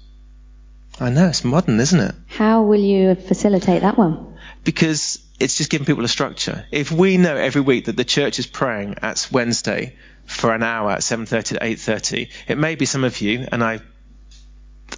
I 1.00 1.10
know, 1.10 1.28
it's 1.28 1.44
modern, 1.44 1.80
isn't 1.80 1.98
it? 2.00 2.14
How 2.28 2.62
will 2.62 2.80
you 2.80 3.16
facilitate 3.16 3.82
that 3.82 3.98
one? 3.98 4.36
Because 4.62 5.18
it's 5.40 5.56
just 5.56 5.70
giving 5.70 5.84
people 5.84 6.04
a 6.04 6.08
structure. 6.08 6.64
If 6.70 6.92
we 6.92 7.16
know 7.16 7.36
every 7.36 7.60
week 7.60 7.86
that 7.86 7.96
the 7.96 8.04
church 8.04 8.38
is 8.38 8.46
praying 8.46 8.96
at 9.02 9.28
Wednesday 9.32 9.96
for 10.28 10.54
an 10.54 10.62
hour 10.62 10.92
at 10.92 11.00
7.30 11.00 11.44
to 11.44 11.54
8.30, 11.56 12.30
it 12.46 12.58
may 12.58 12.74
be 12.74 12.86
some 12.86 13.02
of 13.02 13.20
you, 13.20 13.48
and 13.50 13.64
I, 13.64 13.80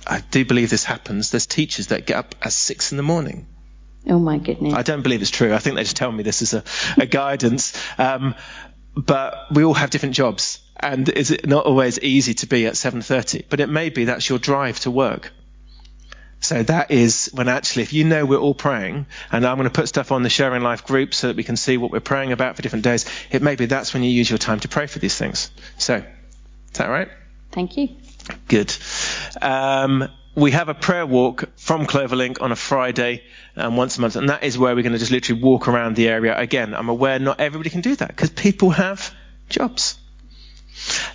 I 0.07 0.21
do 0.31 0.45
believe 0.45 0.71
this 0.71 0.85
happens, 0.85 1.31
there's 1.31 1.47
teachers 1.47 1.87
that 1.89 2.07
get 2.07 2.17
up 2.17 2.35
at 2.43 2.53
6 2.53 2.91
in 2.93 2.97
the 2.97 3.03
morning. 3.03 3.47
Oh 4.09 4.19
my 4.19 4.39
goodness. 4.39 4.75
I 4.75 4.83
don't 4.83 5.03
believe 5.03 5.23
it's 5.23 5.31
true. 5.31 5.55
I 5.55 5.59
think 5.59 5.77
they 5.77 5.83
just 5.83 5.97
tell 5.97 6.11
me 6.11 6.23
this 6.23 6.43
is 6.43 6.55
a, 6.55 6.65
a 6.97 7.07
guidance. 7.21 7.75
Um, 7.99 8.35
but 8.97 9.47
we 9.53 9.65
all 9.65 9.75
have 9.75 9.91
different 9.91 10.15
jobs 10.15 10.61
and 10.77 11.09
is 11.09 11.31
it 11.31 11.47
not 11.47 11.67
always 11.67 11.99
easy 12.01 12.35
to 12.35 12.47
be 12.47 12.67
at 12.67 12.75
7.30 12.75 13.45
but 13.49 13.61
it 13.61 13.69
may 13.69 13.89
be 13.89 14.07
that's 14.07 14.29
your 14.29 14.39
drive 14.39 14.81
to 14.81 14.91
work 14.91 15.33
so 16.41 16.63
that 16.63 16.91
is 16.91 17.31
when 17.35 17.49
actually, 17.49 17.83
if 17.83 17.93
you 17.93 18.05
know 18.05 18.25
we're 18.25 18.39
all 18.39 18.55
praying, 18.55 19.07
and 19.31 19.47
I'm 19.47 19.57
going 19.57 19.69
to 19.69 19.75
put 19.75 19.89
stuff 19.89 20.11
on 20.11 20.23
the 20.23 20.31
Sharing 20.31 20.63
Life 20.63 20.85
group 20.87 21.13
so 21.13 21.29
that 21.29 21.37
we 21.37 21.45
can 21.45 21.57
see 21.57 21.77
what 21.77 21.91
we're 21.91 22.01
praying 22.01 22.33
about 22.33 22.57
for 22.57 22.63
different 22.63 22.85
days, 22.85 23.05
it 23.31 23.43
may 23.43 23.57
be 23.57 23.67
that's 23.67 23.93
when 23.93 24.03
you 24.03 24.11
use 24.11 24.31
your 24.31 24.39
time 24.39 24.61
to 24.61 24.69
pray 24.69 24.87
for 24.87 24.99
these 24.99 25.17
things. 25.17 25.51
So, 25.77 25.97
is 25.97 26.79
that 26.79 26.89
right? 26.89 27.09
Thank 27.53 27.77
you. 27.77 27.91
Good. 28.49 28.75
Um, 29.43 30.09
we 30.35 30.53
have 30.53 30.69
a 30.71 30.75
prayer 30.75 31.05
walk 31.05 31.51
from 31.57 31.87
Cloverlink 31.87 32.41
on 32.41 32.53
a 32.53 32.57
Friday 32.57 33.23
um, 33.57 33.77
once 33.77 33.99
a 33.99 34.01
month, 34.01 34.17
and 34.17 34.31
that 34.31 34.43
is 34.43 34.57
where 34.57 34.75
we're 34.75 34.83
going 34.83 34.93
to 34.93 34.99
just 34.99 35.11
literally 35.11 35.43
walk 35.43 35.69
around 35.69 35.97
the 35.97 36.09
area. 36.09 36.39
Again, 36.39 36.75
I'm 36.75 36.89
aware 36.89 37.19
not 37.19 37.41
everybody 37.41 37.69
can 37.69 37.83
do 37.83 37.97
that 37.97 38.09
because 38.09 38.31
people 38.31 38.71
have 38.71 39.15
jobs 39.51 39.99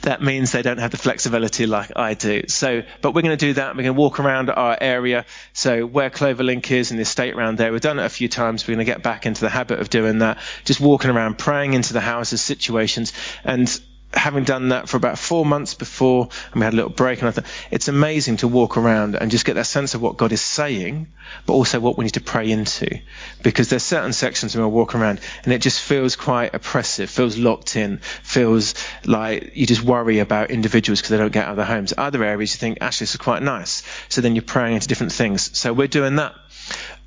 that 0.06 0.22
means 0.22 0.51
they 0.51 0.62
don't 0.62 0.80
have 0.80 0.91
the 0.91 0.97
flexibility 0.97 1.66
like 1.68 1.91
I 1.95 2.14
do. 2.14 2.43
So, 2.47 2.84
but 3.01 3.14
we're 3.14 3.22
going 3.22 3.38
to 3.38 3.45
do 3.45 3.53
that. 3.53 3.76
We're 3.76 3.84
going 3.84 3.95
to 3.95 4.01
walk 4.01 4.20
around 4.20 4.49
our 4.49 4.78
area. 4.80 5.26
So 5.53 5.86
where 5.86 6.10
Cloverlink 6.10 6.72
is 6.72 6.91
and 6.91 6.97
the 6.97 7.03
estate 7.03 7.36
around 7.36 7.58
there, 7.58 7.72
we've 7.72 7.82
done 7.82 7.99
it 7.99 8.06
a 8.06 8.10
few 8.10 8.30
times. 8.30 8.68
We're 8.68 8.76
going 8.76 8.86
to 8.86 8.91
get 8.91 9.03
back 9.03 9.26
into 9.26 9.41
the 9.41 9.49
habit 9.49 9.80
of 9.80 9.89
doing 9.89 10.20
that. 10.20 10.39
Just 10.64 10.80
walking 10.80 11.12
around, 11.12 11.38
praying 11.38 11.74
into 11.74 11.93
the 11.93 12.01
houses, 12.01 12.41
situations, 12.41 13.14
and 13.43 13.80
having 14.16 14.43
done 14.43 14.70
that 14.70 14.89
for 14.89 14.97
about 14.97 15.20
four 15.20 15.45
months 15.45 15.74
before, 15.74 16.30
and 16.51 16.59
we 16.59 16.63
had 16.63 16.74
a 16.74 16.76
little 16.76 16.91
break, 16.91 17.20
and 17.20 17.28
I 17.28 17.32
thought 17.32 17.45
it's 17.72 17.88
amazing 17.88 18.38
to 18.38 18.47
walk 18.47 18.78
around 18.78 19.16
and 19.16 19.30
just 19.30 19.45
get 19.45 19.55
that 19.55 19.66
sense 19.66 19.93
of 19.93 20.01
what 20.01 20.18
God 20.18 20.32
is 20.32 20.41
saying, 20.41 21.07
but 21.45 21.53
also 21.53 21.80
what 21.80 21.97
we 21.97 22.05
need 22.05 22.13
to 22.13 22.22
pray 22.22 22.49
into, 22.49 22.99
because 23.43 23.70
there's 23.70 23.84
certain 23.84 24.13
sections 24.13 24.55
when 24.55 24.66
we 24.66 24.72
walk 24.72 24.95
around, 24.95 25.20
and 25.43 25.53
it 25.53 25.61
just 25.61 25.82
feels 25.82 26.16
quite 26.16 26.53
oppressive, 26.53 27.09
feels 27.09 27.38
locked 27.38 27.76
in, 27.76 27.99
feels 28.24 28.74
like 29.05 29.51
you 29.55 29.66
just 29.66 29.82
worry 29.82 30.20
about 30.20 30.51
individuals 30.51 30.99
because 30.99 31.09
they 31.09 31.18
don't 31.18 31.34
get 31.34 31.45
out 31.45 31.51
of 31.51 31.57
their 31.57 31.66
homes. 31.66 31.93
Other 31.97 32.24
areas 32.24 32.53
you 32.53 32.59
think 32.59 32.80
actually 32.82 33.05
this 33.05 33.16
is 33.16 33.22
quite 33.22 33.43
nice, 33.43 33.84
so 34.09 34.22
then 34.22 34.36
you're 34.36 34.43
praying 34.43 34.76
into 34.76 34.88
different 34.88 35.11
things. 35.11 35.57
So 35.57 35.74
we're 35.74 35.88
doing 35.88 36.16
that. 36.18 36.36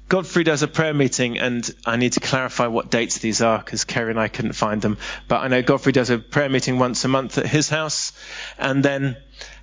Godfrey 0.08 0.42
does 0.42 0.62
a 0.62 0.68
prayer 0.68 0.94
meeting, 0.94 1.38
and 1.38 1.68
I 1.84 1.96
need 1.96 2.14
to 2.14 2.20
clarify 2.20 2.66
what 2.66 2.90
dates 2.90 3.18
these 3.18 3.42
are 3.42 3.58
because 3.58 3.84
Kerry 3.84 4.10
and 4.10 4.18
I 4.18 4.28
couldn't 4.28 4.54
find 4.54 4.80
them. 4.80 4.96
But 5.28 5.42
I 5.42 5.48
know 5.48 5.60
Godfrey 5.60 5.92
does 5.92 6.08
a 6.08 6.18
prayer 6.18 6.48
meeting 6.48 6.78
once 6.78 7.04
a 7.04 7.08
month 7.08 7.36
at 7.36 7.46
his 7.46 7.68
house, 7.68 8.12
and 8.58 8.82
then 8.82 9.18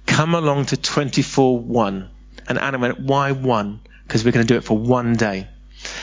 come 0.05 0.35
along 0.35 0.67
to 0.67 0.77
24 0.77 1.59
1. 1.59 2.09
And 2.47 2.59
Anna 2.59 2.77
went, 2.77 2.99
Why 2.99 3.31
1? 3.31 3.79
Because 4.03 4.23
we're 4.23 4.33
going 4.33 4.45
to 4.45 4.53
do 4.53 4.57
it 4.57 4.63
for 4.63 4.77
one 4.77 5.15
day. 5.15 5.47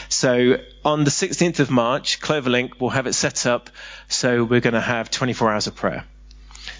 So 0.08 0.56
on 0.84 1.04
the 1.04 1.10
16th 1.10 1.60
of 1.60 1.70
March, 1.70 2.20
Cloverlink 2.20 2.80
will 2.80 2.90
have 2.90 3.06
it 3.06 3.12
set 3.12 3.46
up, 3.46 3.70
so 4.08 4.42
we're 4.42 4.60
going 4.60 4.74
to 4.74 4.80
have 4.80 5.10
24 5.10 5.52
hours 5.52 5.66
of 5.68 5.76
prayer. 5.76 6.04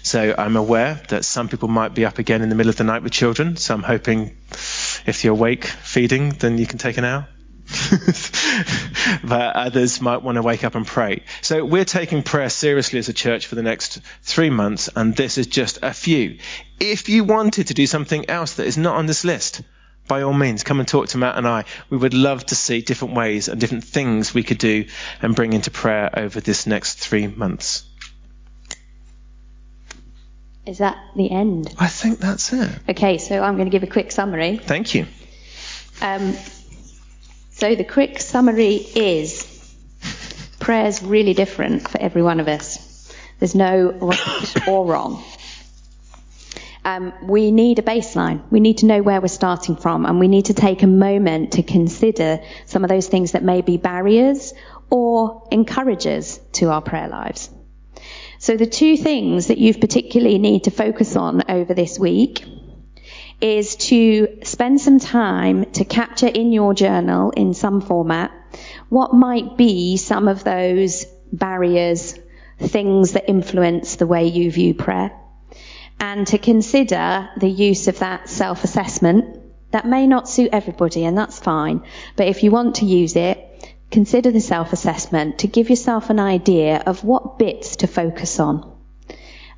So 0.01 0.35
I'm 0.37 0.57
aware 0.57 1.01
that 1.09 1.23
some 1.23 1.47
people 1.47 1.69
might 1.69 1.93
be 1.93 2.05
up 2.05 2.19
again 2.19 2.41
in 2.41 2.49
the 2.49 2.55
middle 2.55 2.69
of 2.69 2.75
the 2.75 2.83
night 2.83 3.03
with 3.03 3.13
children, 3.13 3.55
so 3.55 3.73
I'm 3.73 3.83
hoping 3.83 4.35
if 5.05 5.23
you're 5.23 5.33
awake 5.33 5.63
feeding, 5.63 6.31
then 6.31 6.57
you 6.57 6.65
can 6.65 6.77
take 6.77 6.97
an 6.97 7.05
hour. 7.05 7.27
but 9.23 9.55
others 9.55 10.01
might 10.01 10.21
want 10.21 10.35
to 10.35 10.41
wake 10.41 10.63
up 10.63 10.75
and 10.75 10.85
pray. 10.85 11.23
So 11.41 11.65
we're 11.65 11.85
taking 11.85 12.23
prayer 12.23 12.49
seriously 12.49 12.99
as 12.99 13.09
a 13.09 13.13
church 13.13 13.47
for 13.47 13.55
the 13.55 13.63
next 13.63 13.99
three 14.21 14.49
months, 14.49 14.89
and 14.95 15.15
this 15.15 15.37
is 15.37 15.47
just 15.47 15.79
a 15.81 15.93
few. 15.93 16.39
If 16.79 17.09
you 17.09 17.23
wanted 17.23 17.67
to 17.67 17.73
do 17.73 17.87
something 17.87 18.29
else 18.29 18.55
that 18.55 18.65
is 18.65 18.77
not 18.77 18.95
on 18.95 19.05
this 19.05 19.23
list, 19.23 19.61
by 20.07 20.21
all 20.21 20.33
means, 20.33 20.63
come 20.63 20.79
and 20.79 20.87
talk 20.87 21.07
to 21.09 21.17
Matt 21.17 21.37
and 21.37 21.47
I. 21.47 21.63
We 21.89 21.97
would 21.97 22.13
love 22.13 22.45
to 22.47 22.55
see 22.55 22.81
different 22.81 23.15
ways 23.15 23.47
and 23.47 23.59
different 23.59 23.85
things 23.85 24.33
we 24.33 24.43
could 24.43 24.57
do 24.57 24.85
and 25.21 25.35
bring 25.35 25.53
into 25.53 25.71
prayer 25.71 26.09
over 26.13 26.41
this 26.41 26.67
next 26.67 26.95
three 26.95 27.27
months. 27.27 27.85
Is 30.65 30.77
that 30.77 30.97
the 31.15 31.29
end? 31.29 31.73
I 31.77 31.87
think 31.87 32.19
that's 32.19 32.53
it. 32.53 32.69
Okay, 32.89 33.17
so 33.17 33.41
I'm 33.41 33.55
going 33.55 33.69
to 33.69 33.71
give 33.71 33.83
a 33.83 33.91
quick 33.91 34.11
summary. 34.11 34.57
Thank 34.57 34.95
you. 34.95 35.07
Um, 36.01 36.33
so 37.53 37.75
the 37.75 37.83
quick 37.83 38.19
summary 38.19 38.75
is 38.75 39.49
prayer's 40.59 41.03
really 41.03 41.33
different 41.33 41.87
for 41.87 41.99
every 42.01 42.21
one 42.21 42.39
of 42.39 42.47
us. 42.47 43.13
There's 43.39 43.55
no 43.55 43.91
right 43.91 44.67
or 44.67 44.85
wrong. 44.85 45.23
Um, 46.85 47.13
we 47.23 47.51
need 47.51 47.79
a 47.79 47.81
baseline. 47.81 48.41
We 48.49 48.59
need 48.59 48.79
to 48.79 48.85
know 48.85 49.01
where 49.01 49.21
we're 49.21 49.27
starting 49.27 49.75
from, 49.75 50.05
and 50.05 50.19
we 50.19 50.27
need 50.27 50.45
to 50.45 50.53
take 50.53 50.83
a 50.83 50.87
moment 50.87 51.53
to 51.53 51.63
consider 51.63 52.41
some 52.65 52.83
of 52.83 52.89
those 52.89 53.07
things 53.07 53.33
that 53.33 53.43
may 53.43 53.61
be 53.61 53.77
barriers 53.77 54.53
or 54.89 55.47
encouragers 55.51 56.39
to 56.53 56.69
our 56.71 56.81
prayer 56.81 57.07
lives. 57.07 57.49
So 58.39 58.57
the 58.57 58.65
two 58.65 58.97
things 58.97 59.47
that 59.47 59.57
you 59.57 59.73
particularly 59.73 60.37
need 60.37 60.65
to 60.65 60.71
focus 60.71 61.15
on 61.15 61.43
over 61.49 61.73
this 61.73 61.97
week 61.97 62.43
is 63.43 63.75
to 63.75 64.39
spend 64.43 64.79
some 64.79 64.99
time 64.99 65.65
to 65.73 65.83
capture 65.83 66.27
in 66.27 66.53
your 66.53 66.73
journal 66.73 67.31
in 67.31 67.53
some 67.53 67.81
format 67.81 68.31
what 68.87 69.13
might 69.13 69.57
be 69.57 69.97
some 69.97 70.29
of 70.29 70.45
those 70.45 71.05
barriers, 71.33 72.17
things 72.57 73.11
that 73.11 73.29
influence 73.29 73.97
the 73.97 74.07
way 74.07 74.27
you 74.27 74.49
view 74.49 74.73
prayer, 74.73 75.11
and 75.99 76.25
to 76.27 76.37
consider 76.37 77.29
the 77.37 77.49
use 77.49 77.89
of 77.89 77.99
that 77.99 78.29
self-assessment. 78.29 79.41
That 79.71 79.87
may 79.87 80.07
not 80.07 80.29
suit 80.29 80.51
everybody, 80.53 81.03
and 81.03 81.17
that's 81.17 81.39
fine. 81.39 81.83
But 82.15 82.27
if 82.27 82.43
you 82.43 82.51
want 82.51 82.75
to 82.75 82.85
use 82.85 83.15
it, 83.17 83.39
consider 83.91 84.31
the 84.31 84.39
self-assessment 84.39 85.39
to 85.39 85.47
give 85.47 85.69
yourself 85.69 86.09
an 86.09 86.19
idea 86.19 86.81
of 86.85 87.03
what 87.03 87.39
bits 87.39 87.77
to 87.77 87.87
focus 87.87 88.39
on. 88.39 88.72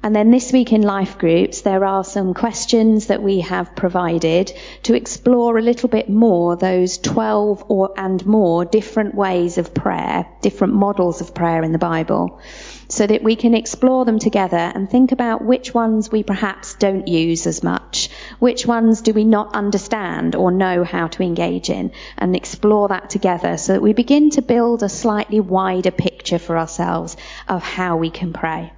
And 0.06 0.16
then 0.16 0.30
this 0.30 0.54
week 0.54 0.72
in 0.72 0.84
life 0.84 1.18
groups, 1.18 1.62
there 1.62 1.84
are 1.84 2.04
some 2.04 2.36
questions 2.36 3.08
that 3.08 3.24
we 3.24 3.40
have 3.40 3.76
provided 3.76 4.54
to 4.84 4.94
explore 4.94 5.58
a 5.58 5.64
little 5.64 5.90
bit 5.90 6.12
more 6.12 6.56
those 6.56 7.00
12 7.00 7.66
or 7.70 7.92
and 7.98 8.24
more 8.24 8.66
different 8.66 9.16
ways 9.16 9.58
of 9.58 9.74
prayer, 9.74 10.28
different 10.44 10.76
models 10.76 11.22
of 11.22 11.34
prayer 11.34 11.64
in 11.64 11.72
the 11.72 11.80
Bible, 11.80 12.40
so 12.88 13.08
that 13.08 13.24
we 13.24 13.36
can 13.36 13.56
explore 13.56 14.06
them 14.06 14.20
together 14.20 14.72
and 14.76 14.88
think 14.88 15.12
about 15.12 15.44
which 15.44 15.74
ones 15.74 16.12
we 16.12 16.22
perhaps 16.22 16.76
don't 16.76 17.08
use 17.08 17.48
as 17.48 17.64
much, 17.64 18.12
which 18.38 18.68
ones 18.68 19.02
do 19.02 19.12
we 19.12 19.24
not 19.24 19.56
understand 19.56 20.36
or 20.36 20.52
know 20.52 20.84
how 20.84 21.08
to 21.08 21.24
engage 21.24 21.72
in, 21.72 21.92
and 22.20 22.36
explore 22.36 22.90
that 22.90 23.10
together 23.10 23.58
so 23.58 23.74
that 23.74 23.82
we 23.82 23.94
begin 23.94 24.30
to 24.30 24.44
build 24.44 24.84
a 24.84 24.88
slightly 24.88 25.40
wider 25.40 25.90
picture 25.90 26.38
for 26.38 26.60
ourselves 26.60 27.18
of 27.48 27.64
how 27.64 27.98
we 27.98 28.12
can 28.12 28.34
pray. 28.34 28.72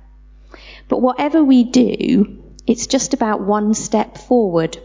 But 0.87 1.01
whatever 1.01 1.43
we 1.43 1.63
do, 1.63 2.43
it's 2.65 2.87
just 2.87 3.13
about 3.13 3.41
one 3.41 3.73
step 3.73 4.17
forward. 4.17 4.77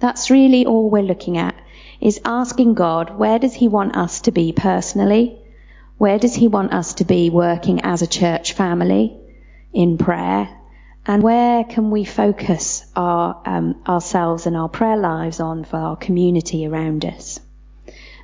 That's 0.00 0.30
really 0.30 0.66
all 0.66 0.90
we're 0.90 1.02
looking 1.02 1.38
at, 1.38 1.54
is 2.00 2.20
asking 2.24 2.74
God, 2.74 3.18
where 3.18 3.38
does 3.38 3.54
He 3.54 3.68
want 3.68 3.96
us 3.96 4.22
to 4.22 4.32
be 4.32 4.52
personally? 4.52 5.38
Where 5.96 6.18
does 6.18 6.34
He 6.34 6.48
want 6.48 6.72
us 6.72 6.94
to 6.94 7.04
be 7.04 7.30
working 7.30 7.80
as 7.82 8.02
a 8.02 8.06
church 8.06 8.52
family 8.52 9.16
in 9.72 9.98
prayer? 9.98 10.48
And 11.06 11.22
where 11.22 11.64
can 11.64 11.90
we 11.90 12.04
focus 12.04 12.84
our, 12.94 13.40
um, 13.46 13.82
ourselves 13.88 14.46
and 14.46 14.56
our 14.56 14.68
prayer 14.68 14.96
lives 14.96 15.40
on 15.40 15.64
for 15.64 15.76
our 15.76 15.96
community 15.96 16.66
around 16.66 17.04
us? 17.04 17.40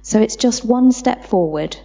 So 0.02 0.20
it's 0.20 0.36
just 0.36 0.64
one 0.64 0.92
step 0.92 1.24
forward 1.24 1.76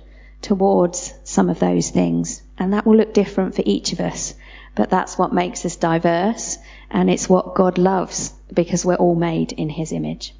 towards 0.41 1.13
some 1.23 1.49
of 1.49 1.59
those 1.59 1.89
things. 1.89 2.41
And 2.57 2.73
that 2.73 2.85
will 2.85 2.97
look 2.97 3.13
different 3.13 3.55
for 3.55 3.63
each 3.65 3.93
of 3.93 4.01
us. 4.01 4.33
But 4.75 4.89
that's 4.89 5.17
what 5.17 5.33
makes 5.33 5.65
us 5.65 5.75
diverse, 5.75 6.57
and 6.89 7.09
it's 7.09 7.29
what 7.29 7.55
God 7.55 7.77
loves 7.77 8.33
because 8.53 8.85
we're 8.85 8.95
all 8.95 9.15
made 9.15 9.51
in 9.51 9.69
His 9.69 9.91
image. 9.91 10.33